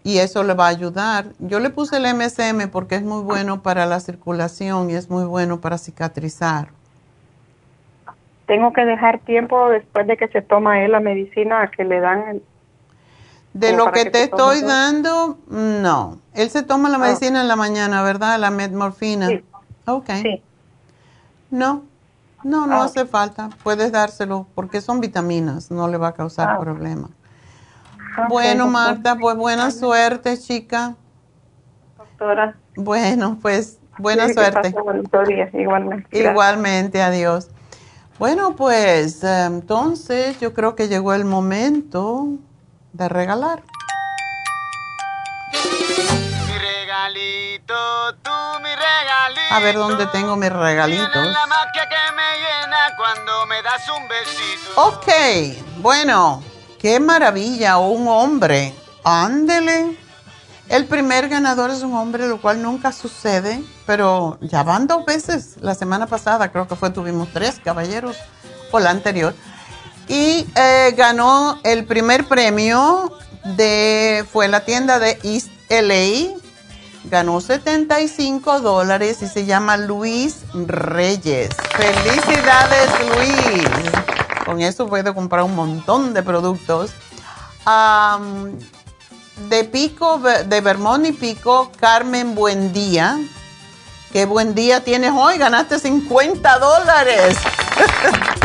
[0.03, 1.27] y eso le va a ayudar.
[1.39, 5.25] Yo le puse el MSM porque es muy bueno para la circulación y es muy
[5.25, 6.69] bueno para cicatrizar.
[8.47, 12.01] Tengo que dejar tiempo después de que se toma él la medicina a que le
[12.01, 12.43] dan
[13.55, 16.19] de lo que, te estoy dando, no.
[16.35, 16.99] Él se toma la ah.
[16.99, 18.39] medicina en la mañana, ¿verdad?
[18.39, 19.29] La metmorfina.
[19.29, 19.45] Sí.
[19.87, 20.11] Ok.
[20.23, 20.43] Sí.
[21.51, 21.85] No,
[22.43, 22.85] no, no ah.
[22.85, 23.51] hace falta.
[23.63, 26.59] Puedes dárselo porque son vitaminas, no le va a causar ah.
[26.59, 27.11] problema.
[28.29, 30.97] bueno, Marta, pues buena suerte, chica.
[31.97, 32.57] Doctora.
[32.75, 34.75] Bueno, pues buena suerte.
[35.53, 36.19] igualmente.
[36.19, 37.51] Igualmente, adiós.
[38.19, 42.39] Bueno, pues eh, entonces yo creo que llegó el momento
[42.95, 43.63] de regalar.
[45.53, 47.75] Mi regalito,
[48.23, 48.31] tú
[48.63, 49.55] mi regalito.
[49.55, 51.11] A ver dónde tengo mis regalitos.
[51.13, 54.81] que me llena cuando me das un besito.
[54.81, 56.43] Ok, bueno,
[56.79, 58.73] qué maravilla, un hombre.
[59.03, 59.99] Ándele.
[60.69, 65.57] El primer ganador es un hombre, lo cual nunca sucede, pero ya van dos veces.
[65.61, 68.17] La semana pasada creo que fue, tuvimos tres caballeros,
[68.71, 69.35] o la anterior
[70.15, 73.19] y eh, ganó el primer premio
[73.57, 76.37] de, fue la tienda de East LA,
[77.11, 81.51] ganó 75 dólares y se llama Luis Reyes.
[81.77, 83.69] Felicidades Luis.
[84.47, 86.93] Con eso puede comprar un montón de productos.
[89.49, 93.19] de Pico, de Vermont y Pico, Carmen Buendía.
[94.13, 97.37] Qué buen día tienes hoy, ganaste 50 dólares.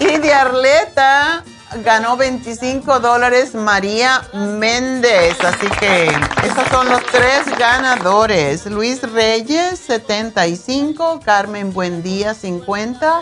[0.14, 1.44] Y de Arleta
[1.84, 5.36] ganó 25 dólares María Méndez.
[5.44, 6.06] Así que
[6.42, 8.64] esos son los tres ganadores.
[8.64, 11.20] Luis Reyes, 75.
[11.22, 13.20] Carmen Buendía, 50.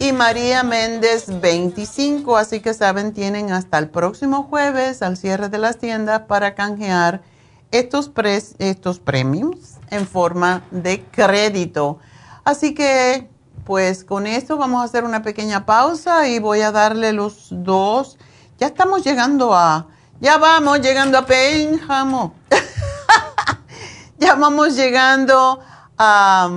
[0.00, 2.36] Y María Méndez, 25.
[2.36, 7.22] Así que saben, tienen hasta el próximo jueves, al cierre de las tiendas, para canjear
[7.70, 8.10] estos,
[8.58, 9.56] estos premios
[9.90, 11.98] en forma de crédito.
[12.44, 13.28] Así que
[13.64, 18.18] pues con esto vamos a hacer una pequeña pausa y voy a darle los dos.
[18.58, 19.86] Ya estamos llegando a,
[20.20, 22.34] ya vamos llegando a Pénjamo.
[24.18, 25.60] ya vamos llegando
[25.96, 26.50] a,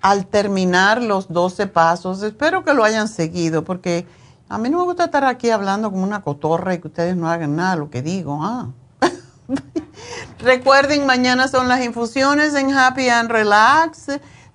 [0.00, 2.22] al terminar los 12 pasos.
[2.22, 4.06] Espero que lo hayan seguido porque
[4.48, 7.28] a mí no me gusta estar aquí hablando como una cotorra y que ustedes no
[7.28, 8.40] hagan nada lo que digo.
[8.42, 8.68] Ah.
[10.38, 14.06] Recuerden, mañana son las infusiones en Happy and Relax.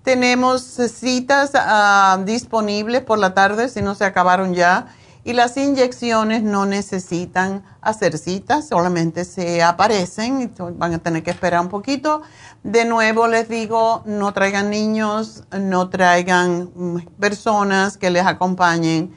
[0.03, 4.87] Tenemos citas ah, disponibles por la tarde si no se acabaron ya.
[5.25, 11.31] Y las inyecciones no necesitan hacer citas, solamente se aparecen y van a tener que
[11.31, 12.21] esperar un poquito.
[12.63, 19.15] De nuevo les digo, no traigan niños, no traigan mm, personas que les acompañen.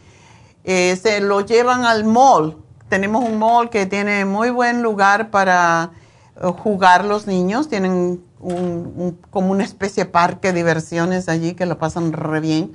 [0.62, 2.56] Eh, se lo llevan al mall.
[2.88, 5.90] Tenemos un mall que tiene muy buen lugar para
[6.36, 7.68] eh, jugar los niños.
[7.68, 12.72] Tienen como una especie de parque de diversiones allí que lo pasan re bien.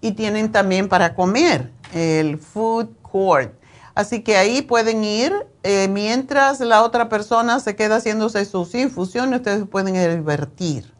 [0.00, 3.52] Y tienen también para comer el food court.
[3.94, 5.32] Así que ahí pueden ir
[5.64, 10.94] eh, mientras la otra persona se queda haciéndose sus infusiones, ustedes pueden divertir.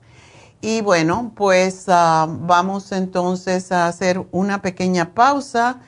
[0.60, 5.78] Y bueno, pues ah, vamos entonces a hacer una pequeña pausa.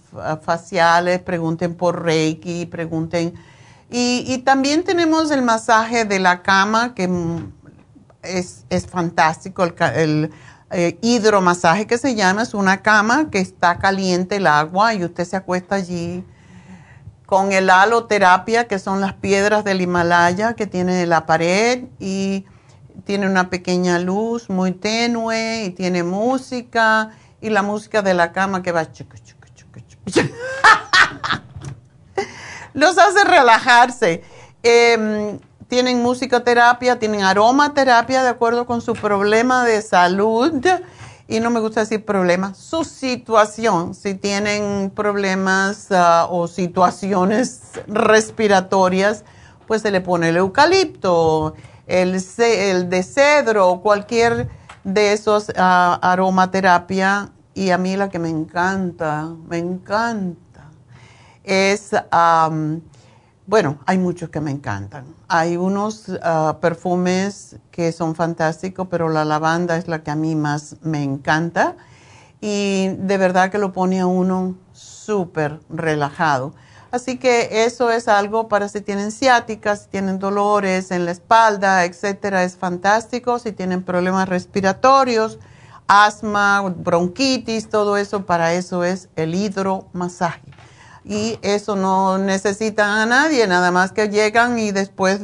[0.42, 3.32] faciales, pregunten por Reiki, pregunten.
[3.92, 7.10] Y, también tenemos el masaje de la cama, que
[8.22, 10.30] es, fantástico, el, el
[10.70, 15.24] eh, hidromasaje que se llama, es una cama que está caliente el agua y usted
[15.26, 16.24] se acuesta allí
[17.26, 22.46] con el haloterapia, que son las piedras del Himalaya que tiene la pared y
[23.04, 27.10] tiene una pequeña luz muy tenue y tiene música
[27.40, 28.86] y la música de la cama que va
[32.74, 34.22] los hace relajarse.
[34.62, 35.38] Em,
[35.68, 40.52] tienen musicoterapia, tienen aromaterapia de acuerdo con su problema de salud.
[41.28, 43.94] Y no me gusta decir problema, su situación.
[43.94, 49.24] Si tienen problemas ah, o situaciones respiratorias,
[49.66, 51.54] pues se le pone el eucalipto
[51.86, 54.48] el, el de cedro cualquier
[54.84, 55.52] de esos uh,
[56.00, 57.30] aromaterapia.
[57.54, 60.40] Y a mí la que me encanta, me encanta,
[61.44, 61.90] es,
[63.46, 65.04] bueno, hay muchos que me encantan.
[65.28, 70.34] Hay unos ah, perfumes que son fantásticos, pero la lavanda es la que a mí
[70.34, 71.76] más me encanta.
[72.40, 76.54] Y de verdad que lo pone a uno súper relajado.
[76.90, 81.86] Así que eso es algo para si tienen ciáticas, si tienen dolores en la espalda,
[81.86, 83.38] etcétera, es fantástico.
[83.38, 85.38] Si tienen problemas respiratorios,
[85.86, 90.42] asma, bronquitis, todo eso, para eso es el hidromasaje.
[91.04, 95.20] Y eso no necesitan a nadie, nada más que llegan y después,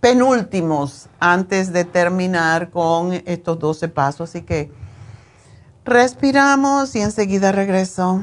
[0.00, 4.30] penúltimos antes de terminar con estos 12 pasos.
[4.30, 4.72] Así que
[5.84, 8.22] respiramos y enseguida regreso.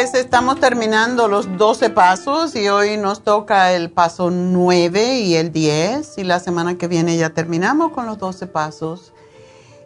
[0.02, 5.52] Pues estamos terminando los 12 pasos y hoy nos toca el paso 9 y el
[5.52, 9.14] 10 y la semana que viene ya terminamos con los 12 pasos.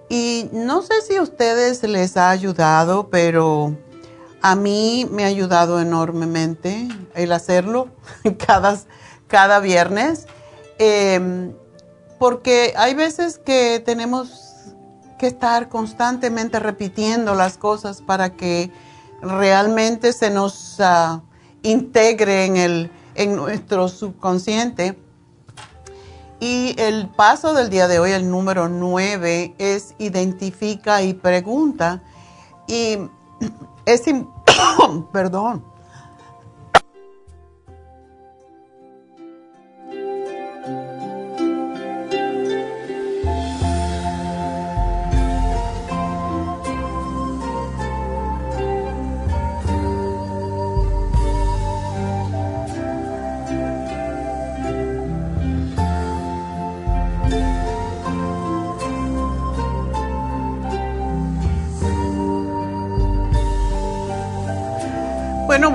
[0.07, 3.75] Y no sé si a ustedes les ha ayudado, pero
[4.41, 7.89] a mí me ha ayudado enormemente el hacerlo
[8.47, 8.79] cada,
[9.27, 10.27] cada viernes,
[10.77, 11.51] em,
[12.19, 14.71] porque hay veces que tenemos
[15.19, 18.71] que estar constantemente repitiendo las cosas para que
[19.21, 21.21] realmente se nos ah,
[21.63, 24.97] integre en, el, en nuestro subconsciente.
[26.39, 32.03] Y el paso del día de hoy, el número 9, es identifica y pregunta.
[32.67, 32.97] Y
[33.85, 34.03] es,
[35.11, 35.63] perdón,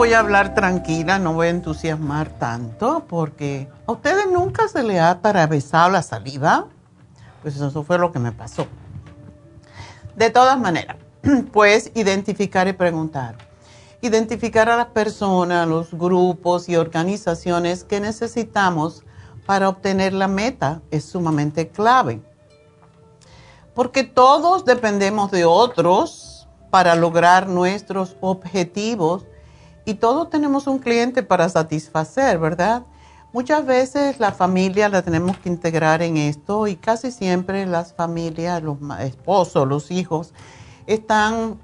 [0.00, 4.98] voy a hablar tranquila, no voy a entusiasmar tanto porque a ustedes nunca se les
[4.98, 6.68] ha atravesado la saliva.
[7.42, 8.66] Pues eso fue lo que me pasó.
[10.16, 10.96] De todas maneras,
[11.52, 13.36] pues identificar y preguntar.
[14.00, 19.04] Identificar a las personas, los grupos y organizaciones que necesitamos
[19.44, 22.22] para obtener la meta es sumamente clave.
[23.74, 29.26] Porque todos dependemos de otros para lograr nuestros objetivos
[29.90, 32.84] y todos tenemos un cliente para satisfacer, ¿verdad?
[33.32, 38.62] Muchas veces la familia la tenemos que integrar en esto y casi siempre las familias,
[38.62, 40.32] los esposos, los hijos,
[40.86, 41.58] están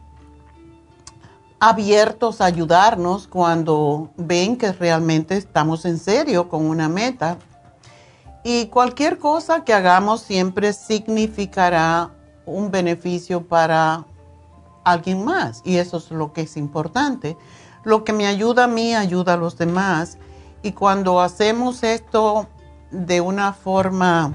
[1.61, 7.39] abiertos a ayudarnos cuando ven que realmente estamos en serio con una meta.
[8.43, 12.11] Y cualquier cosa que hagamos siempre significará
[12.45, 14.05] un beneficio para
[14.83, 15.63] alguien más.
[15.65, 17.37] Y eso es lo que es importante
[17.87, 20.19] lo que me ayuda a mí ayuda a los demás.
[20.61, 22.49] Y cuando hacemos esto
[22.91, 24.35] de una forma,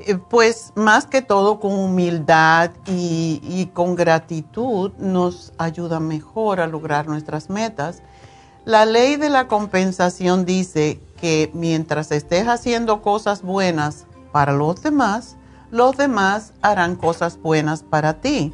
[0.00, 7.08] eh, pues más que todo con humildad y, con gratitud, nos ayuda mejor a lograr
[7.08, 8.02] nuestras metas.
[8.66, 15.38] La ley de la compensación dice que mientras estés haciendo cosas buenas para los demás,
[15.70, 18.52] los demás harán cosas buenas para ti.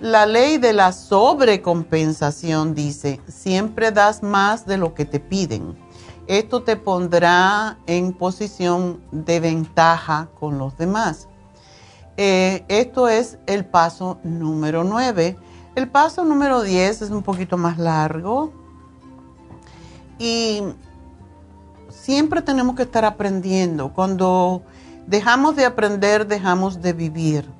[0.00, 5.76] La ley de la sobrecompensación dice, siempre das más de lo que te piden.
[6.28, 11.26] Esto te pondrá en posición de ventaja con los demás.
[12.16, 15.36] Eh, esto es el paso número 9.
[15.74, 18.52] El paso número 10 es un poquito más largo
[20.18, 20.62] y
[21.88, 23.92] siempre tenemos que estar aprendiendo.
[23.92, 24.62] Cuando
[25.08, 27.57] dejamos de aprender, dejamos de vivir.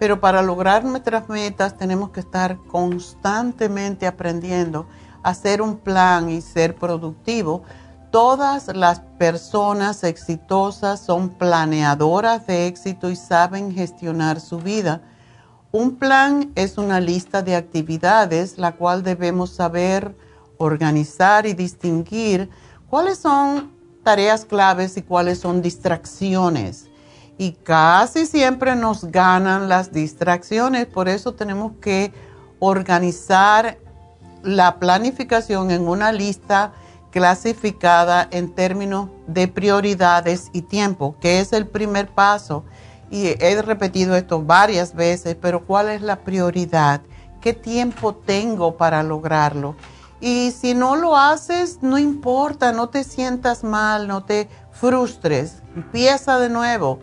[0.00, 4.86] Pero para lograr nuestras metas tenemos que estar constantemente aprendiendo
[5.22, 7.62] a hacer un plan y ser productivo.
[8.10, 15.02] Todas las personas exitosas son planeadoras de éxito y saben gestionar su vida.
[15.70, 20.16] Un plan es una lista de actividades la cual debemos saber
[20.56, 22.48] organizar y distinguir
[22.88, 23.70] cuáles son
[24.02, 26.89] tareas claves y cuáles son distracciones
[27.40, 32.12] y casi siempre nos ganan las distracciones, por eso tenemos que
[32.58, 33.78] organizar
[34.42, 36.74] la planificación en una lista
[37.10, 42.66] clasificada en términos de prioridades y tiempo, que es el primer paso.
[43.10, 47.00] Y he repetido esto varias veces, pero ¿cuál es la prioridad?
[47.40, 49.76] ¿Qué tiempo tengo para lograrlo?
[50.20, 56.38] Y si no lo haces, no importa, no te sientas mal, no te frustres, empieza
[56.38, 57.00] de nuevo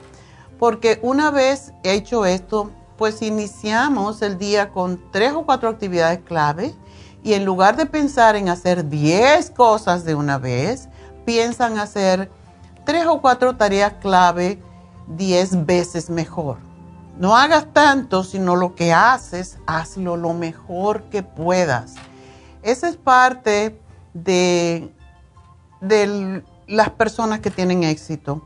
[0.60, 6.74] porque una vez hecho esto, pues iniciamos el día con tres o cuatro actividades clave
[7.24, 10.90] y en lugar de pensar en hacer diez cosas de una vez,
[11.26, 12.32] piensan hacer
[12.86, 14.62] tres o cuatro tareas clave
[15.08, 16.58] diez veces mejor.
[17.18, 21.96] No hagas tanto, sino lo que haces, hazlo lo mejor que puedas.
[22.62, 23.80] Esa es parte
[24.14, 24.94] de,
[25.82, 28.46] de las personas que tienen éxito.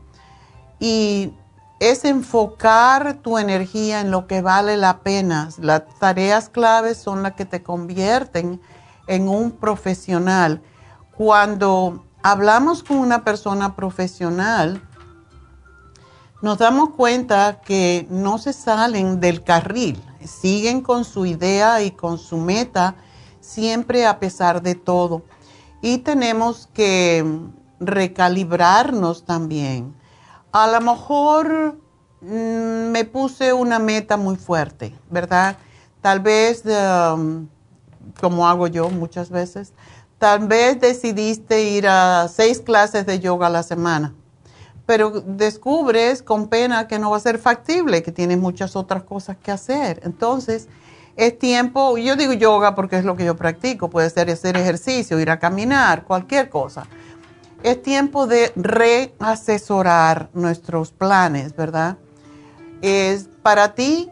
[0.80, 1.34] Y
[1.82, 5.48] es enfocar tu energía en lo que vale la pena.
[5.58, 8.60] Las tareas claves son las que te convierten
[9.08, 10.62] en un profesional.
[11.16, 14.80] Cuando hablamos con una persona profesional,
[16.40, 22.16] nos damos cuenta que no se salen del carril, siguen con su idea y con
[22.16, 22.94] su meta
[23.40, 25.24] siempre a pesar de todo.
[25.80, 27.26] Y tenemos que
[27.80, 30.00] recalibrarnos también
[30.52, 31.78] a lo mejor
[32.20, 35.56] mm, me puse una meta muy fuerte, ¿verdad?
[36.02, 37.48] Tal vez, um,
[38.20, 39.72] como hago yo muchas veces,
[40.18, 44.14] tal vez decidiste ir a seis clases de yoga a la semana,
[44.84, 49.36] pero descubres con pena que no va a ser factible, que tienes muchas otras cosas
[49.42, 50.00] que hacer.
[50.04, 50.68] Entonces,
[51.16, 55.18] es tiempo, yo digo yoga porque es lo que yo practico, puede ser hacer ejercicio,
[55.20, 56.86] ir a caminar, cualquier cosa
[57.62, 61.98] es tiempo de reasesorar nuestros planes, ¿verdad?
[62.80, 64.10] Es para ti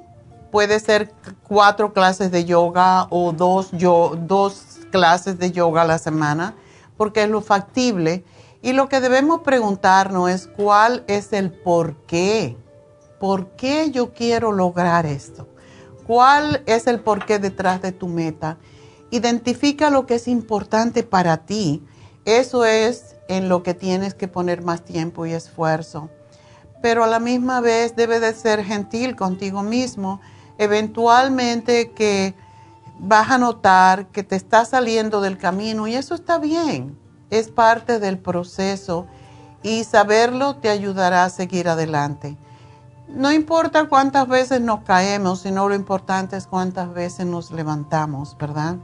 [0.51, 1.12] puede ser
[1.47, 6.55] cuatro clases de yoga o dos, dos clases de yoga a la semana,
[6.97, 8.24] porque es lo factible.
[8.62, 12.56] Y lo que debemos preguntarnos es cuál es el por qué.
[13.18, 15.48] ¿Por qué yo quiero lograr esto?
[16.06, 18.59] ¿Cuál es el por qué detrás de tu meta?
[19.10, 21.82] Identifica lo que es importante para ti.
[22.24, 26.11] Eso es en lo que tienes que poner más tiempo y esfuerzo.
[26.82, 30.20] Pero a la misma vez debe de ser gentil contigo mismo.
[30.59, 32.35] Eventualmente que
[32.98, 36.98] vas a notar que te estás saliendo del camino y eso está bien.
[37.31, 39.07] Es parte del proceso
[39.62, 42.36] y saberlo te ayudará a seguir adelante.
[43.07, 48.77] No importa cuántas veces nos caemos, sino lo importante es cuántas veces nos levantamos, ¿verdad?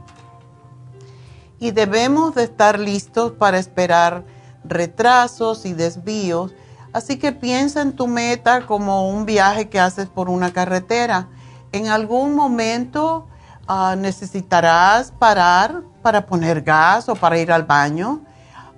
[1.59, 4.36] Y debemos de estar listos para esperar
[4.67, 6.53] retrasos y desvíos.
[6.93, 11.27] Así que piensa en tu meta como un viaje que haces por una carretera.
[11.71, 13.27] En algún momento
[13.67, 18.21] ah, necesitarás parar para poner gas o para ir al baño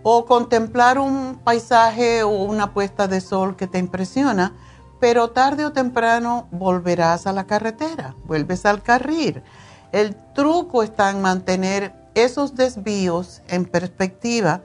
[0.04, 4.54] o contemplar un paisaje o una puesta de sol que te impresiona,
[5.00, 9.44] pero tarde o temprano volverás a la carretera, vuelves al carril.
[9.92, 14.62] El truco está en mantener esos desvíos en perspectiva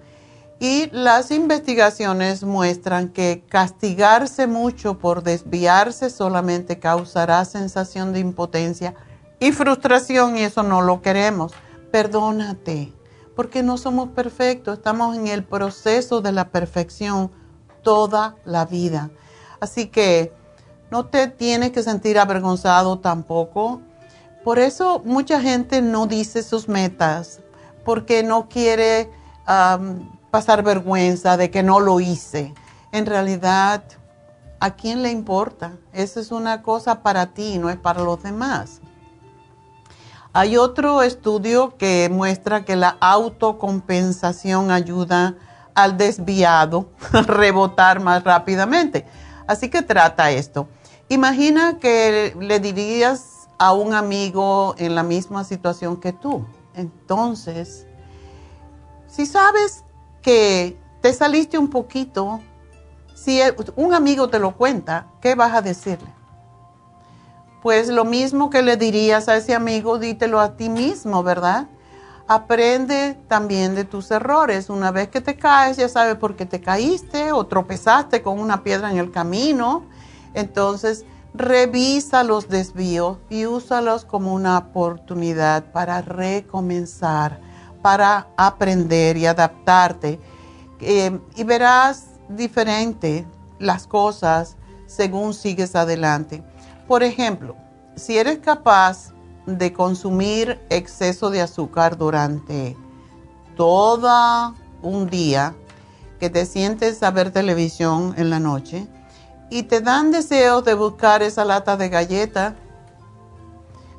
[0.61, 8.95] y las investigaciones muestran que castigarse mucho por desviarse solamente causará sensación de impotencia
[9.41, 11.53] y frustración y eso no lo queremos.
[11.91, 12.93] Perdónate,
[13.37, 17.31] porque no somos perfectos, estamos en el proceso de la perfección
[17.83, 19.11] toda la vida.
[19.61, 20.33] Así que
[20.91, 23.81] no te tienes que sentir avergonzado tampoco.
[24.45, 27.41] Por eso mucha gente no dice sus metas,
[27.85, 29.11] porque no quiere
[30.35, 32.55] pasar vergüenza de que no lo hice.
[32.91, 33.85] En realidad,
[34.59, 35.77] ¿a quién le importa?
[35.93, 38.81] Eso es una cosa para ti, no es para los demás.
[40.33, 45.37] Hay otro estudio que muestra que la autocompensación ayuda
[45.73, 49.07] al desviado a rebotar más rápidamente.
[49.47, 50.67] Así que trata esto.
[51.09, 56.45] Imagina que le dirías a un amigo en la misma situación que tú.
[56.75, 57.87] Entonces,
[59.07, 59.85] si sabes
[60.25, 62.41] que te saliste un poquito,
[63.15, 63.41] si
[63.77, 66.09] un amigo te lo cuenta, ¿qué vas a decirle?
[67.63, 71.67] Pues lo mismo que le dirías a ese amigo, dítelo a ti mismo, ¿verdad?
[72.27, 74.71] Aprende también de tus errores.
[74.71, 78.63] Una vez que te caes, ya sabes por qué te caíste o tropezaste con una
[78.63, 79.85] piedra en el camino.
[80.33, 87.44] Entonces, revisa los desvíos y úsalos como una oportunidad para recomenzar
[87.85, 90.19] para aprender y adaptarte.
[90.81, 93.27] Eh, y verás diferente
[93.59, 94.57] las cosas
[94.87, 96.43] según sigues adelante.
[96.89, 97.57] Por ejemplo,
[97.95, 99.13] si eres capaz
[99.45, 102.75] de consumir exceso de azúcar durante
[103.55, 105.55] todo un día,
[106.19, 108.89] que te sientes a ver televisión en la noche
[109.51, 112.55] y te dan deseos de buscar esa lata de galleta,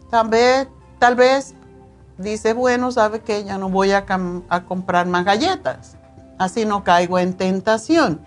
[0.10, 0.68] tal vez,
[0.98, 1.54] tal vez
[2.18, 4.06] dice, bueno, sabe que ya no voy a,
[4.68, 5.98] comprar más galletas,
[6.38, 8.22] así no caigo en tentación.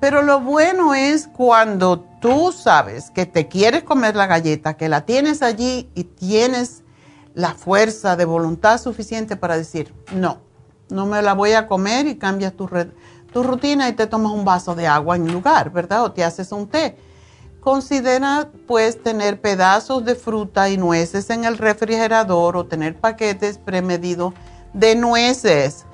[0.00, 5.02] Pero lo bueno es cuando tú sabes que te quieres comer la galleta, que la
[5.02, 6.82] tienes allí y tienes
[7.34, 10.38] la fuerza de voluntad suficiente para decir, no,
[10.90, 12.68] no me la voy a comer y cambias tu,
[13.32, 16.02] tu rutina y te tomas un vaso de agua en lugar, ¿verdad?
[16.02, 16.96] O te haces un té
[17.62, 24.34] Considera pues tener pedazos de fruta y nueces en el refrigerador o tener paquetes premedidos
[24.72, 25.84] de nueces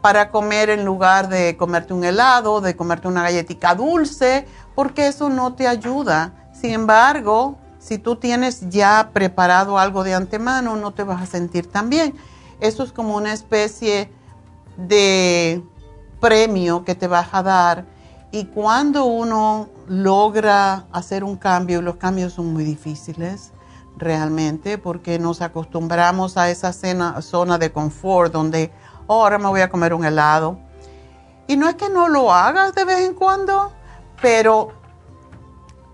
[0.00, 4.46] para comer en lugar de comerte un helado, de comerte una galletita dulce,
[4.76, 6.48] porque eso no te ayuda.
[6.52, 11.68] Sin embargo, si tú tienes ya preparado algo de antemano, no te vas a sentir
[11.68, 12.14] tan bien.
[12.60, 14.12] Eso es como una especie
[14.76, 15.60] de
[16.20, 17.95] premio que te vas a dar.
[18.36, 23.52] Y cuando uno logra hacer un cambio, los cambios son muy difíciles
[23.96, 28.70] realmente, porque nos acostumbramos a esa zona de confort donde
[29.06, 30.58] oh, ahora me voy a comer un helado.
[31.46, 33.72] Y no es que no lo hagas de vez en cuando,
[34.20, 34.68] pero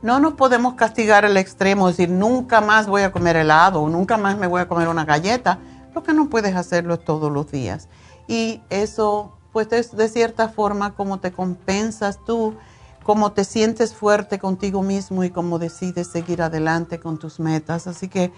[0.03, 4.17] no nos podemos castigar al extremo, decir nunca más voy a comer helado o nunca
[4.17, 5.61] más me voy a comer una galleta.
[5.95, 7.89] Lo que no puedes hacerlo es todos los días.
[8.27, 12.55] Y eso, pues es de cierta forma como te compensas tú,
[13.03, 17.87] como te sientes fuerte contigo mismo y como decides seguir adelante con tus metas.
[17.87, 18.33] Así que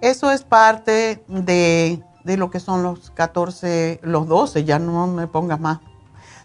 [0.00, 5.26] eso es parte de, de lo que son los 14, los 12, ya no me
[5.26, 5.80] pongas más,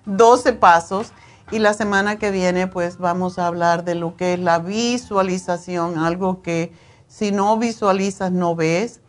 [0.05, 1.11] 12 pasos.
[1.51, 5.97] Y la semana que viene pues vamos a hablar de lo que es la visualización,
[5.97, 6.71] algo que
[7.09, 9.01] si no visualizas no ves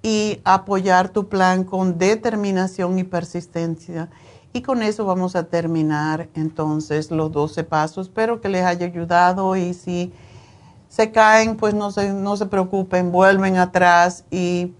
[0.00, 4.08] y apoyar tu plan con determinación y persistencia.
[4.52, 8.06] Y con eso vamos a terminar entonces los 12 pasos.
[8.08, 10.12] Espero que les haya ayudado y si
[10.88, 14.72] se caen, pues no se, no se preocupen, vuelven atrás y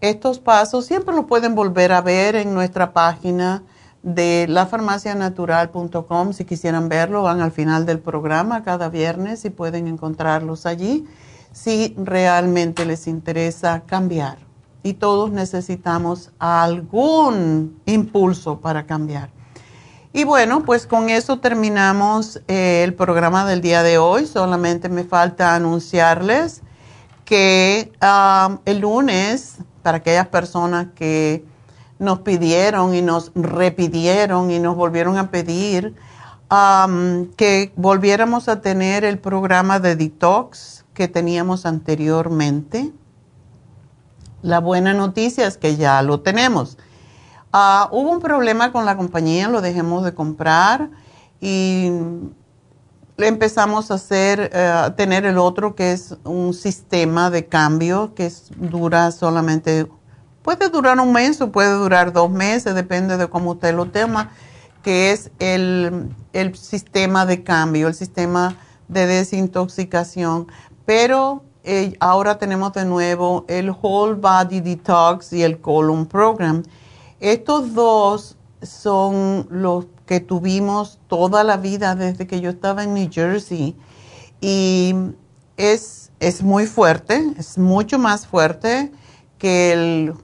[0.00, 3.62] estos pasos siempre los pueden volver a ver en nuestra página
[4.02, 6.32] de lafarmacianatural.com.
[6.32, 11.06] Si quisieran verlo, van al final del programa cada viernes y pueden encontrarlos allí
[11.50, 14.47] si realmente les interesa cambiar
[14.82, 19.30] y todos necesitamos algún impulso para cambiar.
[20.12, 24.26] Y bueno, pues con eso terminamos eh, el programa del día de hoy.
[24.26, 26.62] Solamente me falta anunciarles
[27.24, 31.44] que um, el lunes, para aquellas personas que
[31.98, 35.94] nos pidieron y nos repidieron y nos volvieron a pedir
[37.36, 42.92] que volviéramos a tener el programa de detox que teníamos anteriormente
[44.42, 46.78] la buena noticia es que ya lo tenemos.
[47.52, 50.90] Ah, hubo un problema con la compañía, lo dejemos de comprar
[51.40, 51.90] y
[53.16, 59.10] empezamos a hacer, eh, tener el otro que es un sistema de cambio que dura
[59.10, 59.88] solamente,
[60.42, 64.30] puede durar un mes o puede durar dos meses, depende de cómo usted lo tema,
[64.82, 68.56] que es el, el sistema de cambio, el sistema
[68.88, 70.46] de desintoxicación.
[70.86, 76.62] Pero eh, ahora tenemos de nuevo el Whole Body Detox y el Colon Program.
[77.20, 83.10] Estos dos son los que tuvimos toda la vida desde que yo estaba en New
[83.12, 83.76] Jersey
[84.40, 84.94] y
[85.58, 88.90] es, es muy fuerte, es mucho más fuerte
[89.36, 90.14] que el,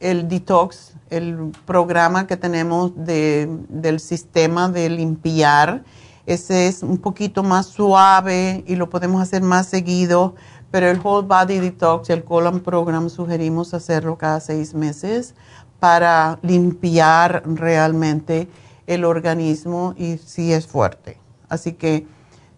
[0.00, 5.84] el detox, el programa que tenemos de, del sistema de limpiar.
[6.24, 10.34] Ese es un poquito más suave y lo podemos hacer más seguido
[10.74, 15.36] pero el Whole Body Detox el Colon Program sugerimos hacerlo cada seis meses
[15.78, 18.48] para limpiar realmente
[18.88, 21.20] el organismo y si es fuerte.
[21.48, 22.08] Así que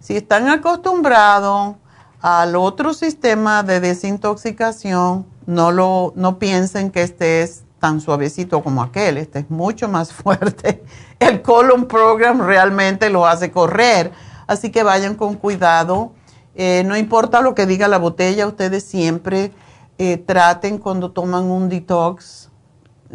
[0.01, 1.77] si están acostumbrados
[2.23, 8.83] al otro sistema de desintoxicación, no, lo, no piensen que este es tan suavecito como
[8.83, 10.83] aquel, este es mucho más fuerte.
[11.19, 14.11] El colon program realmente lo hace correr,
[14.47, 16.13] así que vayan con cuidado
[16.57, 19.53] eh, no importa lo que diga la botella, ustedes siempre
[19.99, 22.51] eh, traten cuando toman un detox,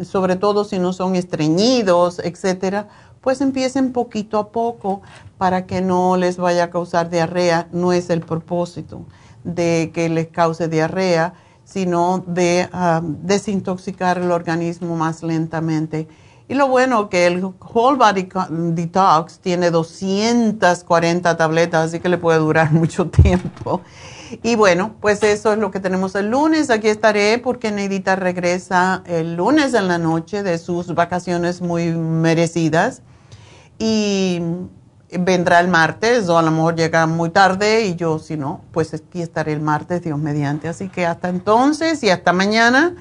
[0.02, 2.88] sobre todo si no son estreñidos, etcétera,
[3.20, 5.02] pues empiecen poquito a poco
[5.38, 7.68] para que no les vaya a causar diarrea.
[7.72, 9.02] No es el propósito
[9.44, 16.08] de que les cause diarrea, sino de ah, desintoxicar el organismo más lentamente
[16.52, 18.28] y lo bueno que el Whole Body
[18.74, 23.80] Detox tiene 240 tabletas, así que le puede durar mucho tiempo.
[24.42, 26.68] Y bueno, pues eso es lo que tenemos el lunes.
[26.68, 33.00] Aquí estaré porque Neidita regresa el lunes en la noche de sus vacaciones muy merecidas.
[33.78, 34.42] Y
[35.10, 38.92] vendrá el martes o a lo mejor llega muy tarde y yo si no, pues
[38.92, 40.68] aquí estaré el martes, Dios mediante.
[40.68, 42.94] Así que hasta entonces y hasta mañana.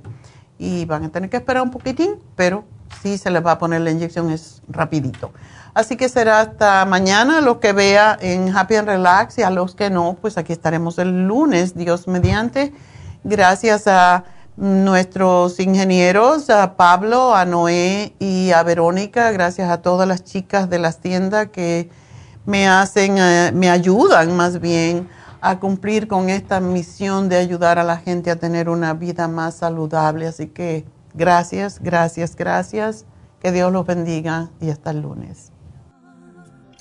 [0.57, 2.63] Y van a tener que esperar un poquitín, pero
[3.01, 5.33] si se les va a poner la inyección es rapidito.
[5.73, 9.73] Así que será hasta mañana lo que vea en Happy and Relax y a los
[9.73, 12.73] que no, pues aquí estaremos el lunes, Dios mediante.
[13.23, 14.23] Gracias a
[14.55, 20.77] nuestros ingenieros, a Pablo, a Noé y a Verónica, gracias a todas las chicas de
[20.77, 21.89] las tiendas que
[22.45, 25.09] me hacen, eh, me ayudan más bien
[25.41, 29.55] a cumplir con esta misión de ayudar a la gente a tener una vida más
[29.55, 30.27] saludable.
[30.27, 30.85] Así que
[31.15, 33.05] gracias, gracias, gracias.
[33.41, 35.52] Que Dios los bendiga y hasta el lunes.